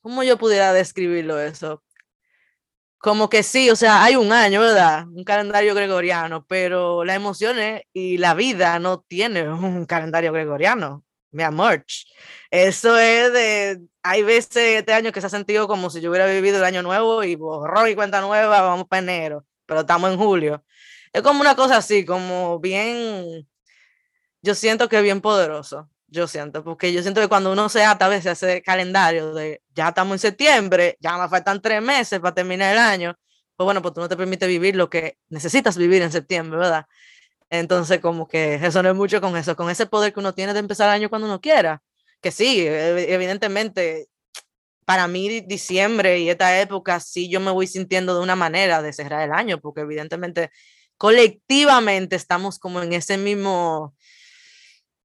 ¿cómo 0.00 0.22
yo 0.22 0.38
pudiera 0.38 0.72
describirlo 0.72 1.40
eso? 1.40 1.82
Como 2.98 3.28
que 3.28 3.42
sí, 3.42 3.70
o 3.70 3.76
sea, 3.76 4.02
hay 4.02 4.16
un 4.16 4.32
año, 4.32 4.60
¿verdad? 4.60 5.06
Un 5.08 5.24
calendario 5.24 5.74
gregoriano, 5.74 6.44
pero 6.48 7.04
las 7.04 7.16
emociones 7.16 7.82
y 7.92 8.18
la 8.18 8.34
vida 8.34 8.78
no 8.78 9.00
tiene 9.00 9.48
un 9.48 9.86
calendario 9.86 10.32
gregoriano 10.32 11.05
mi 11.36 11.42
amor. 11.42 11.84
Eso 12.50 12.98
es 12.98 13.32
de, 13.32 13.80
hay 14.02 14.22
veces 14.22 14.56
este 14.56 14.92
año 14.94 15.12
que 15.12 15.20
se 15.20 15.26
ha 15.26 15.30
sentido 15.30 15.68
como 15.68 15.90
si 15.90 16.00
yo 16.00 16.08
hubiera 16.10 16.26
vivido 16.26 16.56
el 16.56 16.64
año 16.64 16.82
nuevo 16.82 17.22
y 17.22 17.34
borró 17.36 17.86
y 17.86 17.94
cuenta 17.94 18.22
nueva, 18.22 18.62
vamos 18.62 18.86
para 18.88 19.02
enero, 19.02 19.44
pero 19.66 19.80
estamos 19.80 20.10
en 20.10 20.18
julio. 20.18 20.64
Es 21.12 21.22
como 21.22 21.42
una 21.42 21.54
cosa 21.54 21.76
así, 21.76 22.04
como 22.06 22.58
bien, 22.58 23.46
yo 24.42 24.54
siento 24.54 24.88
que 24.88 24.96
es 24.96 25.02
bien 25.02 25.20
poderoso, 25.20 25.90
yo 26.08 26.26
siento, 26.26 26.64
porque 26.64 26.92
yo 26.92 27.02
siento 27.02 27.20
que 27.20 27.28
cuando 27.28 27.52
uno 27.52 27.68
se 27.68 27.84
ata 27.84 28.06
a 28.06 28.08
veces 28.08 28.42
ese 28.42 28.62
calendario 28.62 29.34
de 29.34 29.62
ya 29.74 29.88
estamos 29.88 30.14
en 30.14 30.18
septiembre, 30.20 30.96
ya 31.00 31.18
me 31.18 31.28
faltan 31.28 31.60
tres 31.60 31.82
meses 31.82 32.18
para 32.20 32.34
terminar 32.34 32.72
el 32.72 32.78
año, 32.78 33.14
pues 33.56 33.64
bueno, 33.66 33.82
pues 33.82 33.92
tú 33.92 34.00
no 34.00 34.08
te 34.08 34.16
permite 34.16 34.46
vivir 34.46 34.74
lo 34.74 34.88
que 34.88 35.18
necesitas 35.28 35.76
vivir 35.76 36.02
en 36.02 36.12
septiembre, 36.12 36.58
¿verdad? 36.58 36.86
Entonces, 37.50 38.00
como 38.00 38.26
que 38.28 38.58
resoné 38.58 38.92
mucho 38.92 39.20
con 39.20 39.36
eso, 39.36 39.56
con 39.56 39.70
ese 39.70 39.86
poder 39.86 40.12
que 40.12 40.20
uno 40.20 40.34
tiene 40.34 40.52
de 40.52 40.60
empezar 40.60 40.88
el 40.88 40.94
año 40.94 41.08
cuando 41.08 41.26
uno 41.28 41.40
quiera. 41.40 41.82
Que 42.20 42.30
sí, 42.32 42.64
evidentemente, 42.66 44.08
para 44.84 45.08
mí 45.08 45.40
diciembre 45.42 46.20
y 46.20 46.30
esta 46.30 46.60
época, 46.60 47.00
sí 47.00 47.28
yo 47.28 47.40
me 47.40 47.50
voy 47.50 47.66
sintiendo 47.66 48.14
de 48.14 48.22
una 48.22 48.36
manera 48.36 48.82
de 48.82 48.92
cerrar 48.92 49.22
el 49.22 49.32
año, 49.32 49.60
porque 49.60 49.82
evidentemente 49.82 50.50
colectivamente 50.98 52.16
estamos 52.16 52.58
como 52.58 52.82
en 52.82 52.92
ese 52.92 53.18
mismo 53.18 53.94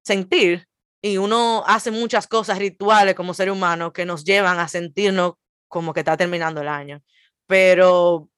sentir 0.03 0.67
y 1.01 1.17
uno 1.17 1.63
hace 1.67 1.91
muchas 1.91 2.27
cosas 2.27 2.59
rituales 2.59 3.15
como 3.15 3.33
ser 3.33 3.51
humano 3.51 3.91
que 3.93 4.05
nos 4.05 4.23
llevan 4.23 4.59
a 4.59 4.67
sentirnos 4.67 5.33
como 5.67 5.93
que 5.93 6.01
está 6.01 6.17
terminando 6.17 6.61
el 6.61 6.67
año. 6.67 7.01
Pero 7.47 8.29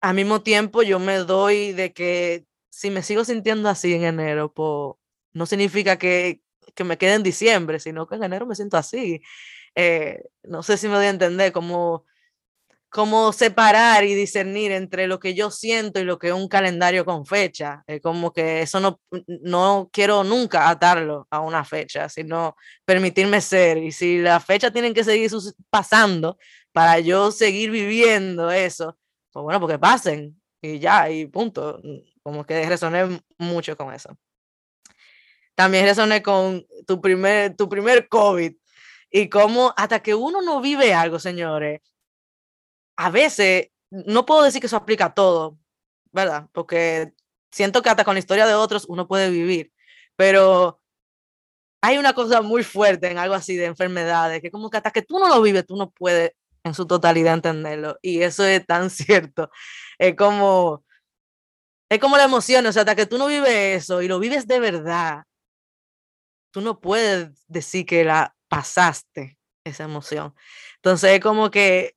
al 0.00 0.14
mismo 0.14 0.42
tiempo 0.42 0.82
yo 0.82 0.98
me 0.98 1.18
doy 1.18 1.72
de 1.72 1.92
que 1.92 2.44
si 2.74 2.90
me 2.90 3.02
sigo 3.02 3.24
sintiendo 3.24 3.68
así 3.68 3.94
en 3.94 4.02
enero, 4.02 4.52
pues 4.52 4.96
no 5.32 5.46
significa 5.46 5.96
que, 5.96 6.42
que 6.74 6.82
me 6.82 6.98
quede 6.98 7.14
en 7.14 7.22
diciembre, 7.22 7.78
sino 7.78 8.06
que 8.08 8.16
en 8.16 8.24
enero 8.24 8.46
me 8.46 8.56
siento 8.56 8.76
así. 8.76 9.22
Eh, 9.76 10.24
no 10.42 10.62
sé 10.64 10.76
si 10.76 10.88
me 10.88 10.94
doy 10.94 11.06
a 11.06 11.10
entender 11.10 11.52
cómo, 11.52 12.04
cómo 12.90 13.32
separar 13.32 14.02
y 14.04 14.14
discernir 14.14 14.72
entre 14.72 15.06
lo 15.06 15.20
que 15.20 15.34
yo 15.34 15.52
siento 15.52 16.00
y 16.00 16.04
lo 16.04 16.18
que 16.18 16.28
es 16.28 16.34
un 16.34 16.48
calendario 16.48 17.04
con 17.04 17.26
fecha. 17.26 17.84
Como 18.02 18.32
que 18.32 18.62
eso 18.62 18.80
no, 18.80 19.00
no 19.28 19.88
quiero 19.92 20.24
nunca 20.24 20.68
atarlo 20.68 21.28
a 21.30 21.40
una 21.40 21.64
fecha, 21.64 22.08
sino 22.08 22.56
permitirme 22.84 23.40
ser. 23.40 23.78
Y 23.78 23.92
si 23.92 24.18
las 24.18 24.44
fechas 24.44 24.72
tienen 24.72 24.94
que 24.94 25.04
seguir 25.04 25.30
pasando 25.70 26.38
para 26.72 26.98
yo 26.98 27.30
seguir 27.30 27.70
viviendo 27.70 28.50
eso, 28.50 28.98
pues 29.30 29.44
bueno, 29.44 29.60
porque 29.60 29.78
pasen 29.78 30.40
y 30.60 30.80
ya, 30.80 31.08
y 31.08 31.26
punto 31.26 31.80
como 32.24 32.44
que 32.44 32.68
resoné 32.68 33.20
mucho 33.38 33.76
con 33.76 33.94
eso. 33.94 34.16
También 35.54 35.84
resoné 35.84 36.22
con 36.22 36.66
tu 36.86 37.00
primer, 37.00 37.54
tu 37.54 37.68
primer 37.68 38.08
COVID 38.08 38.54
y 39.10 39.28
cómo 39.28 39.72
hasta 39.76 40.00
que 40.00 40.14
uno 40.16 40.42
no 40.42 40.60
vive 40.60 40.92
algo, 40.94 41.20
señores, 41.20 41.80
a 42.96 43.10
veces, 43.10 43.68
no 43.90 44.26
puedo 44.26 44.42
decir 44.42 44.60
que 44.60 44.66
eso 44.66 44.76
aplica 44.76 45.06
a 45.06 45.14
todo, 45.14 45.58
¿verdad? 46.10 46.48
Porque 46.52 47.12
siento 47.52 47.82
que 47.82 47.90
hasta 47.90 48.04
con 48.04 48.14
la 48.14 48.20
historia 48.20 48.46
de 48.46 48.54
otros 48.54 48.86
uno 48.88 49.06
puede 49.06 49.30
vivir, 49.30 49.72
pero 50.16 50.80
hay 51.82 51.98
una 51.98 52.14
cosa 52.14 52.40
muy 52.40 52.64
fuerte 52.64 53.10
en 53.10 53.18
algo 53.18 53.34
así 53.34 53.56
de 53.56 53.66
enfermedades, 53.66 54.40
que 54.40 54.50
como 54.50 54.70
que 54.70 54.78
hasta 54.78 54.90
que 54.90 55.02
tú 55.02 55.18
no 55.18 55.28
lo 55.28 55.42
vives, 55.42 55.66
tú 55.66 55.76
no 55.76 55.90
puedes 55.90 56.32
en 56.64 56.74
su 56.74 56.86
totalidad 56.86 57.34
entenderlo. 57.34 57.98
Y 58.02 58.22
eso 58.22 58.44
es 58.44 58.66
tan 58.66 58.90
cierto. 58.90 59.50
Es 59.98 60.16
como, 60.16 60.84
es 61.94 62.00
como 62.00 62.16
la 62.16 62.24
emoción, 62.24 62.66
o 62.66 62.72
sea, 62.72 62.82
hasta 62.82 62.94
que 62.94 63.06
tú 63.06 63.18
no 63.18 63.26
vives 63.26 63.82
eso 63.84 64.02
y 64.02 64.08
lo 64.08 64.18
vives 64.18 64.46
de 64.46 64.60
verdad, 64.60 65.24
tú 66.50 66.60
no 66.60 66.80
puedes 66.80 67.30
decir 67.46 67.86
que 67.86 68.04
la 68.04 68.34
pasaste, 68.48 69.38
esa 69.64 69.84
emoción. 69.84 70.34
Entonces 70.76 71.12
es 71.12 71.20
como 71.20 71.50
que, 71.50 71.96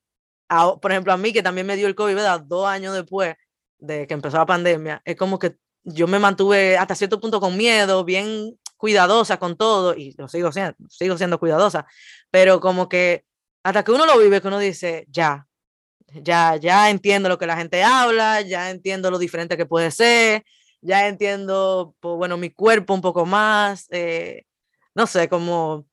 por 0.82 0.92
ejemplo, 0.92 1.14
a 1.14 1.18
mí 1.18 1.34
que 1.34 1.44
también 1.44 1.68
me 1.68 1.76
dio 1.76 1.88
el 1.88 1.96
COVID, 1.96 2.16
¿verdad? 2.16 2.42
Dos 2.42 2.68
años 2.68 2.94
después 2.94 3.36
de 3.80 4.08
que 4.08 4.14
empezó 4.14 4.38
la 4.38 4.46
pandemia, 4.46 5.02
es 5.06 5.16
como 5.16 5.38
que 5.38 5.58
yo 5.84 6.08
me 6.08 6.20
mantuve 6.20 6.78
hasta 6.78 6.96
cierto 6.96 7.20
punto 7.20 7.40
con 7.40 7.56
miedo, 7.56 8.04
bien 8.04 8.58
cuidadosa 8.78 9.38
con 9.38 9.58
todo, 9.58 9.96
y 9.96 10.14
lo 10.18 10.28
sigo 10.28 10.52
siendo, 10.52 10.76
sigo 10.90 11.18
siendo 11.18 11.40
cuidadosa, 11.40 11.86
pero 12.32 12.60
como 12.60 12.90
que 12.90 13.26
hasta 13.64 13.84
que 13.84 13.92
uno 13.92 14.06
lo 14.06 14.18
vive, 14.18 14.42
que 14.42 14.48
uno 14.48 14.60
dice, 14.60 15.06
ya, 15.10 15.48
ya, 16.14 16.56
ya 16.58 16.90
entiendo 16.90 17.30
lo 17.30 17.38
que 17.38 17.48
la 17.48 17.58
gente 17.58 17.84
habla, 17.84 18.42
ya 18.42 18.70
entiendo 18.72 19.12
lo 19.12 19.20
diferente 19.20 19.58
que 19.58 19.66
puede 19.66 19.92
ser, 19.92 20.44
ya 20.82 21.08
entiendo, 21.08 21.96
pues, 22.00 22.16
bueno, 22.18 22.38
mi 22.38 22.50
cuerpo 22.50 22.94
un 22.94 23.02
poco 23.02 23.26
más, 23.26 23.88
eh, 23.92 24.44
no 24.96 25.08
sé, 25.08 25.30
como 25.30 25.86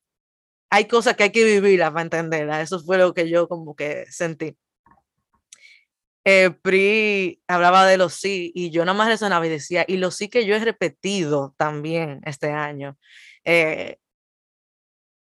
hay 0.71 0.87
cosas 0.87 1.17
que 1.17 1.25
hay 1.25 1.33
que 1.33 1.45
vivirlas 1.45 1.91
para 1.91 2.03
entenderlas, 2.03 2.63
eso 2.63 2.81
fue 2.81 2.99
lo 2.99 3.15
que 3.15 3.29
yo 3.31 3.49
como 3.49 3.77
que 3.77 4.07
sentí. 4.11 4.57
Eh, 6.27 6.51
Pri 6.63 7.43
hablaba 7.47 7.87
de 7.87 7.99
los 7.99 8.15
sí 8.15 8.51
y 8.55 8.71
yo 8.71 8.85
nada 8.87 8.97
más 8.97 9.09
resonaba 9.09 9.47
y 9.47 9.51
decía, 9.51 9.85
y 9.87 9.99
los 9.99 10.17
sí 10.17 10.29
que 10.29 10.47
yo 10.47 10.57
he 10.57 10.59
repetido 10.59 11.55
también 11.59 12.21
este 12.25 12.51
año. 12.51 12.97
Eh, 13.45 13.99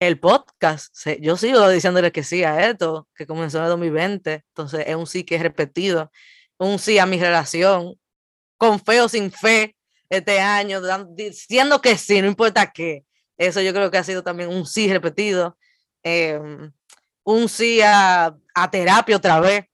el 0.04 0.20
podcast, 0.20 0.96
yo 1.20 1.38
sigo 1.38 1.68
diciéndole 1.70 2.12
que 2.12 2.24
sí 2.24 2.44
a 2.44 2.70
esto, 2.70 3.08
que 3.16 3.28
comenzó 3.28 3.58
en 3.60 3.66
el 3.66 3.70
2020, 3.72 4.34
entonces 4.34 4.84
es 4.88 4.96
un 4.96 5.08
sí 5.08 5.24
que 5.24 5.36
he 5.36 5.40
repetido, 5.44 6.12
un 6.58 6.80
sí 6.80 7.00
a 7.00 7.06
mi 7.06 7.20
relación, 7.20 8.00
con 8.58 8.80
fe 8.80 9.02
o 9.02 9.10
sin 9.10 9.32
fe, 9.32 9.76
este 10.10 10.40
año, 10.40 10.82
diciendo 11.10 11.82
que 11.82 11.98
sí, 11.98 12.22
no 12.22 12.28
importa 12.28 12.72
qué. 12.72 13.04
Eso 13.38 13.62
yo 13.62 13.74
creo 13.74 13.90
que 13.90 13.98
ha 13.98 14.04
sido 14.04 14.24
también 14.24 14.50
un 14.50 14.66
sí 14.66 14.92
repetido, 14.92 15.58
em, 16.04 16.72
un 17.24 17.50
sí 17.50 17.82
a, 17.82 18.36
a 18.54 18.72
terapia 18.72 19.18
otra 19.18 19.40
vez, 19.40 19.66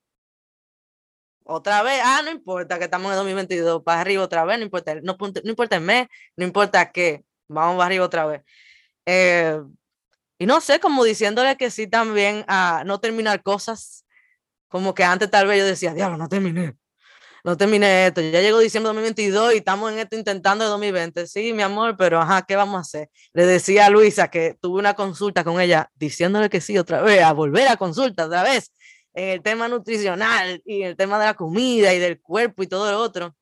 otra 1.43 1.81
vez, 1.81 1.99
ah, 2.03 2.21
no 2.23 2.29
importa 2.31 2.77
que 2.77 2.85
estamos 2.85 3.11
en 3.11 3.17
2022, 3.17 3.83
para 3.83 4.01
arriba 4.01 4.23
otra 4.23 4.45
vez, 4.45 4.59
no 4.59 4.65
importa, 4.65 4.95
no, 5.01 5.17
no 5.19 5.49
importa 5.49 5.77
el 5.77 5.81
mes, 5.81 6.07
no 6.35 6.45
importa 6.45 6.91
qué, 6.91 7.23
vamos 7.47 7.75
para 7.75 7.87
arriba 7.87 8.05
otra 8.05 8.25
vez. 8.27 8.43
Eh, 9.05 9.59
y 10.39 10.45
no 10.45 10.61
sé, 10.61 10.79
como 10.79 11.03
diciéndole 11.03 11.57
que 11.57 11.69
sí 11.69 11.85
también 11.85 12.45
a 12.47 12.83
no 12.85 12.99
terminar 12.99 13.43
cosas, 13.43 14.05
como 14.69 14.93
que 14.95 15.03
antes 15.03 15.29
tal 15.29 15.47
vez 15.47 15.59
yo 15.59 15.65
decía, 15.65 15.93
diablo, 15.93 16.17
no 16.17 16.29
terminé, 16.29 16.75
no 17.43 17.57
terminé 17.57 18.07
esto, 18.07 18.21
ya 18.21 18.39
llegó 18.39 18.59
diciembre 18.59 18.87
de 18.89 18.95
2022 18.95 19.53
y 19.53 19.57
estamos 19.57 19.91
en 19.91 19.99
esto 19.99 20.15
intentando 20.15 20.63
de 20.63 20.69
2020, 20.69 21.27
sí, 21.27 21.51
mi 21.51 21.61
amor, 21.61 21.97
pero 21.97 22.21
ajá, 22.21 22.43
¿qué 22.47 22.55
vamos 22.55 22.77
a 22.77 22.81
hacer? 22.81 23.09
Le 23.33 23.45
decía 23.45 23.87
a 23.87 23.89
Luisa 23.89 24.29
que 24.29 24.55
tuve 24.61 24.79
una 24.79 24.93
consulta 24.93 25.43
con 25.43 25.59
ella, 25.59 25.91
diciéndole 25.95 26.49
que 26.49 26.61
sí 26.61 26.77
otra 26.77 27.01
vez, 27.01 27.21
a 27.21 27.33
volver 27.33 27.67
a 27.67 27.75
consulta 27.75 28.25
otra 28.25 28.43
vez, 28.43 28.71
en 29.13 29.29
el 29.29 29.41
tema 29.41 29.67
nutricional 29.67 30.61
y 30.65 30.83
el 30.83 30.95
tema 30.95 31.19
de 31.19 31.25
la 31.25 31.33
comida 31.33 31.93
y 31.93 31.99
del 31.99 32.21
cuerpo 32.21 32.63
y 32.63 32.67
todo 32.67 32.89
lo 32.89 32.99
otro. 32.99 33.35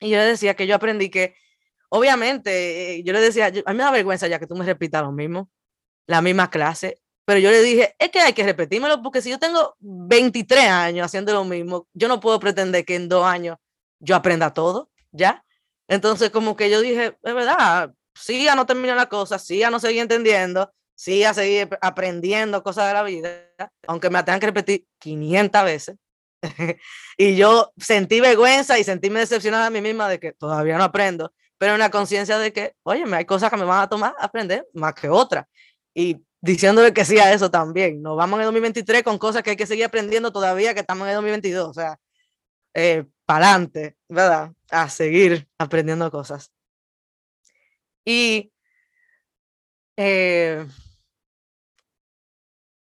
Y 0.00 0.10
yo 0.10 0.18
le 0.18 0.24
decía 0.24 0.54
que 0.54 0.66
yo 0.66 0.74
aprendí 0.74 1.08
que, 1.10 1.34
obviamente, 1.88 2.96
eh, 2.96 3.02
yo 3.04 3.14
le 3.14 3.20
decía, 3.20 3.46
a 3.46 3.50
mí 3.50 3.76
me 3.78 3.84
da 3.84 3.90
vergüenza 3.90 4.28
ya 4.28 4.38
que 4.38 4.46
tú 4.46 4.54
me 4.56 4.66
repitas 4.66 5.02
lo 5.02 5.12
mismo, 5.12 5.50
la 6.10 6.20
misma 6.20 6.50
clase, 6.50 7.00
pero 7.24 7.38
yo 7.38 7.50
le 7.50 7.62
dije, 7.62 7.94
es 7.98 8.10
que 8.10 8.18
hay 8.18 8.32
que 8.32 8.42
repetírmelo 8.42 9.00
porque 9.00 9.22
si 9.22 9.30
yo 9.30 9.38
tengo 9.38 9.76
23 9.78 10.66
años 10.66 11.06
haciendo 11.06 11.32
lo 11.32 11.44
mismo, 11.44 11.86
yo 11.94 12.08
no 12.08 12.18
puedo 12.18 12.40
pretender 12.40 12.84
que 12.84 12.96
en 12.96 13.08
dos 13.08 13.24
años 13.24 13.58
yo 14.00 14.16
aprenda 14.16 14.52
todo, 14.52 14.90
¿ya? 15.12 15.44
Entonces, 15.86 16.30
como 16.30 16.56
que 16.56 16.68
yo 16.68 16.80
dije, 16.80 17.16
es 17.22 17.34
verdad, 17.34 17.94
sí, 18.14 18.42
ya 18.44 18.56
no 18.56 18.66
terminé 18.66 18.92
la 18.96 19.08
cosa, 19.08 19.38
sí, 19.38 19.58
ya 19.58 19.70
no 19.70 19.78
seguí 19.78 20.00
entendiendo, 20.00 20.72
sí 20.96 21.22
a 21.22 21.32
seguir 21.32 21.68
aprendiendo 21.80 22.64
cosas 22.64 22.88
de 22.88 22.94
la 22.94 23.04
vida, 23.04 23.30
aunque 23.86 24.10
me 24.10 24.20
tengan 24.24 24.40
que 24.40 24.46
repetir 24.46 24.86
500 24.98 25.64
veces. 25.64 25.96
y 27.16 27.36
yo 27.36 27.72
sentí 27.78 28.18
vergüenza 28.18 28.80
y 28.80 28.84
sentíme 28.84 29.20
decepcionada 29.20 29.66
a 29.66 29.70
mí 29.70 29.80
misma 29.80 30.08
de 30.08 30.18
que 30.18 30.32
todavía 30.32 30.76
no 30.76 30.82
aprendo, 30.82 31.32
pero 31.58 31.76
una 31.76 31.90
conciencia 31.90 32.38
de 32.38 32.52
que, 32.52 32.74
oye, 32.82 33.04
hay 33.14 33.26
cosas 33.26 33.50
que 33.50 33.56
me 33.56 33.64
van 33.64 33.82
a 33.82 33.88
tomar 33.88 34.14
aprender 34.18 34.66
más 34.72 34.94
que 34.94 35.08
otras. 35.08 35.46
Y 36.00 36.24
diciéndole 36.40 36.94
que 36.94 37.04
sí 37.04 37.18
a 37.18 37.32
eso 37.32 37.50
también. 37.50 38.00
Nos 38.00 38.16
vamos 38.16 38.38
en 38.38 38.40
el 38.40 38.46
2023 38.46 39.02
con 39.02 39.18
cosas 39.18 39.42
que 39.42 39.50
hay 39.50 39.56
que 39.56 39.66
seguir 39.66 39.84
aprendiendo 39.84 40.32
todavía 40.32 40.72
que 40.72 40.80
estamos 40.80 41.02
en 41.02 41.10
el 41.10 41.16
2022. 41.16 41.68
O 41.68 41.74
sea, 41.74 41.98
eh, 42.72 43.04
para 43.26 43.50
adelante, 43.50 43.96
¿verdad? 44.08 44.52
A 44.70 44.88
seguir 44.88 45.46
aprendiendo 45.58 46.10
cosas. 46.10 46.50
Y 48.02 48.50
eh, 49.98 50.66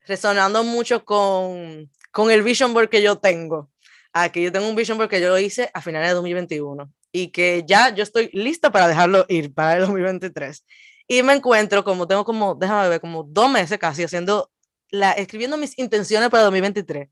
resonando 0.07 0.62
mucho 0.62 1.03
con, 1.03 1.90
con 2.11 2.30
el 2.30 2.42
vision 2.42 2.74
board 2.74 2.90
que 2.90 3.01
yo 3.01 3.16
tengo. 3.16 3.70
Aquí 4.12 4.42
yo 4.42 4.53
tengo 4.53 4.68
un 4.68 4.76
vision 4.76 4.98
board 4.98 5.09
que 5.09 5.22
yo 5.22 5.30
lo 5.30 5.38
hice 5.38 5.70
a 5.72 5.80
finales 5.80 6.11
de 6.11 6.14
2021 6.16 6.92
y 7.12 7.28
que 7.28 7.64
ya 7.66 7.94
yo 7.94 8.03
estoy 8.03 8.28
lista 8.34 8.70
para 8.70 8.88
dejarlo 8.88 9.24
ir 9.28 9.55
para 9.55 9.74
el 9.74 9.80
2023. 9.80 10.64
Y 11.11 11.24
me 11.24 11.32
encuentro 11.32 11.82
como, 11.82 12.06
tengo 12.06 12.24
como, 12.24 12.54
déjame 12.54 12.88
ver, 12.88 13.00
como 13.00 13.24
dos 13.24 13.50
meses 13.50 13.76
casi 13.80 14.04
haciendo, 14.04 14.48
la, 14.92 15.11
escribiendo 15.11 15.56
mis 15.56 15.76
intenciones 15.76 16.30
para 16.30 16.44
2023. 16.44 17.08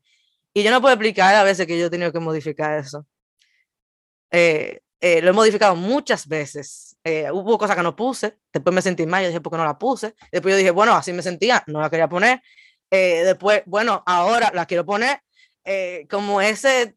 Y 0.53 0.63
yo 0.63 0.71
no 0.71 0.79
puedo 0.79 0.93
explicar 0.93 1.35
a 1.35 1.43
veces 1.43 1.67
que 1.67 1.77
yo 1.77 1.87
he 1.87 1.89
tenido 1.89 2.13
que 2.13 2.19
modificar 2.19 2.79
eso. 2.79 3.05
Eh, 4.31 4.79
eh, 5.01 5.21
lo 5.21 5.31
he 5.31 5.33
modificado 5.33 5.75
muchas 5.75 6.29
veces. 6.29 6.95
Eh, 7.03 7.29
hubo 7.29 7.57
cosas 7.57 7.75
que 7.75 7.83
no 7.83 7.93
puse, 7.93 8.37
después 8.53 8.73
me 8.73 8.81
sentí 8.81 9.05
mal, 9.05 9.21
yo 9.21 9.27
dije, 9.27 9.41
¿por 9.41 9.51
qué 9.51 9.57
no 9.57 9.65
la 9.65 9.77
puse? 9.77 10.15
Después 10.31 10.53
yo 10.53 10.57
dije, 10.59 10.71
bueno, 10.71 10.93
así 10.95 11.11
me 11.11 11.21
sentía, 11.21 11.61
no 11.67 11.81
la 11.81 11.89
quería 11.89 12.07
poner. 12.07 12.41
Eh, 12.89 13.23
después, 13.25 13.63
bueno, 13.65 14.01
ahora 14.05 14.49
la 14.53 14.65
quiero 14.65 14.85
poner 14.85 15.19
eh, 15.65 16.07
como 16.09 16.39
ese, 16.39 16.95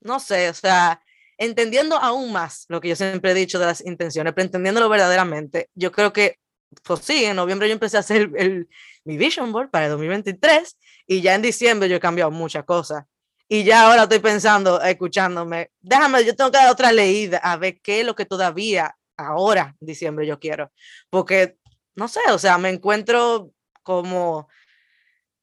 no 0.00 0.20
sé, 0.20 0.48
o 0.48 0.54
sea, 0.54 1.00
entendiendo 1.38 1.96
aún 1.96 2.32
más 2.32 2.66
lo 2.68 2.80
que 2.80 2.88
yo 2.88 2.96
siempre 2.96 3.30
he 3.30 3.34
dicho 3.34 3.58
de 3.58 3.66
las 3.66 3.84
intenciones, 3.84 4.32
pero 4.34 4.46
entendiéndolo 4.46 4.88
verdaderamente, 4.88 5.68
yo 5.74 5.92
creo 5.92 6.12
que, 6.12 6.38
pues 6.82 7.00
sí, 7.00 7.24
en 7.24 7.36
noviembre 7.36 7.68
yo 7.68 7.74
empecé 7.74 7.96
a 7.96 8.00
hacer 8.00 8.30
el, 8.36 8.68
mi 9.04 9.16
vision 9.16 9.52
board 9.52 9.70
para 9.70 9.86
el 9.86 9.92
2023 9.92 10.76
y 11.06 11.20
ya 11.20 11.34
en 11.34 11.42
diciembre 11.42 11.88
yo 11.88 11.96
he 11.96 12.00
cambiado 12.00 12.30
muchas 12.30 12.64
cosas. 12.64 13.04
Y 13.48 13.62
ya 13.62 13.86
ahora 13.86 14.04
estoy 14.04 14.20
pensando, 14.20 14.80
escuchándome, 14.80 15.70
déjame, 15.80 16.24
yo 16.24 16.34
tengo 16.34 16.50
que 16.50 16.58
dar 16.58 16.70
otra 16.70 16.92
leída 16.92 17.38
a 17.38 17.56
ver 17.56 17.80
qué 17.82 18.00
es 18.00 18.06
lo 18.06 18.14
que 18.14 18.24
todavía 18.24 18.96
ahora, 19.16 19.76
en 19.80 19.86
diciembre, 19.86 20.26
yo 20.26 20.40
quiero. 20.40 20.72
Porque, 21.10 21.56
no 21.94 22.08
sé, 22.08 22.20
o 22.30 22.38
sea, 22.38 22.56
me 22.58 22.70
encuentro 22.70 23.50
como 23.82 24.48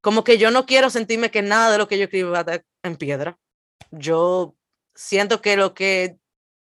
como 0.01 0.23
que 0.23 0.37
yo 0.37 0.51
no 0.51 0.65
quiero 0.65 0.89
sentirme 0.89 1.31
que 1.31 1.41
nada 1.41 1.71
de 1.71 1.77
lo 1.77 1.87
que 1.87 1.97
yo 1.97 2.05
escribo 2.05 2.31
va 2.31 2.39
a 2.39 2.41
estar 2.41 2.65
en 2.83 2.95
piedra. 2.97 3.37
Yo 3.91 4.55
siento 4.95 5.41
que 5.41 5.57
lo 5.57 5.73
que 5.73 6.17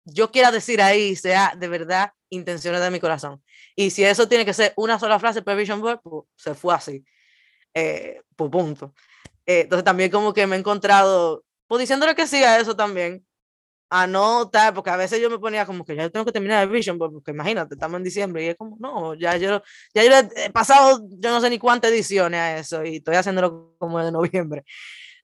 yo 0.05 0.31
quiera 0.31 0.51
decir 0.51 0.81
ahí 0.83 1.17
sea 1.17 1.55
de 1.57 1.69
verdad 1.69 2.13
intenciones 2.31 2.81
de 2.81 2.91
mi 2.91 3.01
corazón. 3.01 3.43
Y 3.77 3.91
si 3.91 4.05
eso 4.05 4.29
tiene 4.29 4.45
que 4.45 4.55
ser 4.55 4.73
una 4.77 4.99
sola 4.99 5.19
frase 5.19 5.43
per 5.43 5.57
Vision 5.57 5.81
Board, 5.81 6.01
pues 6.03 6.25
se 6.37 6.55
fue 6.55 6.75
así. 6.75 7.05
Eh, 7.75 8.21
pues 8.37 8.51
punto. 8.51 8.95
Eh, 9.47 9.63
entonces 9.63 9.85
también 9.85 10.11
como 10.11 10.33
que 10.33 10.47
me 10.47 10.57
he 10.57 10.59
encontrado, 10.59 11.45
pues 11.67 11.81
diciéndole 11.81 12.15
que 12.15 12.27
sí 12.27 12.43
a 12.43 12.59
eso 12.61 12.77
también, 12.77 13.25
a 13.91 14.07
no 14.07 14.49
tal, 14.49 14.75
porque 14.75 14.91
a 14.91 14.97
veces 14.97 15.21
yo 15.21 15.29
me 15.29 15.39
ponía 15.39 15.67
como 15.67 15.85
que 15.85 15.97
ya 15.97 16.09
tengo 16.11 16.25
que 16.25 16.33
terminar 16.33 16.63
el 16.63 16.71
Vision, 16.71 16.99
porque 16.99 17.33
imagínate, 17.33 17.75
estamos 17.75 17.99
en 17.99 18.05
diciembre 18.05 18.45
y 18.45 18.49
es 18.49 18.57
como, 18.57 18.77
no, 18.79 19.15
ya 19.15 19.37
yo, 19.37 19.63
ya 19.93 20.05
yo 20.05 20.29
he 20.37 20.51
pasado, 20.51 21.05
yo 21.09 21.31
no 21.31 21.41
sé 21.41 21.51
ni 21.51 21.59
cuántas 21.59 21.91
ediciones 21.91 22.41
a 22.41 22.59
eso 22.59 22.85
y 22.85 22.97
estoy 22.97 23.17
haciéndolo 23.17 23.75
como 23.79 24.03
de 24.03 24.13
noviembre. 24.13 24.65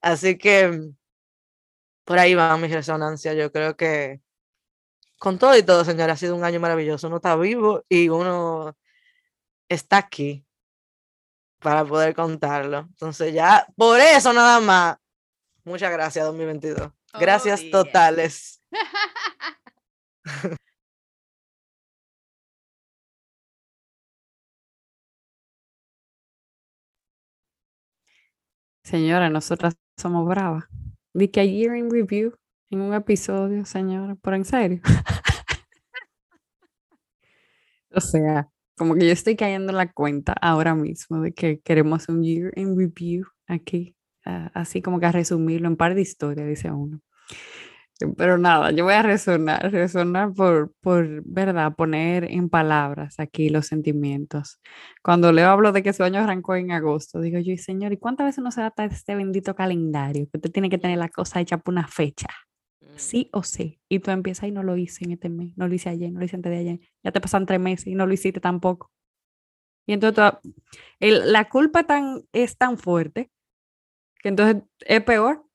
Así 0.01 0.37
que 0.37 0.81
por 2.07 2.19
ahí 2.19 2.35
van 2.35 2.61
mis 2.61 2.73
resonancias. 2.73 3.37
Yo 3.37 3.53
creo 3.53 3.77
que 3.77 4.21
con 5.19 5.39
todo 5.39 5.57
y 5.57 5.63
todo, 5.63 5.85
señora, 5.85 6.15
ha 6.15 6.17
sido 6.17 6.37
un 6.37 6.45
año 6.45 6.61
maravilloso. 6.61 7.09
Uno 7.09 7.17
está 7.17 7.37
vivo 7.37 7.85
y 7.89 8.09
uno 8.09 8.77
está 9.69 9.99
aquí 9.99 10.47
para 11.61 11.85
poder 11.85 12.15
contarlo. 12.15 12.81
Entonces 12.81 13.35
ya, 13.35 13.67
por 13.77 14.01
eso 14.01 14.33
nada 14.33 14.61
más, 14.61 14.97
muchas 15.65 15.91
gracias 15.93 16.25
2022. 16.27 16.91
Gracias 17.19 17.63
totales. 17.71 18.63
Señora, 28.85 29.29
nosotras 29.31 29.75
somos 29.97 30.27
bravas. 30.29 30.67
Vi 31.17 31.29
que 31.29 31.41
ayer 31.41 31.73
en 31.73 31.91
review, 31.91 32.35
en 32.69 32.83
un 32.83 32.93
episodio, 32.93 33.65
señora, 33.65 34.19
pero 34.23 34.37
en 34.37 34.45
serio. 34.45 34.83
o 37.91 38.01
sea, 38.03 38.51
como 38.77 38.95
que 38.95 39.07
yo 39.07 39.13
estoy 39.13 39.35
cayendo 39.35 39.73
en 39.73 39.79
la 39.79 39.91
cuenta 39.91 40.35
ahora 40.43 40.75
mismo 40.75 41.23
de 41.23 41.33
que 41.33 41.61
queremos 41.61 42.11
un 42.11 42.23
year 42.23 42.53
in 42.55 42.77
review 42.77 43.25
aquí, 43.47 43.97
ah, 44.27 44.51
así 44.53 44.83
como 44.83 45.01
que 45.01 45.07
a 45.07 45.13
resumirlo 45.13 45.69
en 45.69 45.77
par 45.77 45.95
de 45.95 46.03
historias, 46.03 46.47
dice 46.47 46.71
uno. 46.71 47.01
Pero 48.17 48.37
nada, 48.37 48.73
yo 48.73 48.85
voy 48.85 48.93
a 48.93 49.03
resonar, 49.03 49.73
resonar 49.73 50.35
por, 50.35 50.73
por, 50.83 51.23
¿verdad? 51.25 51.75
Poner 51.75 52.25
en 52.31 52.51
palabras 52.51 53.19
aquí 53.19 53.49
los 53.49 53.67
sentimientos. 53.67 54.61
Cuando 55.03 55.33
Leo 55.33 55.49
hablo 55.49 55.73
de 55.73 55.83
que 55.83 55.95
su 55.95 56.03
año 56.05 56.21
arrancó 56.21 56.57
en 56.57 56.73
agosto, 56.73 57.21
digo 57.21 57.39
yo, 57.39 57.57
señor, 57.57 57.93
¿y 57.95 57.97
cuántas 57.97 58.27
veces 58.27 58.45
no 58.45 58.51
se 58.51 58.61
adapta 58.61 58.85
este 58.85 59.15
bendito 59.15 59.55
calendario? 59.55 60.29
Que 60.31 60.37
usted 60.39 60.51
tiene 60.53 60.69
que 60.69 60.79
tener 60.79 60.99
la 60.99 61.09
cosa 61.09 61.41
hecha 61.41 61.57
por 61.59 61.73
una 61.73 61.89
fecha. 61.89 62.29
sí 62.97 63.31
o 63.33 63.43
sí. 63.43 63.81
Y 63.89 64.01
tú 64.01 64.11
empiezas 64.11 64.49
y 64.49 64.53
no 64.53 64.63
lo 64.63 64.77
hice 64.77 65.05
en 65.05 65.13
este 65.13 65.29
mes, 65.31 65.53
no 65.57 65.69
lo 65.69 65.75
hice 65.75 65.89
ayer, 65.91 66.13
no 66.13 66.19
lo 66.21 66.27
hice 66.27 66.37
antes 66.37 66.53
de 66.53 66.59
ayer. 66.59 66.81
Ya 67.03 67.13
te 67.13 67.21
pasan 67.21 67.47
tres 67.47 67.61
meses 67.61 67.87
y 67.87 67.95
no 67.95 68.07
lo 68.07 68.13
hiciste 68.15 68.41
tampoco. 68.41 68.91
Y 69.87 69.93
entonces 69.95 70.23
la 71.01 71.49
culpa 71.49 71.85
tan, 71.85 72.23
es 72.33 72.59
tan 72.59 72.77
fuerte 72.79 73.31
que 74.23 74.29
entonces 74.31 74.65
es 74.81 75.03
peor. 75.05 75.46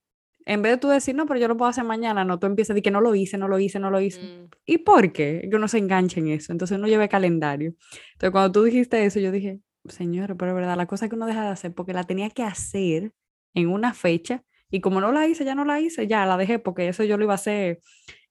En 0.45 0.61
vez 0.61 0.73
de 0.73 0.77
tú 0.77 0.87
decir, 0.89 1.15
no, 1.15 1.25
pero 1.25 1.39
yo 1.39 1.47
lo 1.47 1.57
puedo 1.57 1.69
hacer 1.69 1.83
mañana, 1.83 2.25
no, 2.25 2.39
tú 2.39 2.47
empiezas 2.47 2.71
a 2.71 2.73
decir 2.73 2.83
que 2.83 2.91
no 2.91 3.01
lo 3.01 3.13
hice, 3.15 3.37
no 3.37 3.47
lo 3.47 3.59
hice, 3.59 3.79
no 3.79 3.91
lo 3.91 4.01
hice. 4.01 4.21
Mm. 4.21 4.49
¿Y 4.65 4.77
por 4.79 5.11
qué? 5.11 5.47
Que 5.49 5.55
uno 5.55 5.67
se 5.67 5.77
engancha 5.77 6.19
en 6.19 6.29
eso. 6.29 6.51
Entonces 6.51 6.77
uno 6.77 6.87
lleva 6.87 7.07
calendario. 7.07 7.73
Entonces 8.13 8.31
cuando 8.31 8.51
tú 8.51 8.63
dijiste 8.63 9.05
eso, 9.05 9.19
yo 9.19 9.31
dije, 9.31 9.59
señor, 9.87 10.35
pero 10.37 10.51
es 10.51 10.55
verdad, 10.55 10.77
la 10.77 10.85
cosa 10.87 11.09
que 11.09 11.15
uno 11.15 11.25
deja 11.25 11.43
de 11.43 11.49
hacer, 11.49 11.73
porque 11.73 11.93
la 11.93 12.03
tenía 12.03 12.29
que 12.29 12.43
hacer 12.43 13.11
en 13.53 13.67
una 13.69 13.93
fecha, 13.93 14.43
y 14.71 14.79
como 14.79 15.01
no 15.01 15.11
la 15.11 15.27
hice, 15.27 15.43
ya 15.43 15.53
no 15.53 15.65
la 15.65 15.81
hice, 15.81 16.07
ya 16.07 16.25
la 16.25 16.37
dejé, 16.37 16.57
porque 16.57 16.87
eso 16.87 17.03
yo 17.03 17.17
lo 17.17 17.25
iba 17.25 17.33
a 17.33 17.35
hacer 17.35 17.81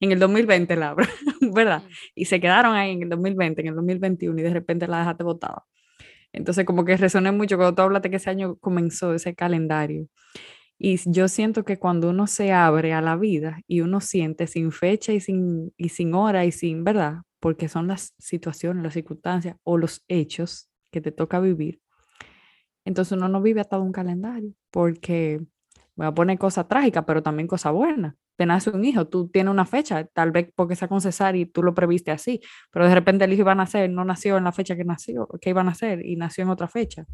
en 0.01 0.13
el 0.13 0.19
2020, 0.19 0.75
Laura, 0.75 1.07
¿verdad? 1.55 1.83
Mm. 1.83 1.91
Y 2.15 2.25
se 2.25 2.41
quedaron 2.41 2.75
ahí 2.75 2.93
en 2.93 3.03
el 3.03 3.09
2020, 3.11 3.61
en 3.61 3.69
el 3.69 3.75
2021, 3.75 4.41
y 4.41 4.43
de 4.43 4.51
repente 4.51 4.89
la 4.89 5.01
dejaste 5.01 5.23
botada. 5.23 5.67
Entonces, 6.33 6.65
como 6.65 6.85
que 6.85 6.97
resoné 6.97 7.33
mucho 7.33 7.57
cuando 7.57 7.75
tú 7.75 7.83
hablaste 7.83 8.09
que 8.09 8.17
ese 8.17 8.31
año 8.31 8.57
comenzó 8.57 9.15
ese 9.15 9.35
calendario. 9.35 10.07
Y 10.83 10.99
yo 11.11 11.29
siento 11.29 11.63
que 11.63 11.79
cuando 11.79 12.09
uno 12.09 12.27
se 12.27 12.53
abre 12.53 12.95
a 12.95 13.03
la 13.03 13.15
vida 13.15 13.61
y 13.69 13.83
uno 13.83 14.01
siente 14.01 14.47
sin 14.47 14.73
fecha 14.73 15.13
y 15.13 15.21
sin, 15.21 15.75
y 15.77 15.91
sin 15.91 16.15
hora 16.15 16.47
y 16.47 16.53
sin, 16.53 16.85
¿verdad? 16.85 17.19
Porque 17.39 17.69
son 17.69 17.87
las 17.87 18.15
situaciones, 18.19 18.83
las 18.83 18.95
circunstancias 18.95 19.57
o 19.63 19.77
los 19.77 20.03
hechos 20.09 20.71
que 20.91 21.03
te 21.03 21.13
toca 21.13 21.39
vivir. 21.39 21.83
Entonces 22.87 23.13
uno 23.13 23.29
no 23.29 23.43
vive 23.43 23.61
atado 23.61 23.83
a 23.83 23.85
un 23.85 23.93
calendario 23.93 24.55
porque 24.71 25.43
voy 25.97 26.07
a 26.07 26.15
poner 26.15 26.39
cosas 26.39 26.67
trágicas, 26.67 27.05
pero 27.07 27.23
también 27.23 27.47
cosas 27.47 27.75
buenas. 27.75 28.15
Te 28.37 28.47
nace 28.47 28.71
un 28.71 28.83
hijo, 28.83 29.07
tú 29.07 29.29
tienes 29.29 29.53
una 29.53 29.67
fecha, 29.67 30.07
tal 30.07 30.31
vez 30.31 30.51
porque 30.57 30.77
sea 30.77 30.89
con 30.89 31.03
cesárea 31.03 31.43
y 31.43 31.45
tú 31.45 31.63
lo 31.63 31.75
previste 31.75 32.11
así, 32.11 32.41
pero 32.71 32.89
de 32.89 32.95
repente 32.95 33.27
el 33.27 33.35
hijo 33.35 33.43
iba 33.43 33.53
a 33.53 33.55
nacer, 33.55 33.91
no 33.91 34.03
nació 34.07 34.39
en 34.39 34.45
la 34.45 34.53
fecha 34.53 34.77
que 34.77 34.85
nació, 34.85 35.29
que 35.43 35.51
iba 35.51 35.61
a 35.61 35.65
nacer 35.65 36.07
y 36.07 36.17
nació 36.17 36.45
en 36.45 36.49
otra 36.49 36.69
fecha. 36.69 37.05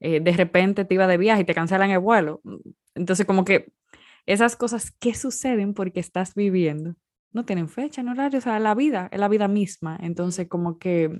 Eh, 0.00 0.20
de 0.20 0.32
repente 0.32 0.84
te 0.84 0.94
iba 0.94 1.06
de 1.06 1.18
viaje 1.18 1.42
y 1.42 1.44
te 1.44 1.54
cancelan 1.54 1.90
el 1.90 1.98
vuelo. 1.98 2.40
Entonces 2.94 3.26
como 3.26 3.44
que 3.44 3.72
esas 4.26 4.56
cosas 4.56 4.90
que 4.90 5.14
suceden 5.14 5.74
porque 5.74 6.00
estás 6.00 6.34
viviendo 6.34 6.94
no 7.32 7.44
tienen 7.44 7.68
fecha, 7.68 8.02
no 8.02 8.12
horario, 8.12 8.38
o 8.38 8.42
sea, 8.42 8.58
la 8.58 8.74
vida, 8.74 9.08
es 9.12 9.20
la 9.20 9.28
vida 9.28 9.48
misma. 9.48 9.98
Entonces 10.02 10.48
como 10.48 10.78
que 10.78 11.10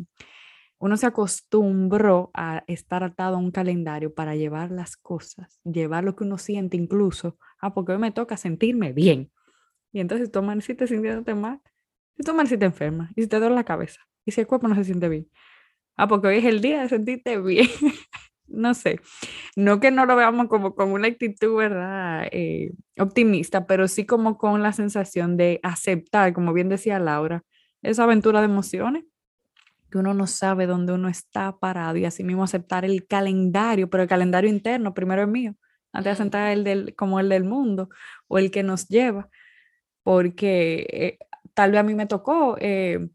uno 0.78 0.96
se 0.96 1.06
acostumbró 1.06 2.30
a 2.34 2.62
estar 2.66 3.02
atado 3.02 3.36
a 3.36 3.38
un 3.38 3.50
calendario 3.50 4.14
para 4.14 4.36
llevar 4.36 4.70
las 4.70 4.96
cosas, 4.96 5.60
llevar 5.64 6.04
lo 6.04 6.14
que 6.14 6.24
uno 6.24 6.38
siente 6.38 6.76
incluso, 6.76 7.36
ah, 7.60 7.74
porque 7.74 7.92
hoy 7.92 7.98
me 7.98 8.12
toca 8.12 8.36
sentirme 8.36 8.92
bien. 8.92 9.30
Y 9.92 10.00
entonces 10.00 10.30
tú 10.30 10.38
amaneciste 10.38 10.86
sintiéndote 10.86 11.34
mal, 11.34 11.60
si 12.16 12.22
tú 12.22 12.30
amaneciste 12.30 12.64
enferma, 12.64 13.10
y 13.16 13.22
si 13.22 13.28
te 13.28 13.38
duele 13.40 13.54
la 13.54 13.64
cabeza, 13.64 14.00
y 14.24 14.32
si 14.32 14.40
el 14.40 14.46
cuerpo 14.46 14.68
no 14.68 14.74
se 14.76 14.84
siente 14.84 15.08
bien. 15.08 15.28
Ah, 15.96 16.06
porque 16.06 16.28
hoy 16.28 16.36
es 16.38 16.44
el 16.44 16.60
día 16.60 16.82
de 16.82 16.88
sentirte 16.88 17.40
bien. 17.40 17.66
no 18.48 18.74
sé, 18.74 19.00
no 19.56 19.80
que 19.80 19.90
no 19.90 20.06
lo 20.06 20.16
veamos 20.16 20.48
como 20.48 20.74
con 20.74 20.92
una 20.92 21.08
actitud, 21.08 21.56
¿verdad? 21.56 22.28
Eh, 22.32 22.72
optimista, 22.98 23.66
pero 23.66 23.88
sí 23.88 24.06
como 24.06 24.38
con 24.38 24.62
la 24.62 24.72
sensación 24.72 25.36
de 25.36 25.60
aceptar, 25.62 26.32
como 26.32 26.52
bien 26.52 26.68
decía 26.68 26.98
Laura, 26.98 27.44
esa 27.82 28.04
aventura 28.04 28.40
de 28.40 28.46
emociones 28.46 29.04
que 29.90 29.98
uno 29.98 30.14
no 30.14 30.26
sabe 30.26 30.66
dónde 30.66 30.92
uno 30.92 31.08
está 31.08 31.58
parado 31.58 31.96
y 31.96 32.04
así 32.04 32.24
mismo 32.24 32.44
aceptar 32.44 32.84
el 32.84 33.06
calendario, 33.06 33.88
pero 33.88 34.02
el 34.02 34.08
calendario 34.08 34.50
interno 34.50 34.94
primero 34.94 35.22
es 35.22 35.28
mío, 35.28 35.54
antes 35.92 36.04
de 36.04 36.22
aceptar 36.22 36.52
el 36.52 36.64
del, 36.64 36.94
como 36.94 37.20
el 37.20 37.28
del 37.28 37.44
mundo 37.44 37.88
o 38.26 38.38
el 38.38 38.50
que 38.50 38.62
nos 38.62 38.88
lleva, 38.88 39.28
porque 40.02 40.86
eh, 40.90 41.18
tal 41.54 41.70
vez 41.70 41.80
a 41.80 41.84
mí 41.84 41.94
me 41.94 42.06
tocó, 42.06 42.56
eh, 42.60 43.08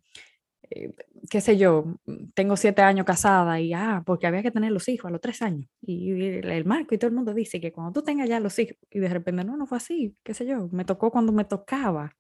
eh, 0.70 0.94
qué 1.30 1.42
sé 1.42 1.58
yo, 1.58 2.00
tengo 2.34 2.58
siete 2.58 2.82
años 2.82 3.06
casada 3.06 3.60
y, 3.60 3.74
ah, 3.74 4.04
porque 4.06 4.28
había 4.28 4.44
que 4.44 4.52
tener 4.52 4.72
los 4.72 4.88
hijos 4.90 5.10
a 5.10 5.12
los 5.12 5.22
tres 5.22 5.42
años 5.42 5.70
y, 5.82 6.14
y 6.14 6.24
el, 6.38 6.66
marco 6.66 6.96
y 6.96 6.98
todo 6.98 7.10
el 7.10 7.16
mundo 7.16 7.34
dice 7.34 7.62
que 7.62 7.72
cuando 7.72 7.94
tú 7.94 8.04
tengas 8.04 8.28
ya 8.28 8.40
los 8.40 8.58
hijos 8.60 8.78
y 8.92 9.00
de 9.00 9.10
repente 9.10 9.44
no, 9.44 9.58
no 9.58 9.66
fue 9.66 9.78
así, 9.78 10.16
qué 10.24 10.34
sé 10.34 10.46
yo, 10.46 10.70
me 10.72 10.86
tocó 10.86 11.12
cuando 11.12 11.32
me 11.32 11.46
tocaba 11.46 12.16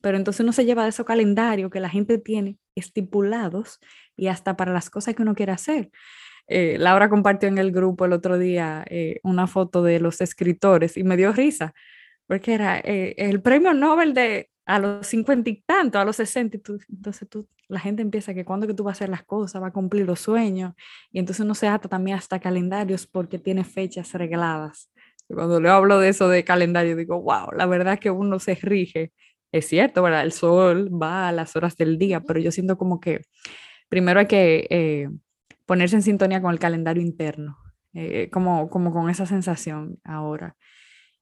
pero 0.00 0.16
entonces 0.16 0.40
uno 0.40 0.52
se 0.52 0.64
lleva 0.64 0.84
de 0.84 0.90
esos 0.90 1.06
calendarios 1.06 1.70
que 1.70 1.80
la 1.80 1.88
gente 1.88 2.18
tiene 2.18 2.58
estipulados 2.74 3.80
y 4.16 4.28
hasta 4.28 4.56
para 4.56 4.72
las 4.72 4.90
cosas 4.90 5.14
que 5.14 5.22
uno 5.22 5.34
quiere 5.34 5.52
hacer. 5.52 5.90
Eh, 6.46 6.76
Laura 6.78 7.08
compartió 7.08 7.48
en 7.48 7.58
el 7.58 7.72
grupo 7.72 8.04
el 8.04 8.12
otro 8.12 8.38
día 8.38 8.84
eh, 8.88 9.20
una 9.22 9.46
foto 9.46 9.82
de 9.82 10.00
los 10.00 10.20
escritores 10.20 10.96
y 10.96 11.04
me 11.04 11.16
dio 11.16 11.32
risa, 11.32 11.74
porque 12.26 12.54
era 12.54 12.78
eh, 12.78 13.14
el 13.18 13.42
premio 13.42 13.74
Nobel 13.74 14.14
de 14.14 14.50
a 14.68 14.78
los 14.78 15.06
cincuenta 15.06 15.48
y 15.48 15.62
tanto, 15.62 15.98
a 15.98 16.04
los 16.04 16.16
sesenta, 16.16 16.58
y 16.58 16.60
tú, 16.60 16.78
entonces 16.90 17.28
tú, 17.28 17.48
la 17.68 17.80
gente 17.80 18.02
empieza 18.02 18.34
que 18.34 18.44
cuando 18.44 18.66
que 18.66 18.74
tú 18.74 18.84
vas 18.84 18.92
a 18.92 18.98
hacer 18.98 19.08
las 19.08 19.24
cosas, 19.24 19.62
va 19.62 19.68
a 19.68 19.72
cumplir 19.72 20.06
los 20.06 20.20
sueños, 20.20 20.74
y 21.10 21.18
entonces 21.18 21.44
uno 21.44 21.54
se 21.54 21.68
ata 21.68 21.88
también 21.88 22.18
hasta 22.18 22.38
calendarios 22.38 23.06
porque 23.06 23.38
tiene 23.38 23.64
fechas 23.64 24.12
regladas. 24.12 24.90
Cuando 25.26 25.58
le 25.60 25.70
hablo 25.70 25.98
de 25.98 26.10
eso 26.10 26.28
de 26.28 26.44
calendario, 26.44 26.96
digo, 26.96 27.20
wow, 27.20 27.50
la 27.56 27.66
verdad 27.66 27.94
es 27.94 28.00
que 28.00 28.10
uno 28.10 28.38
se 28.38 28.54
rige 28.56 29.12
es 29.52 29.66
cierto, 29.66 30.02
¿verdad? 30.02 30.22
El 30.22 30.32
sol 30.32 30.90
va 30.90 31.28
a 31.28 31.32
las 31.32 31.56
horas 31.56 31.74
del 31.76 31.96
día, 31.98 32.20
pero 32.20 32.38
yo 32.38 32.52
siento 32.52 32.76
como 32.76 33.00
que 33.00 33.22
primero 33.88 34.20
hay 34.20 34.26
que 34.26 34.66
eh, 34.68 35.08
ponerse 35.64 35.96
en 35.96 36.02
sintonía 36.02 36.42
con 36.42 36.52
el 36.52 36.58
calendario 36.58 37.02
interno, 37.02 37.56
eh, 37.94 38.28
como, 38.30 38.68
como 38.68 38.92
con 38.92 39.08
esa 39.08 39.24
sensación 39.24 39.98
ahora. 40.04 40.56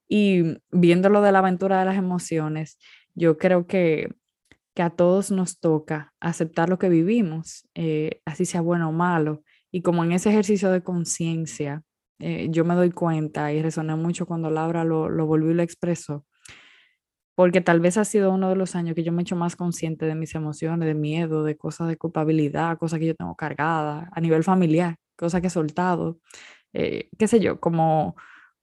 Y 0.09 0.59
viéndolo 0.71 1.23
de 1.23 1.33
la 1.33 1.39
aventura 1.39 1.79
de 1.79 1.85
las 1.85 1.97
emociones, 1.97 2.79
yo 3.17 3.39
creo 3.39 3.67
que, 3.67 4.15
que 4.75 4.83
a 4.83 4.91
todos 4.91 5.33
nos 5.33 5.59
toca 5.59 6.15
aceptar 6.21 6.69
lo 6.69 6.79
que 6.79 6.89
vivimos, 6.89 7.69
eh, 7.75 8.21
así 8.25 8.45
sea 8.45 8.61
bueno 8.61 8.91
o 8.91 8.93
malo. 8.93 9.43
Y 9.73 9.83
como 9.83 10.05
en 10.05 10.13
ese 10.13 10.31
ejercicio 10.31 10.71
de 10.71 10.83
conciencia, 10.83 11.83
yo 12.19 12.65
me 12.65 12.75
doy 12.75 12.93
cuenta 12.93 13.53
y 13.53 13.61
resoné 13.61 13.95
mucho 13.95 14.25
cuando 14.25 14.49
Laura 14.49 14.85
lo, 14.85 15.11
lo 15.11 15.27
volvió 15.27 15.51
y 15.51 15.55
lo 15.55 15.63
expresó, 15.63 16.25
porque 17.35 17.61
tal 17.61 17.81
vez 17.81 17.99
ha 17.99 18.05
sido 18.07 18.33
uno 18.33 18.49
de 18.49 18.57
los 18.57 18.75
años 18.75 18.95
que 18.95 19.05
yo 19.05 19.13
me 19.13 19.21
he 19.21 19.25
hecho 19.25 19.37
más 19.37 19.57
consciente 19.57 20.07
de 20.07 20.15
mis 20.15 20.35
emociones, 20.35 20.87
de 20.87 20.95
miedo, 20.95 21.45
de 21.45 21.59
cosas 21.59 21.89
de 21.89 21.99
culpabilidad, 21.99 22.79
cosas 22.79 22.99
que 22.99 23.07
yo 23.07 23.15
tengo 23.15 23.37
cargadas 23.37 24.09
a 24.11 24.21
nivel 24.23 24.43
familiar, 24.43 24.97
cosas 25.17 25.43
que 25.43 25.49
he 25.49 25.51
soltado, 25.51 26.19
eh, 26.73 27.11
qué 27.19 27.29
sé 27.29 27.41
yo, 27.41 27.61
como, 27.61 28.17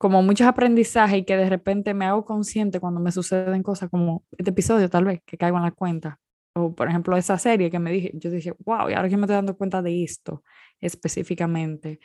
como 0.03 0.21
muchos 0.21 0.45
aprendizajes 0.47 1.19
y 1.19 1.23
que 1.23 1.37
de 1.37 1.49
repente 1.49 1.93
me 1.93 2.03
hago 2.03 2.25
consciente 2.25 2.81
cuando 2.81 2.99
me 2.99 3.09
suceden 3.13 3.63
cosas 3.63 3.89
como 3.89 4.25
este 4.37 4.49
episodio 4.49 4.89
tal 4.89 5.05
vez, 5.05 5.21
que 5.25 5.37
caigo 5.37 5.55
en 5.55 5.63
la 5.63 5.71
cuenta. 5.71 6.19
O 6.53 6.75
por 6.75 6.89
ejemplo 6.89 7.15
esa 7.15 7.37
serie 7.37 7.71
que 7.71 7.79
me 7.79 7.89
dije, 7.89 8.11
yo 8.13 8.29
dije, 8.29 8.53
wow, 8.65 8.89
y 8.89 8.95
ahora 8.95 9.07
que 9.07 9.15
me 9.15 9.23
estoy 9.23 9.35
dando 9.37 9.55
cuenta 9.55 9.81
de 9.81 10.03
esto 10.03 10.43
específicamente. 10.81 12.01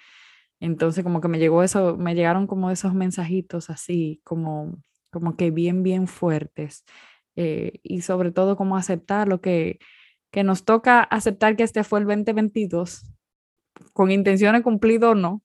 Entonces 0.60 1.02
como 1.02 1.20
que 1.20 1.26
me 1.26 1.40
llegó 1.40 1.64
eso, 1.64 1.96
me 1.96 2.14
llegaron 2.14 2.46
como 2.46 2.70
esos 2.70 2.94
mensajitos 2.94 3.68
así, 3.68 4.20
como 4.22 4.78
como 5.10 5.36
que 5.36 5.50
bien, 5.50 5.82
bien 5.82 6.06
fuertes. 6.06 6.84
Eh, 7.34 7.80
y 7.82 8.02
sobre 8.02 8.30
todo 8.30 8.56
como 8.56 8.76
aceptar 8.76 9.26
lo 9.26 9.40
que, 9.40 9.80
que 10.30 10.44
nos 10.44 10.64
toca 10.64 11.02
aceptar 11.02 11.56
que 11.56 11.64
este 11.64 11.82
fue 11.82 11.98
el 11.98 12.06
2022, 12.06 13.12
con 13.92 14.12
intenciones 14.12 14.62
cumplidas 14.62 15.10
o 15.10 15.14
no, 15.16 15.42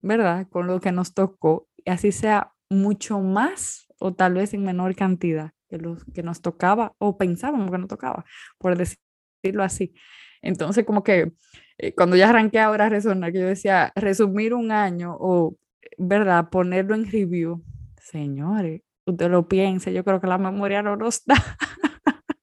¿verdad? 0.00 0.48
Con 0.48 0.66
lo 0.66 0.80
que 0.80 0.90
nos 0.90 1.14
tocó, 1.14 1.67
así 1.88 2.12
sea 2.12 2.52
mucho 2.70 3.20
más 3.20 3.86
o 3.98 4.14
tal 4.14 4.34
vez 4.34 4.54
en 4.54 4.64
menor 4.64 4.94
cantidad 4.94 5.52
que 5.68 5.78
lo 5.78 5.96
que 6.14 6.22
nos 6.22 6.40
tocaba 6.40 6.94
o 6.98 7.18
pensábamos 7.18 7.70
que 7.70 7.78
nos 7.78 7.88
tocaba, 7.88 8.24
por 8.58 8.76
decirlo 8.76 9.62
así. 9.62 9.94
Entonces, 10.42 10.84
como 10.84 11.02
que 11.02 11.32
eh, 11.78 11.94
cuando 11.94 12.16
ya 12.16 12.30
arranqué 12.30 12.60
ahora 12.60 12.86
a 12.86 12.88
resonar, 12.88 13.32
que 13.32 13.40
yo 13.40 13.46
decía, 13.46 13.92
resumir 13.94 14.54
un 14.54 14.72
año 14.72 15.16
o, 15.18 15.56
¿verdad? 15.98 16.48
Ponerlo 16.50 16.94
en 16.94 17.10
review 17.10 17.62
señores, 18.10 18.82
usted 19.06 19.30
lo 19.30 19.48
piense, 19.48 19.92
yo 19.92 20.04
creo 20.04 20.20
que 20.20 20.26
la 20.26 20.38
memoria 20.38 20.82
no 20.82 20.96
nos 20.96 21.24
da. 21.24 21.36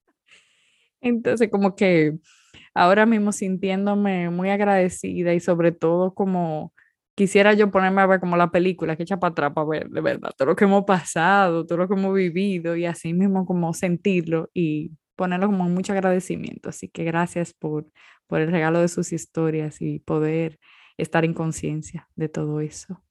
Entonces, 1.02 1.50
como 1.50 1.76
que 1.76 2.18
ahora 2.74 3.06
mismo 3.06 3.32
sintiéndome 3.32 4.30
muy 4.30 4.50
agradecida 4.50 5.34
y 5.34 5.40
sobre 5.40 5.72
todo 5.72 6.14
como 6.14 6.74
quisiera 7.16 7.54
yo 7.54 7.72
ponerme 7.72 8.02
a 8.02 8.06
ver 8.08 8.20
como 8.20 8.38
la 8.38 8.52
película 8.52 8.96
que 8.96 9.04
echa 9.04 9.18
para 9.20 9.32
atrás 9.32 9.54
para 9.54 9.68
ver 9.68 9.90
de 9.90 10.02
verdad 10.02 10.32
todo 10.38 10.50
lo 10.50 10.56
que 10.56 10.66
hemos 10.66 10.84
pasado, 10.86 11.66
todo 11.66 11.78
lo 11.80 11.88
que 11.88 11.94
hemos 11.96 12.14
vivido 12.14 12.76
y 12.76 12.86
así 12.86 13.14
mismo 13.14 13.46
como 13.46 13.74
sentirlo 13.74 14.50
y 14.54 14.92
ponerlo 15.16 15.48
como 15.48 15.66
mucho 15.70 15.94
agradecimiento. 15.94 16.70
Así 16.70 16.90
que 16.90 17.04
gracias 17.06 17.54
por, 17.54 17.88
por 18.28 18.42
el 18.42 18.52
regalo 18.52 18.80
de 18.82 18.88
sus 18.90 19.14
historias 19.14 19.82
y 19.82 20.00
poder 20.00 20.60
estar 20.98 21.26
en 21.26 21.34
conciencia 21.34 22.10
de 22.16 22.30
todo 22.30 22.60
eso. 22.62 23.02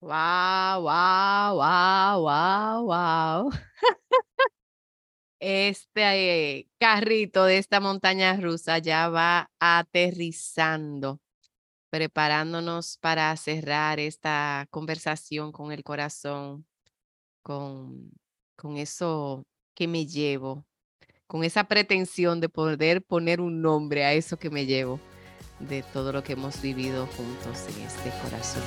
Wow, 0.00 0.82
wow, 0.82 1.56
wow, 1.56 2.22
wow, 2.22 2.84
wow. 2.86 3.50
Este 5.40 6.68
carrito 6.78 7.44
de 7.44 7.58
esta 7.58 7.80
montaña 7.80 8.36
rusa 8.36 8.78
ya 8.78 9.08
va 9.08 9.50
aterrizando 9.60 11.20
preparándonos 11.90 12.98
para 12.98 13.34
cerrar 13.36 13.98
esta 13.98 14.66
conversación 14.70 15.52
con 15.52 15.72
el 15.72 15.82
corazón, 15.82 16.66
con, 17.42 18.10
con 18.56 18.76
eso 18.76 19.46
que 19.74 19.88
me 19.88 20.06
llevo, 20.06 20.66
con 21.26 21.44
esa 21.44 21.64
pretensión 21.64 22.40
de 22.40 22.48
poder 22.48 23.02
poner 23.02 23.40
un 23.40 23.62
nombre 23.62 24.04
a 24.04 24.12
eso 24.12 24.38
que 24.38 24.50
me 24.50 24.66
llevo 24.66 25.00
de 25.60 25.82
todo 25.82 26.12
lo 26.12 26.22
que 26.22 26.34
hemos 26.34 26.60
vivido 26.62 27.06
juntos 27.06 27.66
en 27.74 27.82
este 27.82 28.10
corazón. 28.22 28.62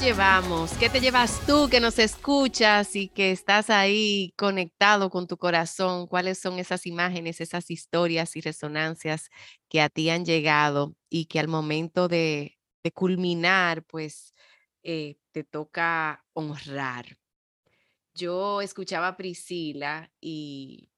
Llevamos? 0.00 0.72
¿Qué 0.78 0.90
te 0.90 1.00
llevas 1.00 1.44
tú 1.46 1.68
que 1.70 1.80
nos 1.80 1.98
escuchas 1.98 2.96
y 2.96 3.08
que 3.08 3.30
estás 3.30 3.70
ahí 3.70 4.32
conectado 4.36 5.10
con 5.10 5.26
tu 5.26 5.36
corazón? 5.36 6.06
¿Cuáles 6.06 6.38
son 6.38 6.58
esas 6.58 6.86
imágenes, 6.86 7.40
esas 7.40 7.70
historias 7.70 8.36
y 8.36 8.40
resonancias 8.40 9.30
que 9.68 9.80
a 9.80 9.88
ti 9.88 10.10
han 10.10 10.24
llegado 10.24 10.96
y 11.08 11.26
que 11.26 11.40
al 11.40 11.48
momento 11.48 12.08
de, 12.08 12.58
culminar, 12.94 13.82
pues 13.84 14.34
eh, 14.82 15.16
te 15.32 15.44
toca 15.44 16.24
honrar? 16.32 17.18
Yo 18.14 18.60
escuchaba 18.60 19.08
a 19.08 19.16
Priscila 19.16 20.10
y 20.20 20.90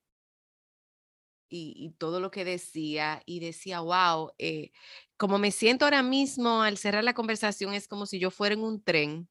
y, 1.51 1.95
todo 1.99 2.21
lo 2.21 2.31
que 2.31 2.45
decía 2.45 3.23
y 3.27 3.41
decía, 3.41 3.81
wow, 3.81 4.33
eh, 4.39 4.73
como 5.17 5.39
me 5.39 5.51
siento 5.51 5.85
ahora 5.85 6.03
mismo 6.03 6.63
al 6.63 6.79
cerrar 6.79 7.05
la 7.05 7.15
conversación 7.15 7.75
es 7.75 7.89
como 7.89 8.07
si 8.07 8.19
yo 8.19 8.31
fuera 8.31 8.55
en 8.55 8.63
un 8.63 8.83
tren 8.83 9.29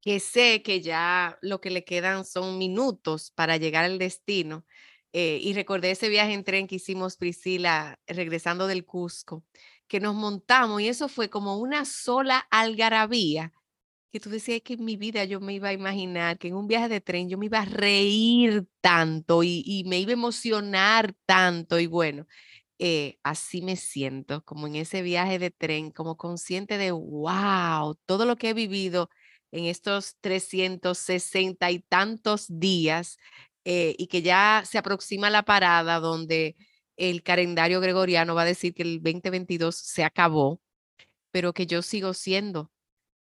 que 0.00 0.20
sé 0.20 0.62
que 0.62 0.80
ya 0.80 1.38
lo 1.42 1.60
que 1.60 1.70
le 1.70 1.84
quedan 1.84 2.24
son 2.24 2.58
minutos 2.58 3.30
para 3.32 3.56
llegar 3.56 3.84
al 3.84 3.98
destino. 3.98 4.64
Eh, 5.12 5.40
y 5.42 5.52
recordé 5.54 5.90
ese 5.90 6.08
viaje 6.08 6.32
en 6.32 6.44
tren 6.44 6.66
que 6.66 6.76
hicimos 6.76 7.16
Priscila 7.16 7.98
regresando 8.06 8.66
del 8.66 8.84
Cusco, 8.86 9.44
que 9.88 10.00
nos 10.00 10.14
montamos 10.14 10.80
y 10.80 10.88
eso 10.88 11.08
fue 11.08 11.28
como 11.28 11.58
una 11.58 11.84
sola 11.84 12.46
algarabía 12.50 13.52
que 14.10 14.20
tú 14.20 14.30
decías 14.30 14.60
que 14.62 14.74
en 14.74 14.84
mi 14.84 14.96
vida 14.96 15.24
yo 15.24 15.40
me 15.40 15.54
iba 15.54 15.68
a 15.68 15.72
imaginar 15.72 16.38
que 16.38 16.48
en 16.48 16.54
un 16.56 16.66
viaje 16.66 16.88
de 16.88 17.00
tren 17.00 17.28
yo 17.28 17.38
me 17.38 17.46
iba 17.46 17.60
a 17.60 17.64
reír 17.64 18.66
tanto 18.80 19.42
y, 19.42 19.84
me 19.86 19.98
iba 20.00 20.10
a 20.10 20.14
emocionar 20.14 21.14
tanto 21.26 21.78
y 21.78 21.86
bueno, 21.86 22.26
eh, 22.78 23.18
así 23.22 23.62
me 23.62 23.76
siento, 23.76 24.44
como 24.44 24.66
en 24.66 24.76
ese 24.76 25.02
viaje 25.02 25.38
de 25.38 25.50
tren, 25.50 25.90
como 25.92 26.16
consciente 26.16 26.78
de, 26.78 26.92
wow, 26.92 27.96
todo 28.06 28.24
lo 28.26 28.36
que 28.36 28.50
he 28.50 28.54
vivido 28.54 29.10
en 29.52 29.66
estos 29.66 30.16
360 30.20 31.70
y 31.70 31.80
tantos 31.80 32.46
días 32.48 33.18
eh, 33.64 33.94
y 33.98 34.06
que 34.08 34.22
ya 34.22 34.62
se 34.66 34.78
aproxima 34.78 35.30
la 35.30 35.44
parada 35.44 36.00
donde 36.00 36.56
el 36.96 37.22
calendario 37.22 37.80
gregoriano 37.80 38.34
va 38.34 38.42
a 38.42 38.44
decir 38.46 38.74
que 38.74 38.82
el 38.82 39.02
2022 39.02 39.76
se 39.76 40.04
acabó, 40.04 40.60
pero 41.32 41.52
que 41.54 41.66
yo 41.66 41.82
sigo 41.82 42.14
siendo 42.14 42.70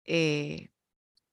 eh, 0.07 0.71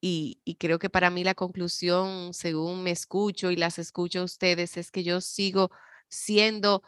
y, 0.01 0.39
creo 0.59 0.79
que 0.79 0.89
para 0.89 1.09
mí 1.11 1.23
la 1.23 1.35
conclusión, 1.35 2.33
según 2.33 2.83
me 2.83 2.91
escucho 2.91 3.51
y 3.51 3.55
las 3.55 3.79
escucho 3.79 4.21
a 4.21 4.23
ustedes, 4.25 4.77
es 4.77 4.91
que 4.91 5.03
yo 5.03 5.21
sigo 5.21 5.71
siendo 6.09 6.83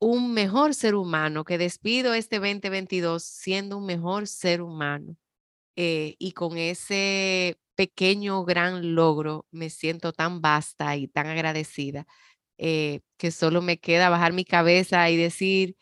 un 0.00 0.34
mejor 0.34 0.74
ser 0.74 0.94
humano, 0.96 1.44
que 1.44 1.58
despido 1.58 2.14
este 2.14 2.38
2022 2.40 3.24
siendo 3.24 3.78
un 3.78 3.86
mejor 3.86 4.26
ser 4.28 4.62
humano. 4.62 5.16
Eh, 5.76 6.16
y 6.18 6.32
con 6.32 6.58
ese 6.58 7.58
pequeño, 7.76 8.44
gran 8.44 8.94
logro 8.94 9.46
me 9.50 9.70
siento 9.70 10.12
tan 10.12 10.40
vasta 10.40 10.96
y 10.96 11.08
tan 11.08 11.26
agradecida 11.28 12.06
eh, 12.58 13.00
que 13.18 13.30
solo 13.32 13.62
me 13.62 13.78
queda 13.78 14.08
bajar 14.10 14.32
mi 14.32 14.44
cabeza 14.44 15.10
y 15.10 15.16
decir, 15.16 15.76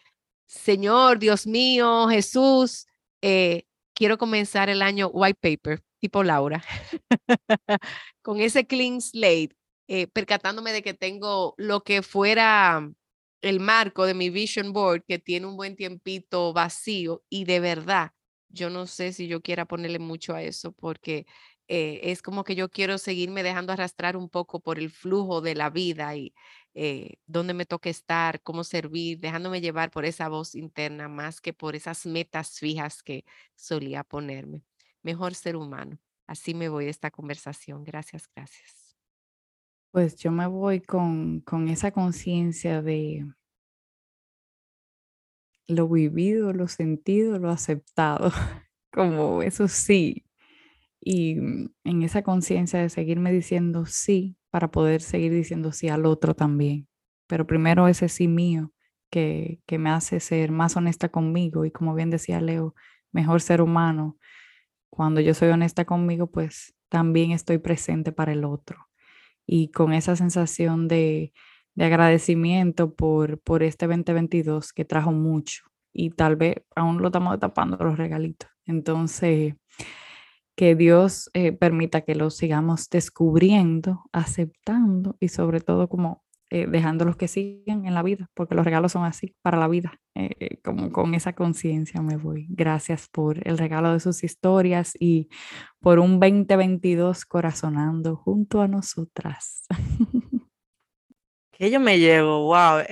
Señor, 0.47 1.18
Dios 1.18 1.47
mío, 1.47 2.09
Jesús, 2.09 2.87
eh, 3.23 3.64
quiero 3.95 4.18
comenzar 4.18 4.68
el 4.70 4.82
año 4.82 5.09
white 5.09 5.38
paper, 5.40 5.82
tipo 6.01 6.22
Laura, 6.22 6.62
con 8.22 8.40
ese 8.40 8.66
clean 8.66 9.01
slate, 9.01 9.51
eh, 9.88 10.07
percatándome 10.09 10.72
de 10.72 10.82
que 10.82 10.95
tengo 10.95 11.55
lo 11.59 11.82
que 11.82 12.03
fuera 12.03 12.88
el 13.43 13.61
marco 13.61 14.07
de 14.07 14.14
mi 14.14 14.30
vision 14.30 14.72
board, 14.72 15.05
que 15.07 15.18
tiene 15.18 15.47
un 15.47 15.57
buen 15.57 15.76
tiempito 15.76 16.53
vacío 16.53 17.22
y 17.28 17.45
de 17.45 17.61
verdad, 17.61 18.12
yo 18.49 18.70
no 18.70 18.86
sé 18.86 19.12
si 19.12 19.26
yo 19.28 19.40
quiera 19.43 19.64
ponerle 19.66 19.99
mucho 19.99 20.34
a 20.34 20.43
eso 20.43 20.72
porque 20.72 21.26
eh, 21.75 22.11
es 22.12 22.20
como 22.20 22.45
que 22.45 22.55
yo 22.55 22.68
quiero 22.68 22.99
seguirme 22.99 23.43
dejando 23.43 23.73
arrastrar 23.73 24.14
un 24.14 24.29
poco 24.29 24.61
por 24.61 24.79
el 24.79 24.91
flujo 24.91 25.41
de 25.41 25.55
la 25.55 25.70
vida 25.70 26.14
y 26.14 26.35
eh, 26.75 27.14
dónde 27.25 27.55
me 27.55 27.64
toca 27.64 27.89
estar, 27.89 28.43
cómo 28.43 28.62
servir, 28.62 29.20
dejándome 29.20 29.62
llevar 29.62 29.91
por 29.91 30.05
esa 30.05 30.29
voz 30.29 30.55
interna 30.55 31.09
más 31.09 31.41
que 31.41 31.55
por 31.55 31.75
esas 31.75 32.05
metas 32.05 32.59
fijas 32.59 33.03
que 33.03 33.25
solía 33.55 34.05
ponerme. 34.05 34.66
Mejor 35.03 35.35
ser 35.35 35.57
humano. 35.57 35.99
Así 36.27 36.53
me 36.53 36.68
voy 36.68 36.85
de 36.85 36.91
esta 36.91 37.11
conversación. 37.11 37.85
Gracias, 37.85 38.29
gracias. 38.37 38.95
Pues 39.93 40.16
yo 40.16 40.31
me 40.31 40.47
voy 40.47 40.83
con, 40.83 41.41
con 41.41 41.68
esa 41.68 41.91
conciencia 41.91 42.83
de 42.83 43.25
lo 45.68 45.89
vivido, 45.89 46.53
lo 46.53 46.68
sentido, 46.68 47.39
lo 47.39 47.49
aceptado, 47.49 48.31
como 48.93 49.43
eso 49.43 49.68
sí. 49.68 50.27
Y 51.05 51.36
en 51.84 52.03
esa 52.03 52.22
conciencia 52.22 52.80
de 52.80 52.88
seguirme 52.88 53.32
diciendo 53.32 53.86
sí 53.86 54.36
para 54.50 54.70
poder 54.70 55.03
seguir 55.03 55.32
diciendo 55.32 55.72
sí 55.72 55.88
al 55.88 56.07
otro 56.07 56.34
también. 56.34 56.86
Pero 57.26 57.46
primero 57.46 57.88
ese 57.88 58.09
sí 58.09 58.28
mío 58.28 58.72
que, 59.11 59.61
que 59.66 59.78
me 59.78 59.90
hace 59.90 60.20
ser 60.20 60.53
más 60.53 60.76
honesta 60.76 61.09
conmigo 61.09 61.64
y 61.64 61.72
como 61.72 61.94
bien 61.94 62.11
decía 62.11 62.40
Leo, 62.40 62.74
mejor 63.11 63.40
ser 63.40 63.62
humano. 63.62 64.16
Cuando 64.90 65.20
yo 65.20 65.34
soy 65.34 65.48
honesta 65.48 65.84
conmigo, 65.84 66.30
pues 66.30 66.74
también 66.88 67.32
estoy 67.32 67.59
presente 67.59 68.12
para 68.12 68.32
el 68.32 68.44
otro. 68.44 68.88
Y 69.44 69.70
con 69.70 69.92
esa 69.92 70.14
sensación 70.14 70.86
de, 70.86 71.32
de 71.74 71.84
agradecimiento 71.84 72.94
por, 72.94 73.40
por 73.40 73.62
este 73.62 73.86
2022 73.86 74.72
que 74.72 74.84
trajo 74.84 75.12
mucho 75.12 75.64
y 75.92 76.11
tal 76.11 76.36
vez 76.36 76.57
aún 76.74 77.00
lo 77.00 77.09
estamos 77.09 77.38
tapando 77.38 77.76
los 77.78 77.98
regalitos. 77.98 78.50
Entonces, 78.66 79.55
que 80.57 80.74
Dios 80.74 81.30
eh, 81.34 81.53
permita 81.53 82.03
que 82.03 82.14
los 82.14 82.36
sigamos 82.36 82.88
descubriendo, 82.90 84.05
aceptando 84.12 85.16
y 85.20 85.28
sobre 85.28 85.61
todo 85.61 85.88
como 85.88 86.22
eh, 86.50 86.66
dejándolos 86.66 87.16
que 87.16 87.28
sigan 87.28 87.86
en 87.86 87.94
la 87.94 88.03
vida, 88.03 88.28
porque 88.34 88.55
los 88.55 88.64
regalos 88.66 88.92
son 88.92 89.05
así 89.05 89.34
para 89.40 89.59
la 89.59 89.68
vida. 89.68 89.98
Eh, 90.14 90.61
como 90.62 90.92
con 90.92 91.14
esa 91.14 91.32
conciencia 91.32 92.03
me 92.03 92.18
voy. 92.18 92.46
Gracias 92.50 93.09
por 93.09 93.46
el 93.48 93.57
regalo 93.57 93.92
de 93.92 94.00
sus 94.00 94.22
historias 94.22 94.94
y 95.00 95.30
por 95.80 95.98
un 95.98 96.20
2022 96.20 97.24
corazonando 97.24 98.16
junto 98.16 98.61
a 98.61 98.68
nosotras. 98.68 99.64
que 101.53 101.70
yo 101.70 101.80
me 101.80 101.98
llevo, 101.98 102.44
wow. 102.44 102.82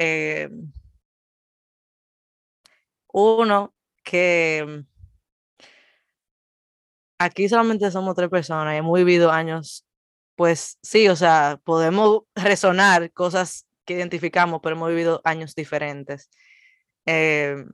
uno, 3.12 3.74
que 4.02 4.86
aquí 7.20 7.48
solamente 7.48 7.90
somos 7.90 8.16
tres 8.16 8.30
personas 8.30 8.74
y 8.74 8.78
hemos 8.78 8.98
vivido 8.98 9.30
años, 9.30 9.86
pues 10.36 10.78
sí, 10.82 11.08
o 11.08 11.16
sea, 11.16 11.60
podemos 11.64 12.22
resonar 12.34 13.12
cosas 13.12 13.66
que 13.84 13.94
identificamos, 13.94 14.60
pero 14.62 14.76
hemos 14.76 14.88
vivido 14.90 15.20
años 15.24 15.54
diferentes. 15.54 16.30
Eh, 17.06 17.64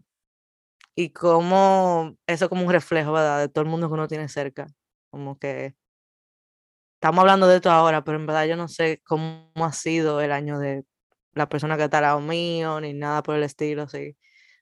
y 0.97 1.11
como 1.11 2.17
eso 2.27 2.49
como 2.49 2.65
un 2.65 2.73
reflejo, 2.73 3.13
¿verdad? 3.13 3.41
De 3.41 3.49
todo 3.49 3.63
el 3.65 3.71
mundo 3.71 3.89
que 3.89 3.95
uno 3.95 4.09
tiene 4.09 4.29
cerca. 4.29 4.67
Como 5.11 5.39
que 5.39 5.75
estamos 6.95 7.21
hablando 7.21 7.47
de 7.49 7.57
esto 7.57 7.71
ahora, 7.71 8.03
pero 8.05 8.19
en 8.19 8.27
verdad 8.27 8.47
yo 8.47 8.57
no 8.57 8.69
sé 8.69 9.01
cómo 9.05 9.53
ha 9.57 9.73
sido 9.73 10.21
el 10.21 10.33
año 10.33 10.59
de 10.59 10.85
la 11.35 11.49
persona 11.49 11.77
que 11.77 11.85
está 11.85 11.99
al 11.99 12.05
lado 12.05 12.21
mío, 12.21 12.81
ni 12.81 12.95
nada 12.95 13.23
por 13.23 13.37
el 13.37 13.43
estilo, 13.45 13.83
así. 13.83 14.17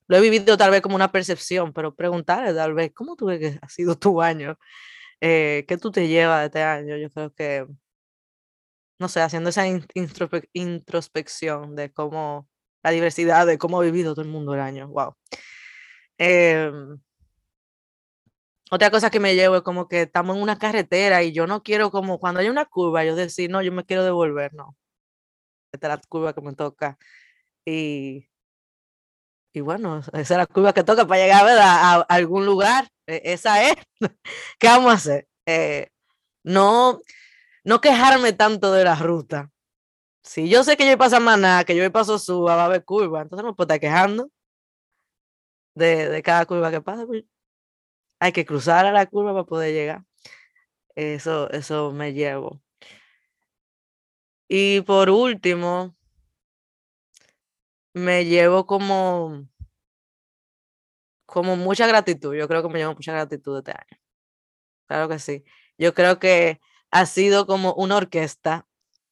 Lo 0.09 0.17
he 0.17 0.21
vivido 0.21 0.57
tal 0.57 0.71
vez 0.71 0.83
como 0.83 0.97
una 0.97 1.13
percepción, 1.13 1.73
pero 1.73 1.95
preguntarle 1.95 2.55
tal 2.55 2.75
vez, 2.75 2.93
¿cómo 2.95 3.17
tú 3.17 3.27
ves 3.27 3.41
que 3.41 3.59
ha 3.63 3.69
sido 3.69 3.97
tu 3.99 4.21
año? 4.23 4.59
Eh, 5.21 5.65
¿Qué 5.69 5.79
tú 5.79 5.91
te 5.91 6.09
llevas 6.09 6.41
de 6.41 6.47
este 6.47 6.63
año? 6.63 6.97
Yo 6.97 7.11
creo 7.11 7.33
que, 7.35 7.67
no 8.99 9.09
sé, 9.09 9.21
haciendo 9.21 9.51
esa 9.51 9.65
introspección 10.53 11.75
de 11.77 11.93
cómo, 11.93 12.49
la 12.83 12.91
diversidad, 12.91 13.47
de 13.47 13.59
cómo 13.59 13.81
ha 13.81 13.85
vivido 13.85 14.15
todo 14.15 14.25
el 14.25 14.31
mundo 14.31 14.55
el 14.55 14.61
año. 14.61 14.89
Wow. 14.89 15.17
Em, 16.19 16.99
otra 18.71 18.91
cosa 18.91 19.11
que 19.11 19.21
me 19.21 19.35
llevo 19.35 19.57
es 19.57 19.63
como 19.63 19.89
que 19.89 20.03
estamos 20.03 20.37
en 20.37 20.43
una 20.43 20.59
carretera 20.59 21.23
y 21.23 21.33
yo 21.33 21.47
no 21.47 21.63
quiero 21.63 21.91
como 21.91 22.19
cuando 22.19 22.41
hay 22.41 22.49
una 22.49 22.65
curva, 22.67 23.05
yo 23.05 23.15
decir, 23.17 23.51
no, 23.51 23.63
yo 23.63 23.73
me 23.73 23.85
quiero 23.85 24.05
devolver, 24.05 24.55
no. 24.55 24.77
Esta 25.73 25.89
es 25.89 25.95
la 25.97 26.01
curva 26.09 26.35
que 26.35 26.41
me 26.43 26.55
toca. 26.55 26.99
Y 27.67 28.29
y 29.55 29.61
bueno, 29.61 30.01
esa 30.01 30.19
es 30.21 30.31
la 30.31 30.47
curva 30.47 30.73
que 30.75 30.83
toca 30.83 31.07
para 31.07 31.23
llegar 31.23 31.47
a, 31.49 32.01
algún 32.01 32.45
lugar. 32.45 32.89
E, 33.07 33.23
esa 33.25 33.63
es. 33.71 33.77
¿Qué 34.59 34.67
vamos 34.67 34.91
a 34.91 34.95
hacer? 34.95 35.29
Eh, 35.47 35.91
no, 36.43 37.01
no 37.63 37.81
quejarme 37.81 38.33
tanto 38.33 38.73
de 38.73 38.83
la 38.85 38.97
ruta. 38.97 39.53
Si 40.25 40.49
yo 40.49 40.65
sé 40.65 40.77
que 40.77 40.89
yo 40.91 40.99
paso 40.99 41.17
a 41.19 41.21
Maná, 41.21 41.65
que 41.65 41.77
yo 41.77 41.93
paso 41.93 42.19
suba, 42.19 42.57
va 42.57 42.63
a 42.63 42.67
haber 42.67 42.85
curva, 42.85 43.23
entonces 43.23 43.45
no 43.45 43.55
puedo 43.55 43.67
estar 43.67 43.81
quejando 43.81 44.29
de, 45.75 46.09
de 46.09 46.23
cada 46.23 46.47
curva 46.47 46.73
que 46.73 46.81
pasa. 46.81 47.07
Pues, 47.07 47.25
hay 48.19 48.33
que 48.33 48.45
cruzar 48.45 48.87
a 48.87 48.93
la 48.93 49.07
curva 49.07 49.33
para 49.33 49.45
poder 49.45 49.73
llegar. 49.73 50.05
Eso, 50.97 51.49
eso 51.51 51.93
me 51.93 52.13
llevo. 52.13 52.61
Y 54.49 54.81
por 54.83 55.11
último, 55.11 55.95
me 57.95 58.25
llevo 58.27 58.67
como, 58.67 59.49
como 61.27 61.57
mucha 61.57 61.87
gratitud. 61.87 62.35
Yo 62.35 62.49
creo 62.49 62.63
que 62.63 62.69
me 62.69 62.79
llevo 62.81 62.95
mucha 62.95 63.13
gratitud 63.13 63.59
este 63.59 63.73
año. 63.73 64.01
Claro 64.87 65.09
que 65.09 65.19
sí. 65.19 65.45
Yo 65.79 65.95
creo 65.95 66.19
que 66.19 66.61
ha 66.91 67.07
sido 67.07 67.47
como 67.47 67.75
una 67.75 67.97
orquesta. 67.97 68.67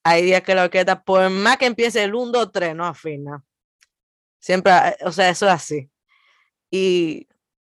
Hay 0.05 0.23
días 0.25 0.43
que 0.43 0.55
la 0.55 0.65
orquesta, 0.65 1.05
por 1.05 1.31
más 1.31 1.57
que 1.59 1.67
empiece 1.67 2.03
el 2.03 2.15
1, 2.15 2.33
2, 2.33 2.53
3, 2.53 2.75
no 2.77 2.87
afina. 2.87 3.45
Siempre, 4.41 4.73
eh, 4.73 4.97
o 5.05 5.13
sea, 5.13 5.29
eso 5.31 5.47
es 5.47 5.53
así. 5.53 5.91
Y 6.71 7.29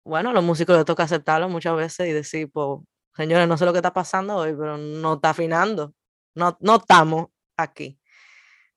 bueno, 0.05 0.33
los 0.33 0.45
músicos 0.45 0.77
les 0.77 0.85
toca 0.85 1.05
aceptarlo 1.05 1.49
muchas 1.49 1.77
veces 1.77 2.09
y 2.09 2.13
decir, 2.13 2.51
pues, 2.53 2.81
señores, 3.17 3.49
no 3.49 3.57
sé 3.59 3.65
lo 3.65 3.73
que 3.73 3.79
está 3.79 3.93
pasando 3.93 4.37
hoy, 4.37 4.55
pero 4.59 4.79
no 4.79 5.15
está 5.15 5.31
afinando. 5.31 5.95
No, 6.35 6.57
no 6.61 6.77
estamos 6.77 7.29
aquí. 7.57 7.99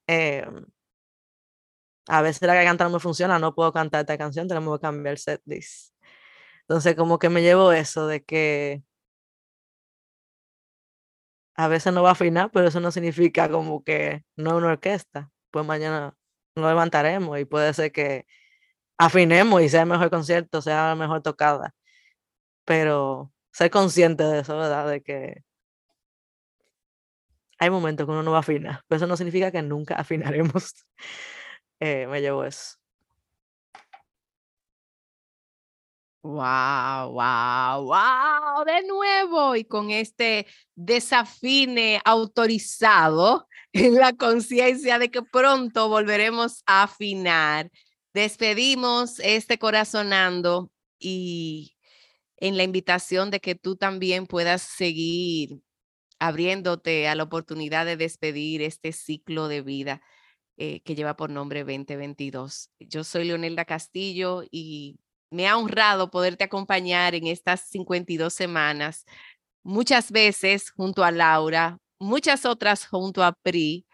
Eh, 0.07 0.45
a 2.09 2.21
veces 2.21 2.41
la 2.47 2.55
garganta 2.55 2.83
no 2.85 2.91
me 2.91 2.99
funciona, 2.99 3.39
no 3.39 3.55
puedo 3.55 3.71
cantar 3.73 4.01
esta 4.01 4.17
canción, 4.17 4.47
tenemos 4.47 4.77
que 4.77 4.81
cambiar 4.81 5.13
el 5.13 5.17
set 5.19 5.41
list. 5.45 5.93
Entonces, 6.61 6.95
como 6.95 7.19
que 7.19 7.29
me 7.29 7.41
llevo 7.41 7.71
eso 7.71 8.07
de 8.07 8.23
que 8.23 8.83
a 11.55 11.67
veces 11.67 11.93
no 11.93 12.03
va 12.03 12.09
a 12.09 12.11
afinar, 12.13 12.51
pero 12.51 12.67
eso 12.67 12.79
no 12.79 12.91
significa 12.91 13.49
como 13.49 13.83
que 13.83 14.23
no 14.37 14.51
es 14.51 14.55
una 14.57 14.67
orquesta. 14.67 15.29
Pues 15.51 15.65
mañana 15.65 16.15
nos 16.55 16.67
levantaremos 16.69 17.39
y 17.39 17.45
puede 17.45 17.73
ser 17.73 17.91
que 17.91 18.25
afinemos 18.97 19.61
y 19.61 19.69
sea 19.69 19.81
el 19.83 19.89
mejor 19.89 20.09
concierto, 20.09 20.61
sea 20.61 20.89
la 20.89 20.95
mejor 20.95 21.21
tocada. 21.21 21.75
Pero 22.65 23.33
ser 23.51 23.71
consciente 23.71 24.23
de 24.23 24.39
eso, 24.41 24.57
¿verdad? 24.57 24.89
De 24.89 25.01
que 25.03 25.43
hay 27.59 27.69
momentos 27.69 28.05
que 28.05 28.11
uno 28.11 28.23
no 28.23 28.31
va 28.31 28.37
a 28.37 28.39
afinar, 28.41 28.83
pero 28.87 28.97
eso 28.97 29.07
no 29.07 29.17
significa 29.17 29.51
que 29.51 29.61
nunca 29.61 29.95
afinaremos. 29.95 30.73
Eh, 31.79 32.07
me 32.07 32.21
llevo 32.21 32.43
eso. 32.43 32.77
Wow, 36.21 37.13
wow, 37.13 37.83
wow, 37.85 38.65
de 38.65 38.85
nuevo 38.85 39.55
y 39.55 39.63
con 39.63 39.89
este 39.89 40.45
desafine 40.75 42.01
autorizado 42.03 43.47
en 43.73 43.95
la 43.95 44.11
conciencia 44.13 44.99
de 44.99 45.09
que 45.11 45.21
pronto 45.21 45.87
volveremos 45.87 46.61
a 46.65 46.83
afinar. 46.83 47.71
Despedimos 48.13 49.19
este 49.21 49.57
corazonando 49.59 50.71
y 50.99 51.77
en 52.37 52.57
la 52.57 52.63
invitación 52.63 53.31
de 53.31 53.39
que 53.39 53.55
tú 53.55 53.77
también 53.77 54.27
puedas 54.27 54.61
seguir 54.61 55.61
abriéndote 56.19 57.07
a 57.07 57.15
la 57.15 57.23
oportunidad 57.23 57.85
de 57.85 57.95
despedir 57.95 58.61
este 58.61 58.91
ciclo 58.91 59.47
de 59.47 59.61
vida 59.61 60.01
eh, 60.61 60.81
que 60.81 60.93
lleva 60.95 61.15
por 61.15 61.29
nombre 61.29 61.61
2022. 61.63 62.69
Yo 62.81 63.05
soy 63.05 63.23
Leonelda 63.25 63.63
Castillo 63.63 64.43
y 64.51 64.99
me 65.31 65.47
ha 65.47 65.57
honrado 65.57 66.11
poderte 66.11 66.43
acompañar 66.43 67.15
en 67.15 67.27
estas 67.27 67.61
52 67.69 68.33
semanas, 68.33 69.05
muchas 69.63 70.11
veces 70.11 70.71
junto 70.71 71.05
a 71.05 71.11
Laura, 71.11 71.77
muchas 71.99 72.45
otras 72.45 72.85
junto 72.87 73.23
a 73.23 73.33
Pri, 73.41 73.85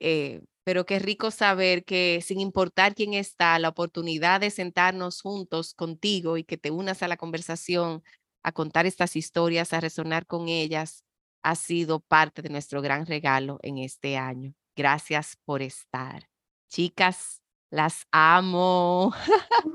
eh, 0.00 0.42
pero 0.64 0.86
qué 0.86 0.98
rico 0.98 1.30
saber 1.30 1.84
que 1.84 2.20
sin 2.24 2.40
importar 2.40 2.94
quién 2.96 3.14
está, 3.14 3.58
la 3.60 3.68
oportunidad 3.70 4.40
de 4.40 4.50
sentarnos 4.50 5.22
juntos 5.22 5.72
contigo 5.74 6.36
y 6.36 6.44
que 6.44 6.58
te 6.58 6.72
unas 6.72 7.02
a 7.04 7.08
la 7.08 7.16
conversación, 7.16 8.02
a 8.42 8.52
contar 8.52 8.86
estas 8.86 9.16
historias, 9.16 9.72
a 9.72 9.80
resonar 9.80 10.26
con 10.26 10.48
ellas, 10.48 11.04
ha 11.44 11.54
sido 11.54 12.00
parte 12.00 12.42
de 12.42 12.50
nuestro 12.50 12.82
gran 12.82 13.06
regalo 13.06 13.58
en 13.62 13.78
este 13.78 14.16
año. 14.16 14.57
Gracias 14.78 15.36
por 15.44 15.60
estar. 15.60 16.28
Chicas, 16.70 17.42
las 17.68 18.06
amo. 18.12 19.12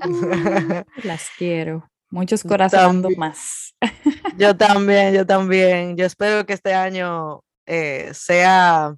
las 1.04 1.28
quiero. 1.36 1.86
Muchos 2.08 2.42
corazones 2.42 3.18
más. 3.18 3.74
yo 4.38 4.56
también, 4.56 5.12
yo 5.12 5.26
también. 5.26 5.94
Yo 5.98 6.06
espero 6.06 6.46
que 6.46 6.54
este 6.54 6.72
año 6.72 7.44
eh, 7.66 8.12
sea, 8.14 8.96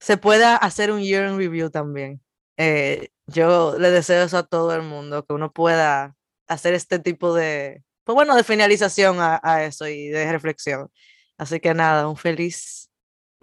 se 0.00 0.16
pueda 0.16 0.56
hacer 0.56 0.92
un 0.92 1.02
year 1.02 1.28
in 1.28 1.36
review 1.36 1.68
también. 1.68 2.22
Eh, 2.56 3.10
yo 3.26 3.78
le 3.78 3.90
deseo 3.90 4.24
eso 4.24 4.38
a 4.38 4.46
todo 4.46 4.74
el 4.74 4.80
mundo, 4.80 5.26
que 5.26 5.34
uno 5.34 5.52
pueda 5.52 6.16
hacer 6.46 6.72
este 6.72 6.98
tipo 6.98 7.34
de, 7.34 7.84
pues 8.04 8.14
bueno, 8.14 8.34
de 8.34 8.44
finalización 8.44 9.20
a, 9.20 9.40
a 9.42 9.64
eso 9.64 9.86
y 9.86 10.08
de 10.08 10.32
reflexión. 10.32 10.90
Así 11.36 11.60
que 11.60 11.74
nada, 11.74 12.08
un 12.08 12.16
feliz 12.16 12.87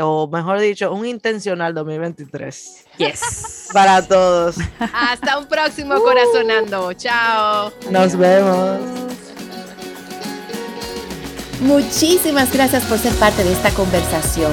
o 0.01 0.27
mejor 0.27 0.59
dicho, 0.59 0.91
un 0.91 1.05
intencional 1.05 1.73
2023. 1.73 2.85
Yes. 2.97 3.69
Para 3.71 4.05
todos. 4.05 4.57
Hasta 4.93 5.37
un 5.37 5.47
próximo 5.47 5.95
corazonando. 6.01 6.91
Chao. 6.93 7.71
Nos 7.89 8.15
vemos. 8.15 8.79
Muchísimas 11.61 12.51
gracias 12.51 12.83
por 12.83 12.97
ser 12.97 13.13
parte 13.13 13.43
de 13.43 13.53
esta 13.53 13.71
conversación. 13.71 14.51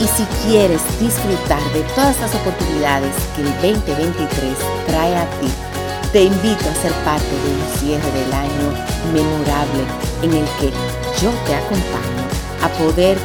Y 0.00 0.06
si 0.06 0.24
quieres 0.46 0.80
disfrutar 1.00 1.62
de 1.72 1.82
todas 1.94 2.18
las 2.20 2.34
oportunidades 2.34 3.14
que 3.36 3.42
el 3.42 3.74
2023 3.74 4.56
trae 4.86 5.16
a 5.16 5.26
ti, 5.40 5.48
te 6.12 6.22
invito 6.22 6.64
a 6.66 6.74
ser 6.74 6.92
parte 7.04 7.26
de 7.26 7.52
un 7.52 7.78
cierre 7.78 8.10
del 8.12 8.32
año 8.32 8.72
memorable 9.12 9.84
en 10.22 10.32
el 10.32 10.44
que 10.58 10.70
yo 11.20 11.30
te 11.46 11.54
acompaño 11.56 12.28
a 12.62 12.68
poder 12.78 13.18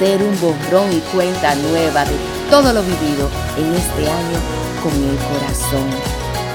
un 0.00 0.40
borrón 0.40 0.92
y 0.92 1.00
cuenta 1.14 1.54
nueva 1.54 2.04
de 2.04 2.16
todo 2.50 2.72
lo 2.72 2.82
vivido 2.82 3.28
en 3.56 3.72
este 3.74 4.10
año 4.10 4.38
con 4.82 4.92
el 4.92 5.16
corazón, 5.16 5.86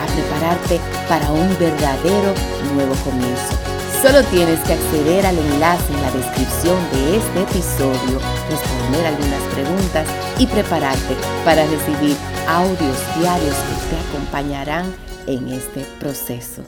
a 0.04 0.06
prepararte 0.14 0.82
para 1.08 1.32
un 1.32 1.48
verdadero 1.58 2.34
nuevo 2.74 2.94
comienzo. 3.06 3.56
Solo 4.02 4.22
tienes 4.26 4.60
que 4.62 4.74
acceder 4.74 5.26
al 5.26 5.38
enlace 5.38 5.94
en 5.94 6.02
la 6.02 6.12
descripción 6.12 6.78
de 6.92 7.18
este 7.18 7.42
episodio, 7.44 8.20
responder 8.50 9.06
algunas 9.06 9.42
preguntas 9.54 10.08
y 10.40 10.46
prepararte 10.48 11.16
para 11.46 11.64
recibir 11.68 12.18
audios 12.50 12.98
diarios 13.18 13.56
que 13.56 13.96
te 13.96 14.10
acompañarán 14.10 14.94
en 15.26 15.48
este 15.54 15.86
proceso. 16.00 16.64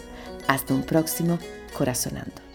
Hasta 0.47 0.73
un 0.73 0.83
próximo 0.83 1.39
Corazonando. 1.77 2.48